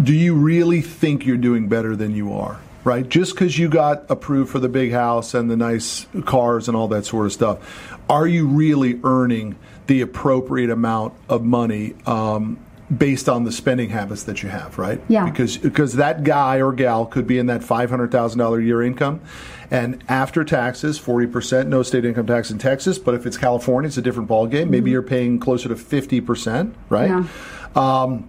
Do 0.03 0.15
you 0.15 0.35
really 0.35 0.81
think 0.81 1.27
you're 1.27 1.37
doing 1.37 1.69
better 1.69 1.97
than 1.97 2.15
you 2.15 2.33
are? 2.33 2.59
Right, 2.85 3.09
just 3.09 3.35
because 3.35 3.59
you 3.59 3.69
got 3.69 4.09
approved 4.09 4.53
for 4.53 4.61
the 4.61 4.69
big 4.69 4.93
house 4.93 5.35
and 5.35 5.51
the 5.51 5.57
nice 5.57 6.07
cars 6.25 6.69
and 6.69 6.77
all 6.77 6.87
that 6.89 7.05
sort 7.05 7.27
of 7.27 7.33
stuff, 7.33 7.99
are 8.09 8.29
you 8.29 8.47
really 8.47 9.01
earning 9.03 9.57
the 9.89 10.03
appropriate 10.03 10.71
amount 10.71 11.15
of 11.29 11.43
money 11.43 11.95
um, 12.07 12.59
based 12.97 13.29
on 13.29 13.43
the 13.43 13.51
spending 13.51 13.91
habits 13.91 14.23
that 14.25 14.43
you 14.45 14.49
have, 14.49 14.79
right? 14.79 15.01
Yeah. 15.09 15.25
Because 15.25 15.57
because 15.57 15.95
that 15.95 16.23
guy 16.23 16.61
or 16.61 16.73
gal 16.73 17.07
could 17.07 17.27
be 17.27 17.39
in 17.39 17.47
that 17.47 17.65
five 17.65 17.91
hundred 17.91 18.13
thousand 18.13 18.39
dollar 18.39 18.61
year 18.61 18.83
income, 18.83 19.21
and 19.69 20.05
after 20.09 20.45
taxes, 20.45 20.97
forty 20.97 21.27
percent, 21.27 21.69
no 21.69 21.83
state 21.83 22.05
income 22.05 22.29
tax 22.29 22.53
in 22.53 22.59
Texas. 22.59 22.99
But 22.99 23.15
if 23.15 23.27
it's 23.27 23.37
California, 23.37 23.89
it's 23.89 23.97
a 23.97 24.03
different 24.03 24.29
ballgame. 24.29 24.71
Maybe 24.71 24.93
you're 24.93 25.03
paying 25.03 25.41
closer 25.41 25.69
to 25.69 25.77
fifty 25.77 26.21
percent, 26.21 26.77
right? 26.89 27.11
Yeah. 27.11 27.27
Um, 27.75 28.29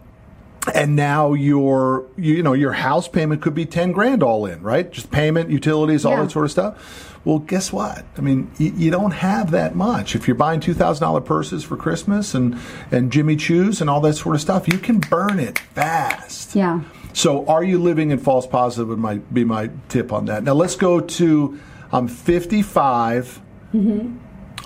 and 0.74 0.96
now 0.96 1.34
your 1.34 2.06
you 2.18 2.44
know 2.44 2.54
your 2.54 2.74
house 2.74 3.08
payment 3.08 3.42
could 3.42 3.54
be 3.54 3.66
10 3.66 3.92
grand 3.92 4.22
all 4.24 4.46
in 4.46 4.62
right? 4.62 4.92
Just 4.92 5.12
payment 5.12 5.50
utilities 5.50 6.06
all 6.06 6.14
Yeah. 6.14 6.24
that 6.24 6.32
sort 6.32 6.46
of 6.46 6.52
stuff. 6.52 7.20
Well 7.26 7.40
guess 7.40 7.72
what? 7.74 8.06
I 8.18 8.22
mean 8.22 8.52
you, 8.58 8.74
you 8.76 8.92
don't 8.92 9.12
have 9.12 9.52
that 9.52 9.76
much. 9.76 10.16
If 10.16 10.28
you're 10.28 10.36
buying 10.36 10.60
$2000 10.60 11.26
purses 11.26 11.64
for 11.64 11.78
christmas 11.78 12.34
and 12.34 12.58
and 12.92 13.12
jimmy 13.12 13.36
choos 13.36 13.82
and 13.82 13.90
all 13.90 14.02
that 14.02 14.14
sort 14.14 14.36
of 14.36 14.42
stuff 14.42 14.68
you 14.68 14.78
can 14.78 15.00
burn 15.00 15.40
it 15.40 15.60
fast. 15.60 16.56
Yeah. 16.56 16.82
so 17.14 17.46
are 17.48 17.64
you 17.64 17.80
living 17.82 18.12
in 18.12 18.20
false 18.20 18.46
positive 18.48 18.90
would 18.90 19.00
my, 19.00 19.16
be 19.18 19.44
my 19.44 19.70
tip 19.90 20.12
on 20.12 20.26
that. 20.26 20.44
Now 20.44 20.54
let's 20.54 20.76
go 20.76 21.00
to 21.00 21.60
i'm 21.92 22.08
55 22.08 23.42
mm-hmm. 23.74 24.18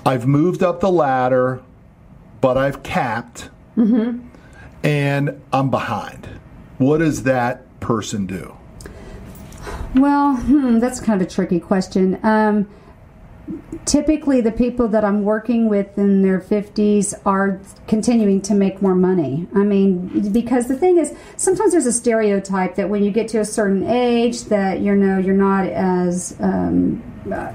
i've 0.04 0.26
moved 0.26 0.62
up 0.62 0.80
the 0.80 0.90
ladder 0.90 1.62
but 2.40 2.56
i've 2.58 2.82
capped 2.82 3.48
and 4.82 5.40
I'm 5.52 5.70
behind. 5.70 6.28
What 6.78 6.98
does 6.98 7.22
that 7.24 7.80
person 7.80 8.26
do? 8.26 8.56
Well, 9.94 10.36
hmm, 10.36 10.78
that's 10.78 11.00
kind 11.00 11.20
of 11.20 11.28
a 11.28 11.30
tricky 11.30 11.60
question. 11.60 12.18
Um, 12.22 12.68
typically, 13.84 14.40
the 14.40 14.50
people 14.52 14.88
that 14.88 15.04
I'm 15.04 15.22
working 15.22 15.68
with 15.68 15.98
in 15.98 16.22
their 16.22 16.40
50s 16.40 17.14
are 17.26 17.60
continuing 17.86 18.40
to 18.42 18.54
make 18.54 18.80
more 18.80 18.94
money. 18.94 19.46
I 19.54 19.58
mean, 19.58 20.32
because 20.32 20.68
the 20.68 20.76
thing 20.76 20.96
is, 20.96 21.14
sometimes 21.36 21.72
there's 21.72 21.86
a 21.86 21.92
stereotype 21.92 22.76
that 22.76 22.88
when 22.88 23.04
you 23.04 23.10
get 23.10 23.28
to 23.28 23.40
a 23.40 23.44
certain 23.44 23.86
age, 23.86 24.44
that 24.44 24.80
you 24.80 24.94
know 24.94 25.18
you're 25.18 25.34
not 25.34 25.66
as 25.66 26.36
um, 26.40 27.02
uh, 27.30 27.52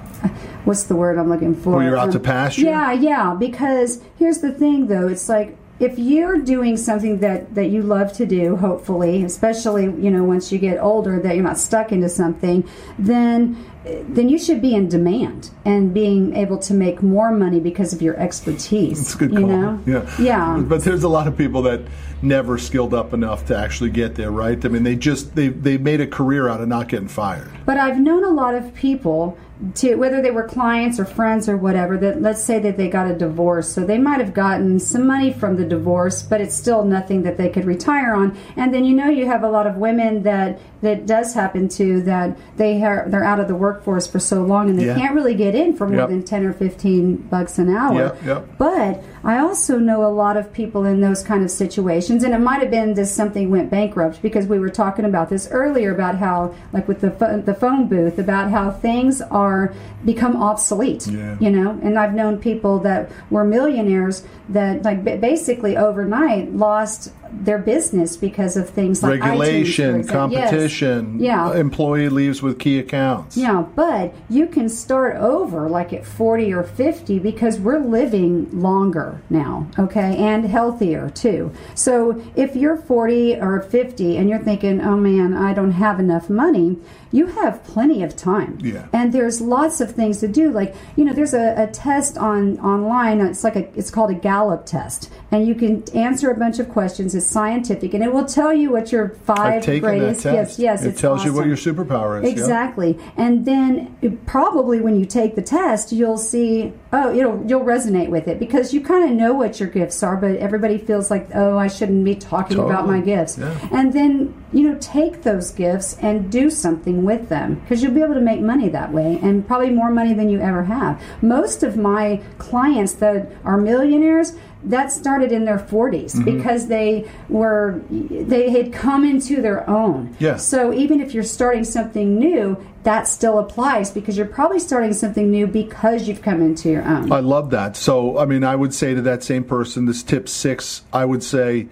what's 0.66 0.84
the 0.84 0.96
word 0.96 1.18
I'm 1.18 1.30
looking 1.30 1.56
for? 1.56 1.78
Well, 1.78 1.84
you're 1.84 1.98
out 1.98 2.12
to 2.12 2.20
Um, 2.20 2.24
pasture? 2.24 2.62
Yeah, 2.62 2.92
yeah. 2.94 3.34
Because 3.38 4.02
here's 4.18 4.40
the 4.40 4.52
thing, 4.52 4.88
though. 4.88 5.08
It's 5.08 5.28
like 5.28 5.58
if 5.80 6.00
you're 6.00 6.40
doing 6.40 6.76
something 6.76 7.20
that 7.20 7.54
that 7.56 7.68
you 7.68 7.84
love 7.84 8.14
to 8.14 8.26
do, 8.26 8.56
hopefully, 8.56 9.24
especially 9.24 9.84
you 9.84 10.12
know 10.12 10.24
once 10.24 10.52
you 10.52 10.58
get 10.58 10.80
older, 10.80 11.20
that 11.20 11.36
you're 11.36 11.44
not 11.44 11.58
stuck 11.58 11.92
into 11.92 12.10
something, 12.10 12.68
then 12.98 13.64
then 14.10 14.30
you 14.30 14.38
should 14.38 14.62
be 14.62 14.74
in 14.76 14.88
demand 14.88 15.52
and 15.66 15.94
being 15.94 16.36
able 16.36 16.58
to 16.60 16.74
make 16.74 17.02
more 17.02 17.32
money 17.32 17.60
because 17.60 17.94
of 17.94 18.02
your 18.02 18.18
expertise. 18.18 19.00
That's 19.00 19.16
a 19.16 19.18
good 19.18 19.34
you 19.34 19.40
call. 19.40 19.48
know? 19.48 19.84
Yeah. 19.86 20.16
Yeah. 20.20 20.64
But 20.68 20.84
there's 20.84 21.04
a 21.04 21.10
lot 21.10 21.28
of 21.28 21.38
people 21.38 21.62
that 21.64 21.82
never 22.22 22.58
skilled 22.58 22.94
up 22.94 23.14
enough 23.14 23.46
to 23.46 23.58
actually 23.58 23.92
get 23.92 24.16
there, 24.16 24.32
right? 24.32 24.64
I 24.64 24.70
mean, 24.70 24.84
they 24.84 24.96
just 24.96 25.36
they 25.36 25.50
they 25.50 25.78
made 25.78 26.02
a 26.02 26.08
career 26.08 26.50
out 26.50 26.62
of 26.62 26.68
not 26.68 26.88
getting 26.88 27.08
fired. 27.08 27.52
But 27.66 27.78
I've 27.78 28.00
known 28.00 28.24
a 28.24 28.30
lot 28.30 28.56
of 28.56 28.74
people 28.74 29.38
to 29.76 29.96
whether 29.96 30.22
they 30.22 30.30
were 30.30 30.48
clients 30.48 31.00
or 31.00 31.06
friends 31.06 31.50
or 31.50 31.58
whatever 31.58 31.98
that 31.98 32.22
let's 32.22 32.44
say 32.44 32.60
that 32.60 32.78
they 32.78 32.88
got 32.88 33.10
a 33.10 33.16
divorce 33.16 33.68
so 33.68 33.84
they 33.84 33.98
might 33.98 34.20
have 34.20 34.34
gotten 34.34 34.80
some 34.80 35.08
money 35.08 35.34
from 35.34 35.56
the 35.56 35.66
divorce 35.66 36.22
but 36.22 36.40
it's 36.40 36.54
still 36.54 36.84
nothing 36.86 37.24
that 37.24 37.38
they 37.38 37.50
could 37.50 37.66
retire 37.66 38.14
on 38.14 38.38
and 38.56 38.72
then 38.72 38.86
you 38.86 38.96
know 38.96 39.10
you 39.10 39.26
have 39.26 39.42
a 39.42 39.50
lot 39.50 39.66
of 39.66 39.78
women 39.78 40.22
that 40.22 40.60
that 40.82 41.06
does 41.06 41.34
happen 41.34 41.68
to 41.70 42.02
that 42.02 42.38
they 42.58 42.82
are 42.84 43.06
they're 43.08 43.24
out 43.24 43.40
of 43.40 43.48
the 43.48 43.56
workforce 43.56 44.06
for 44.08 44.20
so 44.20 44.44
long 44.44 44.70
and 44.70 44.78
they 44.80 44.86
Yeah. 44.86 44.96
can't 44.96 45.16
really 45.16 45.34
get 45.36 45.56
in 45.56 45.74
for 45.76 45.88
more 45.88 46.02
Yep. 46.02 46.10
than 46.10 46.24
10 46.24 46.46
or 46.46 46.54
15 46.54 47.16
bucks 47.30 47.58
an 47.58 47.76
hour 47.76 47.96
Yep, 47.96 48.18
yep. 48.26 48.46
but 48.58 49.04
I 49.28 49.40
also 49.40 49.78
know 49.78 50.06
a 50.06 50.08
lot 50.08 50.38
of 50.38 50.54
people 50.54 50.86
in 50.86 51.02
those 51.02 51.22
kind 51.22 51.44
of 51.44 51.52
situations, 51.52 52.24
and 52.24 52.34
it 52.34 52.40
might 52.40 52.62
have 52.62 52.72
been 52.72 52.96
just 52.96 53.14
something 53.14 53.50
went 53.50 53.70
bankrupt 53.70 54.22
because 54.22 54.48
we 54.48 54.58
were 54.58 54.70
talking 54.70 55.04
about 55.04 55.28
this 55.30 55.50
earlier 55.52 55.94
about 55.94 56.16
how, 56.16 56.56
like 56.72 56.88
with 56.88 57.02
the 57.02 57.12
pho- 57.12 57.42
the 57.42 57.54
phone 57.54 57.90
booth, 57.90 58.18
about 58.20 58.52
how 58.52 58.72
things 58.72 59.22
are 59.22 59.74
become 60.06 60.38
obsolete. 60.38 61.06
Yeah. 61.08 61.36
You 61.42 61.52
know, 61.52 61.78
and 61.84 62.00
I've 62.00 62.14
known 62.14 62.38
people 62.40 62.80
that 62.80 63.12
were 63.30 63.44
millionaires 63.44 64.24
that 64.48 64.84
like 64.84 65.04
ba- 65.04 65.18
basically 65.18 65.76
overnight 65.76 66.54
lost 66.54 67.12
their 67.30 67.58
business 67.58 68.16
because 68.16 68.56
of 68.56 68.70
things 68.70 69.04
like 69.04 69.20
iTunes, 69.20 69.40
Regulation. 69.40 69.96
Yes. 69.98 70.10
competition, 70.10 71.20
Yeah. 71.20 71.54
employee 71.54 72.08
leaves 72.08 72.42
with 72.42 72.58
key 72.60 72.80
accounts. 72.80 73.36
Yeah, 73.36 73.66
but 73.76 74.14
you 74.30 74.48
can 74.48 74.70
start 74.70 75.18
over 75.18 75.68
like 75.68 75.92
at 75.92 76.06
40 76.06 76.54
or 76.54 76.64
50 76.64 77.20
because 77.20 77.60
we're 77.60 77.80
living 77.80 78.48
longer 78.54 79.17
now, 79.30 79.68
okay, 79.78 80.18
and 80.18 80.46
healthier 80.46 81.10
too. 81.10 81.52
So 81.76 82.24
if 82.36 82.56
you're 82.56 82.78
40 82.78 83.36
or 83.36 83.62
50 83.62 84.18
and 84.18 84.30
you're 84.30 84.40
thinking, 84.40 84.82
oh 84.82 84.98
man, 84.98 85.34
I 85.34 85.54
don't 85.54 85.72
have 85.72 86.00
enough 86.00 86.30
money, 86.30 86.78
you 87.12 87.28
have 87.28 87.64
plenty 87.64 88.04
of 88.04 88.16
time. 88.16 88.58
Yeah. 88.62 88.88
And 88.94 89.14
there's 89.14 89.42
lots 89.42 89.82
of 89.82 89.92
things 89.92 90.20
to 90.20 90.28
do. 90.28 90.52
Like, 90.52 90.76
you 90.96 91.06
know, 91.06 91.14
there's 91.14 91.34
a, 91.34 91.56
a 91.64 91.68
test 91.68 92.18
on 92.18 92.60
online. 92.60 93.22
It's 93.22 93.44
like 93.44 93.56
a, 93.56 93.68
it's 93.78 93.90
called 93.92 94.12
a 94.12 94.16
Gallup 94.16 94.66
test. 94.66 95.12
And 95.32 95.46
you 95.48 95.56
can 95.56 95.84
answer 95.96 96.32
a 96.32 96.36
bunch 96.38 96.60
of 96.60 96.70
questions. 96.70 97.14
It's 97.16 97.26
scientific 97.26 97.94
and 97.94 98.04
it 98.04 98.14
will 98.14 98.26
tell 98.26 98.54
you 98.54 98.72
what 98.72 98.92
your 98.92 99.12
I've 99.12 99.18
five 99.18 99.66
greatest 99.66 100.24
test. 100.24 100.36
gifts. 100.36 100.60
Yes, 100.60 100.84
it 100.84 100.98
tells 100.98 101.24
you 101.26 101.34
what 101.34 101.48
your 101.48 101.58
superpower 101.58 102.18
is. 102.20 102.26
yeah. 102.26 102.32
Exactly. 102.32 102.98
And 103.18 103.46
then 103.46 103.96
it- 104.02 104.26
probably 104.26 104.80
when 104.82 105.00
you 105.00 105.06
take 105.06 105.36
the 105.36 105.42
test, 105.42 105.92
you'll 105.92 106.18
see, 106.18 106.74
oh, 106.94 107.12
you'll, 107.12 107.44
you'll 107.48 107.64
resonate 107.64 108.10
with 108.10 108.28
it 108.28 108.40
because 108.40 108.74
you 108.74 108.82
kind 108.82 109.10
of 109.10 109.16
know 109.16 109.34
what 109.34 109.60
your 109.60 109.70
gifts 109.70 110.02
are, 110.04 110.18
but 110.18 110.36
everybody 110.38 110.78
feels 110.78 111.10
like, 111.12 111.30
oh, 111.36 111.58
I 111.58 111.68
shouldn't 111.68 112.04
be 112.06 112.16
talking 112.16 112.60
about 112.60 112.88
my 112.88 113.00
gifts. 113.02 113.38
Yeah. 113.38 113.56
And 113.72 113.94
then, 113.94 114.34
you 114.54 114.64
know, 114.64 114.78
take 114.80 115.24
those 115.24 115.52
gifts 115.52 115.98
and 116.02 116.32
do 116.32 116.50
something 116.50 117.04
with 117.04 117.28
them 117.30 117.56
because 117.56 117.84
you'll 117.84 117.94
be 117.94 118.02
able 118.02 118.14
to 118.14 118.22
make 118.22 118.40
money 118.40 118.70
that 118.70 118.92
way 118.94 119.20
and 119.22 119.46
probably 119.46 119.70
more 119.70 119.92
money 119.92 120.14
than 120.14 120.30
you 120.30 120.40
ever 120.40 120.64
have. 120.64 121.02
Most 121.22 121.64
of 121.64 121.76
my 121.76 122.22
clients 122.38 122.94
that 122.94 123.32
are 123.44 123.58
millionaires, 123.58 124.36
that 124.64 124.92
started 124.92 125.32
in 125.32 125.46
their 125.46 125.60
40s 125.60 126.16
Mm-hmm. 126.16 126.38
because 126.38 126.68
they 126.68 127.10
were 127.30 127.82
they 127.90 128.50
had 128.50 128.74
come 128.74 129.06
into 129.06 129.42
their 129.42 129.70
own. 129.70 130.16
Yeah. 130.20 130.38
So 130.38 130.74
even 130.74 131.00
if 131.00 131.14
you're 131.14 131.24
starting 131.24 131.64
something 131.64 132.18
new, 132.18 132.58
that 132.84 133.08
still 133.08 133.40
applies 133.40 133.92
because 133.92 134.18
you're 134.18 134.26
probably 134.26 134.60
starting 134.60 134.94
something 134.94 135.30
new 135.30 135.46
because 135.46 136.08
you've 136.08 136.22
come 136.22 136.42
into 136.42 136.70
your 136.70 136.84
own. 136.84 137.12
I 137.12 137.20
love 137.20 137.50
that. 137.52 137.76
So, 137.76 138.18
I 138.18 138.26
mean, 138.26 138.44
I 138.44 138.56
would 138.56 138.74
say 138.74 138.94
to 138.94 139.02
that 139.02 139.24
same 139.24 139.44
person, 139.44 139.86
this 139.86 140.02
tip 140.04 140.30
six, 140.30 140.84
I 140.94 141.04
would 141.06 141.22
say, 141.22 141.68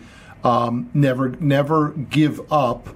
um, 0.46 0.90
never, 0.94 1.30
never 1.30 1.90
give 1.90 2.40
up 2.52 2.88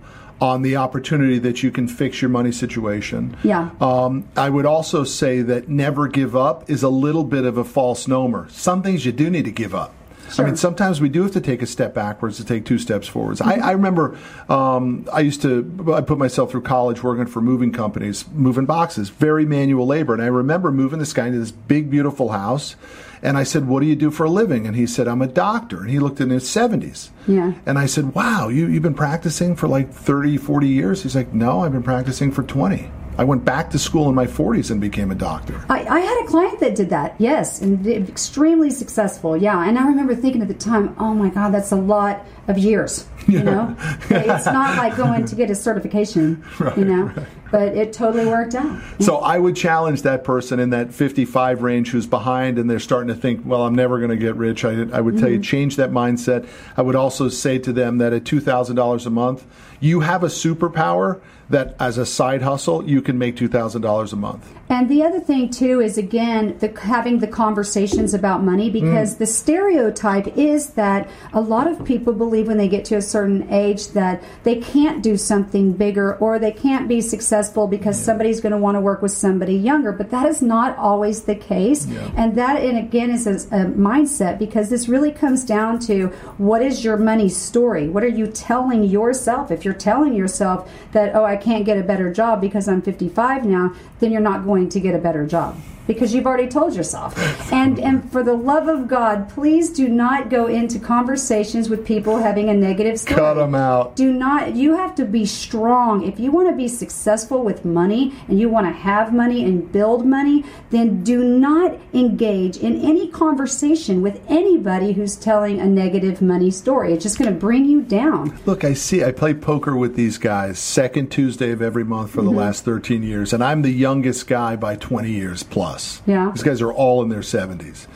on 0.42 0.62
the 0.62 0.78
opportunity 0.78 1.38
that 1.40 1.64
you 1.64 1.72
can 1.72 1.88
fix 1.88 2.22
your 2.22 2.30
money 2.30 2.52
situation. 2.52 3.36
Yeah. 3.44 3.72
Um, 3.82 4.30
I 4.38 4.50
would 4.50 4.66
also 4.66 5.04
say 5.04 5.42
that 5.42 5.68
never 5.68 6.08
give 6.08 6.36
up 6.36 6.70
is 6.70 6.84
a 6.84 6.90
little 6.90 7.26
bit 7.26 7.44
of 7.44 7.58
a 7.58 7.64
false 7.64 8.08
nomer. 8.08 8.50
Some 8.52 8.82
things 8.82 9.06
you 9.06 9.12
do 9.12 9.30
need 9.30 9.46
to 9.46 9.52
give 9.52 9.76
up. 9.76 9.94
I 10.38 10.44
mean, 10.44 10.56
sometimes 10.56 11.02
we 11.02 11.10
do 11.10 11.24
have 11.24 11.32
to 11.32 11.42
take 11.42 11.64
a 11.64 11.66
step 11.66 11.96
backwards 11.96 12.38
to 12.38 12.46
take 12.46 12.64
two 12.64 12.78
steps 12.78 13.08
forwards. 13.08 13.42
I, 13.42 13.56
I 13.56 13.72
remember 13.72 14.16
um, 14.48 15.08
I 15.12 15.22
used 15.22 15.42
to, 15.42 15.92
I 15.92 16.02
put 16.02 16.20
myself 16.20 16.52
through 16.52 16.62
college 16.62 17.02
working 17.02 17.26
for 17.26 17.42
moving 17.42 17.72
companies, 17.72 18.28
moving 18.30 18.68
boxes, 18.68 19.10
very 19.10 19.44
manual 19.44 19.88
labor. 19.88 20.14
And 20.14 20.22
I 20.22 20.28
remember 20.28 20.72
moving 20.72 21.00
this 21.00 21.14
guy 21.14 21.26
into 21.26 21.40
this 21.40 21.52
big, 21.52 21.90
beautiful 21.90 22.30
house. 22.30 22.76
And 23.22 23.38
I 23.38 23.44
said, 23.44 23.68
What 23.68 23.82
do 23.82 23.88
you 23.88 23.96
do 23.96 24.12
for 24.12 24.26
a 24.26 24.30
living? 24.30 24.66
And 24.66 24.76
he 24.76 24.88
said, 24.88 25.08
I'm 25.08 25.22
a 25.22 25.28
doctor. 25.28 25.82
And 25.82 25.90
he 25.90 26.00
looked 26.00 26.22
in 26.22 26.30
his 26.30 26.44
70s. 26.46 27.10
Yeah. 27.28 27.54
And 27.66 27.78
I 27.78 27.86
said, 27.86 28.14
Wow, 28.14 28.50
you, 28.50 28.68
you've 28.68 28.84
been 28.84 28.94
practicing 28.94 29.56
for 29.56 29.68
like 29.68 29.92
30, 29.92 30.38
40 30.38 30.68
years? 30.68 31.04
He's 31.04 31.16
like, 31.16 31.34
No, 31.34 31.62
I've 31.62 31.72
been 31.72 31.84
practicing 31.84 32.32
for 32.32 32.44
20. 32.44 32.92
I 33.20 33.26
went 33.26 33.44
back 33.44 33.70
to 33.72 33.80
school 33.80 34.08
in 34.08 34.16
my 34.16 34.26
40s 34.26 34.72
and 34.72 34.80
became 34.80 35.12
a 35.12 35.16
doctor. 35.16 35.62
I, 35.70 35.84
I 35.84 36.00
had 36.00 36.24
a 36.24 36.28
client 36.28 36.62
that 36.62 36.74
did 36.74 36.90
that, 36.92 37.16
yes, 37.20 37.62
and 37.62 37.86
extremely 37.86 38.70
successful, 38.70 39.36
yeah. 39.36 39.68
And 39.68 39.78
I 39.78 39.86
remember 39.88 40.16
thinking 40.16 40.42
at 40.42 40.48
the 40.48 40.54
time, 40.54 40.96
oh 40.98 41.14
my 41.14 41.28
God, 41.28 41.54
that's 41.54 41.74
a 41.74 41.76
lot 41.76 42.26
of 42.48 42.58
years, 42.58 43.10
you 43.28 43.44
know? 43.44 43.76
it's 44.10 44.46
not 44.46 44.78
like 44.78 44.96
going 44.96 45.26
to 45.26 45.36
get 45.36 45.52
a 45.52 45.56
certification, 45.56 46.46
you 46.78 46.86
know? 46.86 47.12
But 47.52 47.76
it 47.76 47.94
totally 47.94 48.26
worked 48.26 48.56
out. 48.56 48.80
So 49.00 49.18
I 49.18 49.38
would 49.38 49.56
challenge 49.56 50.04
that 50.04 50.24
person 50.24 50.60
in 50.60 50.70
that 50.70 50.94
55 50.94 51.62
range 51.62 51.90
who's 51.90 52.06
behind 52.06 52.60
and 52.60 52.70
they're 52.70 52.80
starting 52.80 53.08
to 53.08 53.20
think, 53.20 53.42
well, 53.46 53.64
I'm 53.64 53.76
never 53.76 53.98
going 53.98 54.12
to 54.12 54.18
get 54.18 54.36
rich. 54.36 54.64
I, 54.66 54.88
I 54.92 55.02
would 55.02 55.18
tell 55.18 55.30
you, 55.30 55.36
mm-hmm. 55.36 55.42
change 55.42 55.76
that 55.78 55.92
mindset. 55.92 56.48
I 56.78 56.82
would 56.82 56.96
also 56.96 57.30
say 57.30 57.58
to 57.60 57.74
them 57.74 57.98
that 57.98 58.14
at 58.14 58.24
$2,000 58.24 59.06
a 59.06 59.10
month, 59.10 59.46
you 59.80 60.02
have 60.02 60.24
a 60.24 60.28
superpower 60.28 61.22
that 61.50 61.76
as 61.80 61.98
a 61.98 62.06
side 62.06 62.44
hustle, 62.44 62.88
you 62.88 63.02
can 63.02 63.18
make 63.18 63.36
$2,000 63.36 64.14
a 64.14 64.16
month. 64.16 64.54
And 64.70 64.88
the 64.88 65.02
other 65.04 65.20
thing 65.20 65.50
too 65.50 65.82
is 65.82 65.98
again 65.98 66.56
the 66.60 66.80
having 66.80 67.20
the 67.20 67.28
conversations 67.28 68.14
about 68.14 68.44
money 68.44 68.70
mm. 68.70 68.74
because 68.74 69.18
the 69.18 69.26
stereotype 69.26 70.28
is 70.38 70.72
that 70.72 71.10
a 71.34 71.42
lot 71.42 71.66
of 71.66 71.84
people 71.84 72.14
believe 72.14 72.48
when 72.48 72.58
they 72.58 72.68
get 72.68 72.86
to 72.86 72.96
a 72.96 73.02
certain 73.02 73.52
age 73.52 73.88
that 73.90 74.22
they 74.44 74.58
can't 74.58 75.02
do 75.02 75.18
something 75.18 75.74
bigger 75.74 76.16
or 76.18 76.38
they 76.38 76.52
can't 76.52 76.88
be 76.88 77.02
successful 77.02 77.39
because 77.68 78.02
somebody's 78.02 78.42
going 78.42 78.52
to 78.52 78.58
want 78.58 78.76
to 78.76 78.82
work 78.82 79.02
with 79.02 79.12
somebody 79.12 79.56
younger. 79.56 79.92
But 79.92 80.10
that 80.12 80.26
is 80.26 80.42
not 80.42 80.78
always 80.78 81.24
the 81.24 81.36
case, 81.36 81.88
and 82.16 82.36
that 82.36 82.62
and 82.62 82.78
again 82.78 83.12
is 83.12 83.28
a, 83.28 83.36
a 83.56 83.66
mindset 83.66 84.40
because 84.40 84.70
this 84.70 84.90
really 84.90 85.12
comes 85.12 85.46
down 85.46 85.80
to 85.80 86.08
what 86.38 86.62
is 86.62 86.84
your 86.84 86.98
money 86.98 87.30
story? 87.30 87.88
What 87.88 88.04
are 88.04 88.08
you 88.08 88.28
telling 88.28 88.84
yourself? 88.84 89.52
If 89.52 89.64
you're 89.64 89.74
telling 89.74 90.14
yourself 90.14 90.70
that 90.92 91.16
oh 91.16 91.24
I 91.24 91.38
can't 91.38 91.66
get 91.66 91.78
a 91.78 91.84
better 91.84 92.12
job 92.12 92.42
because 92.42 92.68
I'm 92.68 92.82
55 92.82 93.46
now, 93.46 93.74
then 94.00 94.12
you're 94.12 94.22
not 94.22 94.46
going 94.46 94.70
to 94.70 94.80
get 94.80 94.96
a 94.96 95.00
better 95.00 95.26
job 95.26 95.56
because 95.90 96.14
you've 96.14 96.28
already 96.28 96.48
told 96.48 96.76
yourself. 96.76 97.18
And 97.52 97.80
and 97.80 98.12
for 98.12 98.22
the 98.24 98.36
love 98.36 98.68
of 98.68 98.88
God, 98.88 99.28
please 99.28 99.72
do 99.72 99.88
not 99.88 100.30
go 100.30 100.46
into 100.46 100.78
conversations 100.78 101.68
with 101.68 101.86
people 101.86 102.20
having 102.20 102.48
a 102.50 102.54
negative 102.54 103.00
story. 103.00 103.20
Cut 103.20 103.34
them 103.36 103.56
out. 103.56 103.96
Do 103.96 104.14
not. 104.14 104.56
You 104.56 104.76
have 104.76 104.94
to 104.96 105.06
be 105.06 105.26
strong. 105.26 106.04
If 106.04 106.20
you 106.20 106.32
want 106.32 106.48
to 106.50 106.56
be 106.56 106.68
successful 106.68 107.29
with 107.38 107.64
money 107.64 108.14
and 108.28 108.40
you 108.40 108.50
want 108.50 108.66
to 108.66 108.72
have 108.74 109.14
money 109.14 109.46
and 109.46 109.72
build 109.72 110.06
money, 110.06 110.44
then 110.72 111.04
do 111.04 111.24
not 111.24 111.78
engage 111.94 112.58
in 112.58 112.82
any 112.84 113.08
conversation 113.10 114.02
with 114.02 114.20
anybody 114.28 114.94
who's 114.94 115.16
telling 115.16 115.60
a 115.60 115.66
negative 115.66 116.22
money 116.22 116.50
story. 116.50 116.94
It's 116.94 117.04
just 117.04 117.20
going 117.20 117.32
to 117.32 117.40
bring 117.40 117.66
you 117.66 117.82
down. 117.84 118.38
Look, 118.48 118.64
I 118.64 118.74
see. 118.74 119.04
I 119.04 119.12
play 119.12 119.34
poker 119.36 119.76
with 119.78 119.96
these 119.96 120.18
guys 120.18 120.58
second 120.58 121.12
Tuesday 121.12 121.52
of 121.52 121.62
every 121.62 121.84
month 121.84 122.10
for 122.12 122.22
the 122.24 122.30
Mm-hmm. 122.30 122.38
last 122.40 122.66
13 122.66 123.04
years, 123.04 123.34
and 123.34 123.44
I'm 123.44 123.62
the 123.62 123.72
youngest 123.72 124.28
guy 124.28 124.56
by 124.56 124.76
20 124.76 125.12
years 125.12 125.44
plus. 125.44 126.02
Yeah. 126.06 126.32
These 126.34 126.44
guys 126.44 126.62
are 126.62 126.72
all 126.72 127.02
in 127.04 127.10
their 127.10 127.20
70s. 127.22 127.88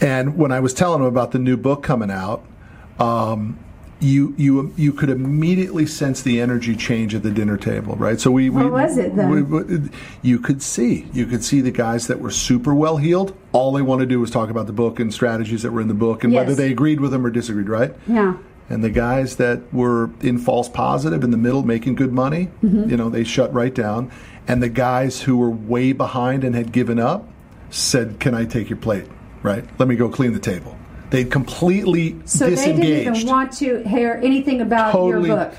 And 0.00 0.36
when 0.36 0.52
I 0.52 0.60
was 0.60 0.72
telling 0.74 1.00
them 1.00 1.08
about 1.08 1.32
the 1.32 1.38
new 1.38 1.56
book 1.56 1.82
coming 1.82 2.10
out, 2.10 2.44
um, 2.98 3.58
you 4.00 4.32
you 4.36 4.72
you 4.76 4.92
could 4.92 5.10
immediately 5.10 5.84
sense 5.84 6.22
the 6.22 6.40
energy 6.40 6.76
change 6.76 7.14
at 7.16 7.22
the 7.24 7.30
dinner 7.30 7.56
table, 7.56 7.96
right? 7.96 8.20
So 8.20 8.30
we, 8.30 8.48
we 8.48 8.62
What 8.62 8.72
was 8.72 8.96
it 8.98 9.16
then? 9.16 9.28
we- 9.28 9.42
we- 9.42 9.88
you 10.22 10.38
could 10.38 10.62
see 10.62 11.06
you 11.12 11.26
could 11.26 11.42
see 11.42 11.60
the 11.60 11.72
guys 11.72 12.06
that 12.06 12.20
were 12.20 12.30
super 12.30 12.74
well 12.74 12.98
heeled. 12.98 13.34
All 13.52 13.72
they 13.72 13.82
want 13.82 14.00
to 14.00 14.06
do 14.06 14.20
was 14.20 14.30
talk 14.30 14.50
about 14.50 14.66
the 14.68 14.72
book 14.72 15.00
and 15.00 15.12
strategies 15.12 15.62
that 15.62 15.72
were 15.72 15.80
in 15.80 15.88
the 15.88 15.94
book 15.94 16.22
and 16.22 16.32
whether 16.32 16.54
they 16.54 16.70
agreed 16.70 17.00
with 17.00 17.10
them 17.10 17.26
or 17.26 17.30
disagreed, 17.30 17.68
right? 17.68 17.92
Yeah. 18.06 18.34
And 18.70 18.84
the 18.84 18.90
guys 18.90 19.36
that 19.36 19.72
were 19.74 20.10
in 20.20 20.38
false 20.38 20.68
positive 20.68 21.24
in 21.24 21.30
the 21.30 21.36
middle 21.38 21.62
making 21.64 21.94
good 21.96 22.12
money, 22.12 22.50
Mm-hmm. 22.62 22.90
you 22.90 22.96
know, 22.96 23.08
they 23.08 23.24
shut 23.24 23.52
right 23.52 23.74
down. 23.74 24.10
And 24.46 24.62
the 24.62 24.68
guys 24.68 25.22
who 25.22 25.36
were 25.38 25.50
way 25.50 25.92
behind 25.92 26.44
and 26.44 26.54
had 26.54 26.70
given 26.70 26.98
up 27.00 27.26
said, 27.70 28.20
Can 28.20 28.32
I 28.34 28.44
take 28.44 28.70
your 28.70 28.78
plate? 28.78 29.06
Right? 29.42 29.64
Let 29.78 29.88
me 29.88 29.96
go 29.96 30.08
clean 30.08 30.34
the 30.34 30.38
table. 30.38 30.76
They 31.10 31.24
completely 31.24 32.16
So 32.26 32.50
they 32.50 32.72
didn't 32.72 32.84
even 33.14 33.26
want 33.26 33.52
to 33.58 33.82
hear 33.84 34.20
anything 34.22 34.60
about 34.60 34.92
totally 34.92 35.28
your 35.28 35.38
book. 35.38 35.54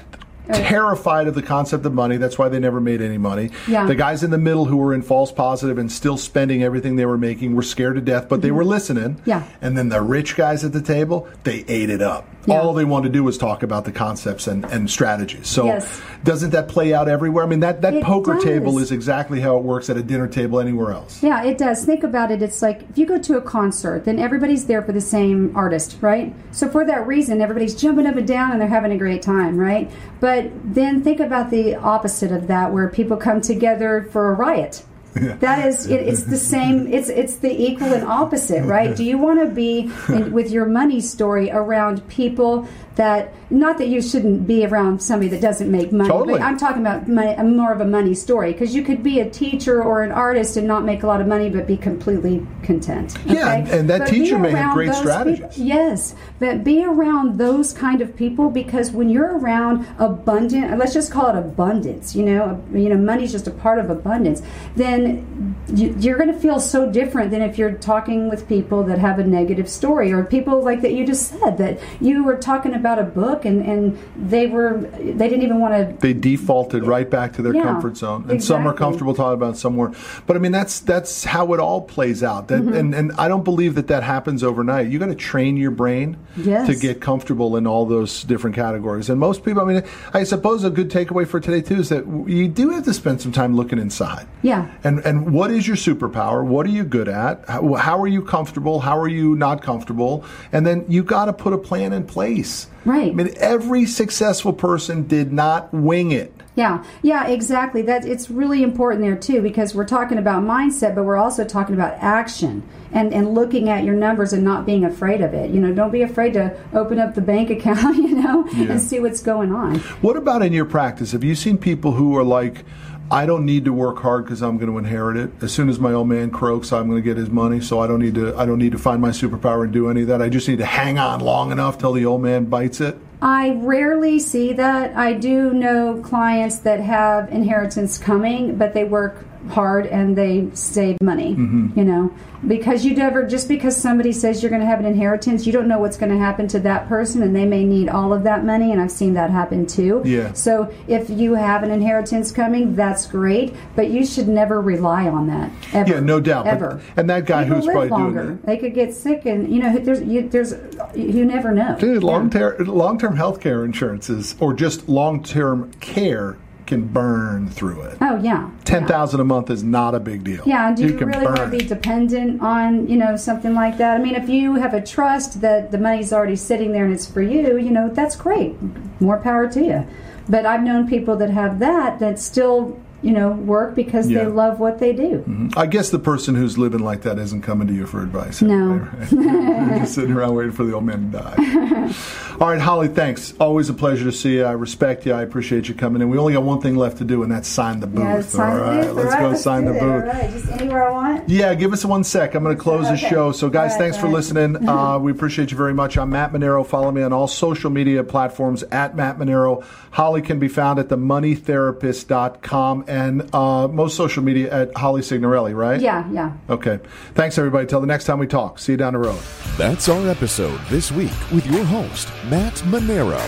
Terrified 0.53 1.27
of 1.27 1.35
the 1.35 1.41
concept 1.41 1.85
of 1.85 1.93
money. 1.93 2.17
That's 2.17 2.37
why 2.37 2.49
they 2.49 2.59
never 2.59 2.79
made 2.81 3.01
any 3.01 3.17
money. 3.17 3.51
Yeah. 3.67 3.85
The 3.85 3.95
guys 3.95 4.23
in 4.23 4.31
the 4.31 4.37
middle 4.37 4.65
who 4.65 4.77
were 4.77 4.93
in 4.93 5.01
false 5.01 5.31
positive 5.31 5.77
and 5.77 5.91
still 5.91 6.17
spending 6.17 6.63
everything 6.63 6.95
they 6.95 7.05
were 7.05 7.17
making 7.17 7.55
were 7.55 7.61
scared 7.63 7.95
to 7.95 8.01
death, 8.01 8.27
but 8.29 8.41
they 8.41 8.51
were 8.51 8.65
listening. 8.65 9.15
Mm-hmm. 9.15 9.29
Yeah. 9.29 9.43
And 9.61 9.77
then 9.77 9.89
the 9.89 10.01
rich 10.01 10.35
guys 10.35 10.63
at 10.63 10.73
the 10.73 10.81
table, 10.81 11.27
they 11.43 11.63
ate 11.67 11.89
it 11.89 12.01
up. 12.01 12.27
Yeah. 12.45 12.61
All 12.61 12.73
they 12.73 12.85
wanted 12.85 13.09
to 13.09 13.13
do 13.13 13.23
was 13.23 13.37
talk 13.37 13.63
about 13.63 13.85
the 13.85 13.91
concepts 13.91 14.47
and, 14.47 14.65
and 14.65 14.89
strategies. 14.89 15.47
So 15.47 15.65
Yes. 15.65 16.01
doesn't 16.23 16.51
that 16.51 16.67
play 16.67 16.93
out 16.93 17.07
everywhere? 17.07 17.43
I 17.43 17.47
mean 17.47 17.59
that, 17.59 17.81
that 17.81 17.93
It 17.93 18.03
poker 18.03 18.35
does. 18.35 18.43
table 18.43 18.79
is 18.79 18.91
exactly 18.91 19.39
how 19.39 19.57
it 19.57 19.63
works 19.63 19.89
at 19.89 19.97
a 19.97 20.01
dinner 20.03 20.27
table 20.27 20.59
anywhere 20.59 20.91
else. 20.93 21.21
Yeah, 21.21 21.43
it 21.43 21.57
does. 21.57 21.85
Think 21.85 22.03
about 22.03 22.31
it. 22.31 22.41
It's 22.41 22.61
like 22.61 22.83
if 22.89 22.97
you 22.97 23.05
go 23.05 23.19
to 23.19 23.37
a 23.37 23.41
concert, 23.41 24.05
then 24.05 24.17
everybody's 24.19 24.65
there 24.65 24.81
for 24.81 24.93
the 24.93 25.01
same 25.01 25.51
artist, 25.55 25.97
right? 26.01 26.33
So 26.51 26.67
for 26.69 26.85
that 26.85 27.05
reason, 27.05 27.41
everybody's 27.41 27.75
jumping 27.75 28.07
up 28.07 28.15
and 28.15 28.27
down 28.27 28.51
and 28.53 28.59
they're 28.61 28.67
having 28.67 28.93
a 28.93 28.97
great 28.97 29.21
time, 29.21 29.57
right? 29.57 29.91
But 30.19 30.38
then 30.63 31.03
think 31.03 31.19
about 31.19 31.49
the 31.49 31.75
opposite 31.75 32.31
of 32.31 32.47
that, 32.47 32.71
where 32.73 32.87
people 32.89 33.17
come 33.17 33.41
together 33.41 34.07
for 34.11 34.31
a 34.31 34.33
riot. 34.33 34.83
That 35.15 35.67
is, 35.67 35.87
it, 35.87 36.01
it's 36.07 36.23
the 36.23 36.37
same. 36.37 36.87
It's 36.87 37.09
it's 37.09 37.37
the 37.37 37.51
equal 37.51 37.93
and 37.93 38.03
opposite, 38.03 38.63
right? 38.63 38.95
Do 38.95 39.03
you 39.03 39.17
want 39.17 39.39
to 39.39 39.47
be 39.47 39.91
in, 40.07 40.31
with 40.31 40.51
your 40.51 40.65
money 40.65 41.01
story 41.01 41.49
around 41.51 42.07
people 42.07 42.67
that 42.99 43.33
not 43.49 43.77
that 43.77 43.87
you 43.87 44.01
shouldn't 44.01 44.45
be 44.45 44.65
around 44.65 45.01
somebody 45.01 45.29
that 45.29 45.39
doesn't 45.41 45.71
make 45.71 45.89
money, 45.93 46.09
Totally. 46.09 46.33
but 46.33 46.41
I'm 46.41 46.57
talking 46.57 46.81
about 46.81 47.07
money, 47.07 47.33
more 47.43 47.71
of 47.71 47.79
a 47.79 47.85
money 47.85 48.13
story 48.13 48.51
because 48.51 48.75
you 48.75 48.83
could 48.83 49.01
be 49.01 49.21
a 49.21 49.29
teacher 49.29 49.81
or 49.81 50.03
an 50.03 50.11
artist 50.11 50.57
and 50.57 50.67
not 50.67 50.83
make 50.83 51.01
a 51.03 51.07
lot 51.07 51.21
of 51.21 51.25
money 51.27 51.49
but 51.49 51.65
be 51.65 51.77
completely 51.77 52.45
content. 52.61 53.17
Yeah, 53.25 53.59
okay? 53.63 53.79
and 53.79 53.89
that 53.89 53.99
But 53.99 54.09
teacher 54.09 54.37
may 54.37 54.51
have 54.51 54.73
great 54.73 54.93
strategies. 54.93 55.39
people- 55.39 55.65
yes, 55.65 56.13
but 56.39 56.65
be 56.65 56.83
around 56.83 57.37
those 57.37 57.71
kind 57.71 58.01
of 58.01 58.17
people 58.17 58.49
because 58.49 58.91
when 58.91 59.07
you're 59.09 59.37
around 59.39 59.87
abundant, 59.97 60.77
let's 60.77 60.93
just 60.93 61.09
call 61.09 61.27
it 61.29 61.37
abundance. 61.37 62.15
You 62.17 62.25
know, 62.25 62.61
you 62.73 62.89
know, 62.89 62.97
money's 62.97 63.31
just 63.31 63.47
a 63.47 63.51
part 63.51 63.79
of 63.79 63.89
abundance. 63.89 64.41
Then 64.75 65.55
you, 65.73 65.95
you're 65.99 66.17
going 66.17 66.33
to 66.33 66.37
feel 66.39 66.59
so 66.59 66.91
different 66.91 67.31
than 67.31 67.41
if 67.41 67.57
you're 67.57 67.71
talking 67.71 68.29
with 68.29 68.47
people 68.49 68.83
that 68.83 68.97
have 68.99 69.19
a 69.19 69.23
negative 69.23 69.69
story 69.69 70.11
or 70.11 70.23
people 70.25 70.61
like 70.61 70.81
that 70.81 70.91
you 70.91 71.05
just 71.05 71.29
said 71.29 71.57
that 71.59 71.79
you 72.01 72.23
were 72.25 72.35
talking 72.35 72.73
about 72.73 72.88
a 72.97 73.03
book 73.03 73.45
and 73.45 73.61
and 73.61 73.99
they 74.17 74.47
were 74.47 74.77
they 74.97 75.27
didn't 75.29 75.43
even 75.43 75.59
want 75.59 75.73
to 75.75 75.95
they 76.01 76.13
defaulted 76.13 76.87
right 76.87 77.09
back 77.09 77.33
to 77.33 77.41
their 77.43 77.53
Yeah, 77.53 77.63
comfort 77.63 77.97
zone 77.97 78.25
and 78.29 78.43
some 78.43 78.65
are 78.65 78.73
comfortable 78.73 79.13
talking 79.13 79.35
about 79.35 79.57
some 79.57 79.69
somewhere 79.69 79.91
but 80.25 80.35
i 80.35 80.39
mean 80.39 80.51
that's 80.51 80.79
that's 80.79 81.23
how 81.25 81.53
it 81.53 81.59
all 81.59 81.81
plays 81.81 82.23
out. 82.23 82.47
That, 82.47 82.61
Mm-hmm. 82.63 82.73
and, 82.73 82.95
and 82.95 83.11
i 83.19 83.27
don't 83.27 83.43
believe 83.43 83.75
that 83.75 83.87
that 83.87 84.01
happens 84.01 84.43
overnight. 84.43 84.87
You 84.89 84.97
got 84.97 85.07
to 85.07 85.15
train 85.15 85.57
your 85.57 85.69
brain 85.69 86.17
Yes. 86.35 86.65
to 86.67 86.75
get 86.75 86.99
comfortable 87.01 87.55
in 87.57 87.67
all 87.67 87.85
those 87.85 88.23
different 88.23 88.55
categories. 88.55 89.09
And 89.11 89.19
most 89.19 89.43
people 89.45 89.61
i 89.61 89.65
mean 89.65 89.83
i 90.13 90.23
suppose 90.23 90.63
a 90.63 90.71
good 90.71 90.89
takeaway 90.89 91.27
for 91.27 91.39
today 91.39 91.61
too 91.61 91.75
is 91.75 91.89
that 91.89 92.03
you 92.27 92.47
do 92.47 92.69
have 92.71 92.85
to 92.85 92.93
spend 92.95 93.21
some 93.21 93.31
time 93.31 93.55
looking 93.55 93.77
inside. 93.77 94.25
Yeah. 94.41 94.71
and 94.83 94.99
and 95.05 95.31
what 95.31 95.51
is 95.51 95.67
your 95.67 95.77
superpower? 95.77 96.43
What 96.43 96.65
are 96.65 96.69
you 96.79 96.83
good 96.83 97.07
at? 97.09 97.43
How, 97.47 97.73
how 97.75 98.01
are 98.01 98.07
you 98.07 98.23
comfortable? 98.23 98.79
How 98.79 98.97
are 98.97 99.07
you 99.07 99.35
not 99.35 99.61
comfortable? 99.61 100.23
And 100.51 100.65
then 100.65 100.85
you 100.87 101.03
got 101.03 101.25
to 101.25 101.33
put 101.33 101.53
a 101.53 101.57
plan 101.57 101.93
in 101.93 102.05
place 102.05 102.67
Right. 102.85 103.11
i 103.11 103.13
mean 103.13 103.33
every 103.37 103.85
successful 103.85 104.53
person 104.53 105.07
did 105.07 105.31
not 105.33 105.73
wing 105.73 106.11
it 106.11 106.33
Yeah, 106.55 106.83
yeah, 107.01 107.27
exactly. 107.27 107.81
That 107.83 108.03
it's 108.05 108.29
really 108.29 108.63
important 108.63 109.01
there 109.01 109.15
too 109.15 109.41
because 109.41 109.73
we're 109.73 109.87
talking 109.87 110.17
about 110.17 110.43
mindset, 110.43 110.93
but 110.93 111.03
we're 111.05 111.15
also 111.25 111.45
talking 111.45 111.73
about 111.75 111.93
action 112.01 112.63
and 112.91 113.13
and 113.13 113.33
looking 113.33 113.69
at 113.69 113.85
your 113.85 113.95
numbers 113.95 114.33
and 114.33 114.43
not 114.43 114.65
being 114.65 114.83
afraid 114.83 115.21
of 115.21 115.33
it. 115.33 115.51
You 115.51 115.61
know, 115.61 115.71
don't 115.73 115.91
be 115.91 116.01
afraid 116.01 116.33
to 116.33 116.51
open 116.73 116.99
up 116.99 117.15
the 117.15 117.21
bank 117.21 117.49
account, 117.57 117.95
you 117.97 118.15
know, 118.21 118.45
Yeah. 118.53 118.71
and 118.73 118.81
see 118.81 118.99
what's 118.99 119.21
going 119.21 119.51
on. 119.53 119.79
What 120.01 120.17
about 120.17 120.41
in 120.41 120.51
your 120.51 120.65
practice? 120.65 121.13
Have 121.13 121.23
you 121.23 121.35
seen 121.35 121.57
people 121.57 121.91
who 121.93 122.17
are 122.17 122.25
like, 122.25 122.65
I 123.11 123.25
don't 123.25 123.45
need 123.45 123.65
to 123.65 123.73
work 123.73 123.99
hard 123.99 124.25
because 124.25 124.43
I'm 124.43 124.57
going 124.57 124.71
to 124.71 124.77
inherit 124.77 125.17
it. 125.17 125.31
As 125.41 125.51
soon 125.51 125.67
as 125.67 125.79
my 125.79 125.93
old 125.93 126.07
man 126.07 126.29
croaks, 126.29 126.71
I'm 126.71 126.87
going 126.87 127.01
to 127.01 127.07
get 127.07 127.17
his 127.17 127.29
money, 127.29 127.59
so 127.59 127.79
I 127.79 127.87
don't 127.87 127.99
need 127.99 128.15
to. 128.15 128.37
I 128.37 128.45
don't 128.45 128.59
need 128.59 128.71
to 128.73 128.77
find 128.77 129.01
my 129.01 129.09
superpower 129.09 129.63
and 129.63 129.73
do 129.73 129.89
any 129.89 130.01
of 130.01 130.07
that. 130.09 130.21
I 130.21 130.29
just 130.29 130.47
need 130.47 130.59
to 130.59 130.65
hang 130.65 130.99
on 130.99 131.19
long 131.19 131.51
enough 131.51 131.79
till 131.79 131.93
the 131.93 132.05
old 132.05 132.21
man 132.21 132.45
bites 132.45 132.81
it. 132.81 132.97
I 133.21 133.55
rarely 133.61 134.19
see 134.19 134.53
that. 134.53 134.95
I 134.95 135.13
do 135.13 135.53
know 135.53 136.01
clients 136.03 136.59
that 136.59 136.79
have 136.79 137.31
inheritance 137.31 137.97
coming, 137.97 138.55
but 138.55 138.73
they 138.73 138.83
work 138.83 139.25
hard 139.49 139.87
and 139.87 140.17
they 140.17 140.49
save 140.53 140.97
money. 141.01 141.35
Mm-hmm. 141.35 141.79
You 141.79 141.85
know, 141.85 142.13
because 142.47 142.85
you 142.85 142.95
never 142.95 143.25
just 143.25 143.47
because 143.47 143.75
somebody 143.75 144.11
says 144.11 144.41
you're 144.43 144.49
going 144.49 144.61
to 144.61 144.67
have 144.67 144.79
an 144.79 144.85
inheritance, 144.85 145.45
you 145.47 145.53
don't 145.53 145.67
know 145.67 145.79
what's 145.79 145.97
going 145.97 146.11
to 146.11 146.17
happen 146.17 146.47
to 146.49 146.59
that 146.61 146.87
person, 146.87 147.23
and 147.23 147.35
they 147.35 147.45
may 147.45 147.63
need 147.63 147.89
all 147.89 148.13
of 148.13 148.23
that 148.23 148.43
money. 148.45 148.71
And 148.71 148.81
I've 148.81 148.91
seen 148.91 149.13
that 149.13 149.29
happen 149.29 149.65
too. 149.65 150.01
Yeah. 150.05 150.33
So 150.33 150.73
if 150.87 151.09
you 151.09 151.33
have 151.35 151.63
an 151.63 151.71
inheritance 151.71 152.31
coming, 152.31 152.75
that's 152.75 153.07
great, 153.07 153.55
but 153.75 153.89
you 153.89 154.05
should 154.05 154.27
never 154.27 154.61
rely 154.61 155.07
on 155.07 155.27
that. 155.27 155.51
Ever. 155.73 155.93
Yeah, 155.95 155.99
no 155.99 156.19
doubt. 156.19 156.45
But- 156.45 156.53
Ever. 156.53 156.81
and 156.97 157.09
that 157.09 157.25
guy 157.25 157.43
People 157.43 157.57
who's 157.57 157.65
probably 157.65 157.89
doing 157.89 158.01
longer. 158.01 158.25
that. 158.33 158.45
They 158.45 158.57
could 158.57 158.73
get 158.73 158.93
sick, 158.93 159.25
and 159.25 159.53
you 159.53 159.61
know, 159.61 159.77
there's 159.77 160.01
you, 160.01 160.27
there's 160.29 160.53
you 160.95 161.25
never 161.25 161.51
know. 161.51 161.77
Dude, 161.79 162.03
long 162.03 162.29
term 162.29 162.65
long 162.65 162.97
term 162.99 163.15
health 163.15 163.39
care 163.39 163.63
insurances 163.65 164.35
or 164.39 164.53
just 164.53 164.87
long 164.89 165.23
term 165.23 165.71
care 165.79 166.37
can 166.69 166.87
burn 166.87 167.49
through 167.49 167.81
it. 167.81 167.97
Oh 167.99 168.17
yeah. 168.17 168.49
Ten 168.63 168.87
thousand 168.87 169.17
Yeah. 169.19 169.23
a 169.23 169.25
month 169.25 169.49
is 169.49 169.63
not 169.63 169.93
a 169.95 169.99
big 169.99 170.23
deal. 170.23 170.43
Yeah, 170.45 170.67
and 170.69 170.77
do 170.77 170.83
you, 170.83 170.97
can 170.97 171.07
really 171.09 171.25
want 171.25 171.37
to 171.37 171.47
be 171.47 171.57
dependent 171.57 172.41
on, 172.41 172.87
you 172.87 172.95
know, 172.95 173.15
something 173.17 173.53
like 173.53 173.77
that? 173.79 173.99
I 173.99 174.03
mean, 174.03 174.15
if 174.15 174.29
you 174.29 174.55
have 174.55 174.73
a 174.73 174.81
trust 174.81 175.41
that 175.41 175.71
the 175.71 175.77
money's 175.77 176.13
already 176.13 176.35
sitting 176.37 176.71
there 176.71 176.85
and 176.85 176.93
it's 176.93 177.05
for 177.07 177.21
you, 177.21 177.57
you 177.57 177.71
know, 177.71 177.89
that's 177.89 178.15
great. 178.15 178.55
More 179.01 179.17
power 179.17 179.47
to 179.51 179.61
you. 179.61 179.85
But 180.29 180.45
I've 180.45 180.61
known 180.63 180.87
people 180.87 181.15
that 181.17 181.31
have 181.31 181.59
that 181.59 181.99
that 181.99 182.19
still 182.19 182.79
you 183.01 183.11
know, 183.11 183.29
work 183.31 183.75
because 183.75 184.09
Yeah. 184.09 184.23
they 184.25 184.29
love 184.29 184.59
what 184.59 184.79
they 184.79 184.93
do. 184.93 185.49
I 185.55 185.65
guess 185.67 185.89
the 185.89 185.99
person 185.99 186.35
who's 186.35 186.57
living 186.57 186.79
like 186.81 187.01
that 187.03 187.17
isn't 187.19 187.41
coming 187.41 187.67
to 187.67 187.73
you 187.73 187.85
for 187.85 188.01
advice. 188.03 188.41
No. 188.41 188.87
They're 189.11 189.79
just 189.79 189.95
sitting 189.95 190.11
around 190.11 190.35
waiting 190.35 190.51
for 190.51 190.63
the 190.65 190.73
old 190.73 190.83
man 190.85 191.11
to 191.11 191.17
die. 191.19 191.93
All 192.41 192.47
right, 192.49 192.59
Holly, 192.61 192.87
thanks. 192.87 193.33
Always 193.39 193.69
a 193.69 193.73
pleasure 193.73 194.05
to 194.05 194.11
see 194.13 194.35
you. 194.35 194.43
I 194.45 194.51
respect 194.53 195.05
you. 195.05 195.11
I 195.13 195.23
appreciate 195.23 195.67
you 195.67 195.75
coming 195.75 196.01
in. 196.01 196.09
We 196.09 196.17
only 196.17 196.33
got 196.33 196.43
one 196.43 196.61
thing 196.61 196.75
left 196.77 196.97
to 196.99 197.03
do, 197.03 197.21
and 197.23 197.29
that's 197.31 197.47
sign 197.49 197.79
the 197.81 197.87
booth. 197.87 198.03
Yeah, 198.05 198.21
sign 198.21 198.59
all 198.61 198.71
the 198.75 198.81
booth. 198.87 198.95
let's 198.95 199.13
All 199.15 199.19
go 199.21 199.29
right, 199.29 199.37
sign 199.37 199.65
the 199.65 199.71
booth. 199.73 199.81
All 199.81 199.99
right, 199.99 200.29
just 200.31 200.47
anywhere 200.51 200.87
I 200.87 200.91
want. 200.91 201.27
Yeah, 201.29 201.53
give 201.55 201.73
us 201.73 201.83
one 201.83 202.03
sec. 202.05 202.35
I'm 202.35 202.43
going 202.43 202.55
to 202.55 202.61
close 202.61 202.87
the 202.87 202.95
show. 202.95 203.31
So, 203.33 203.49
guys, 203.49 203.71
right, 203.71 203.79
thanks 203.79 203.97
for 203.97 204.07
listening. 204.07 204.57
Uh, 204.69 204.97
we 204.99 205.11
appreciate 205.11 205.51
you 205.51 205.57
very 205.57 205.73
much. 205.73 205.97
I'm 205.97 206.11
Matt 206.11 206.31
Manero. 206.31 206.65
Follow 206.65 206.91
me 206.91 207.01
on 207.01 207.11
all 207.11 207.27
social 207.27 207.69
media 207.69 208.03
platforms 208.03 208.63
at 208.63 208.95
Matt 208.95 209.17
Manero. 209.17 209.63
Holly 209.91 210.21
can 210.21 210.37
be 210.39 210.47
found 210.47 210.79
at 210.79 210.87
themoneytherapist.com 210.89 212.85
and 212.89 213.33
uh, 213.33 213.67
most 213.67 213.95
social 213.95 214.23
media 214.23 214.51
at 214.51 214.75
Holly 214.75 215.01
Signorelli, 215.01 215.53
right? 215.53 215.79
Yeah, 215.79 216.09
yeah. 216.11 216.33
Okay. 216.49 216.79
Thanks, 217.13 217.37
everybody. 217.37 217.67
Till 217.67 217.79
the 217.81 217.87
next 217.87 218.05
time 218.05 218.19
we 218.19 218.27
talk. 218.27 218.59
See 218.59 218.73
you 218.73 218.77
down 218.77 218.93
the 218.93 218.99
road. 218.99 219.21
That's 219.57 219.87
our 219.87 220.07
episode 220.09 220.59
this 220.69 220.91
week 220.91 221.13
with 221.31 221.45
your 221.45 221.63
host, 221.63 222.09
Matt 222.29 222.55
Manero. 222.65 223.21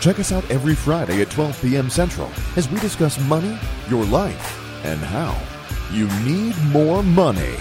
Check 0.00 0.18
us 0.18 0.32
out 0.32 0.48
every 0.50 0.74
Friday 0.74 1.22
at 1.22 1.30
12 1.30 1.62
p.m. 1.62 1.88
Central 1.88 2.30
as 2.56 2.68
we 2.68 2.78
discuss 2.80 3.18
money, 3.20 3.58
your 3.88 4.04
life, 4.04 4.84
and 4.84 5.00
how 5.00 5.40
you 5.92 6.08
need 6.24 6.54
more 6.72 7.02
money. 7.02 7.54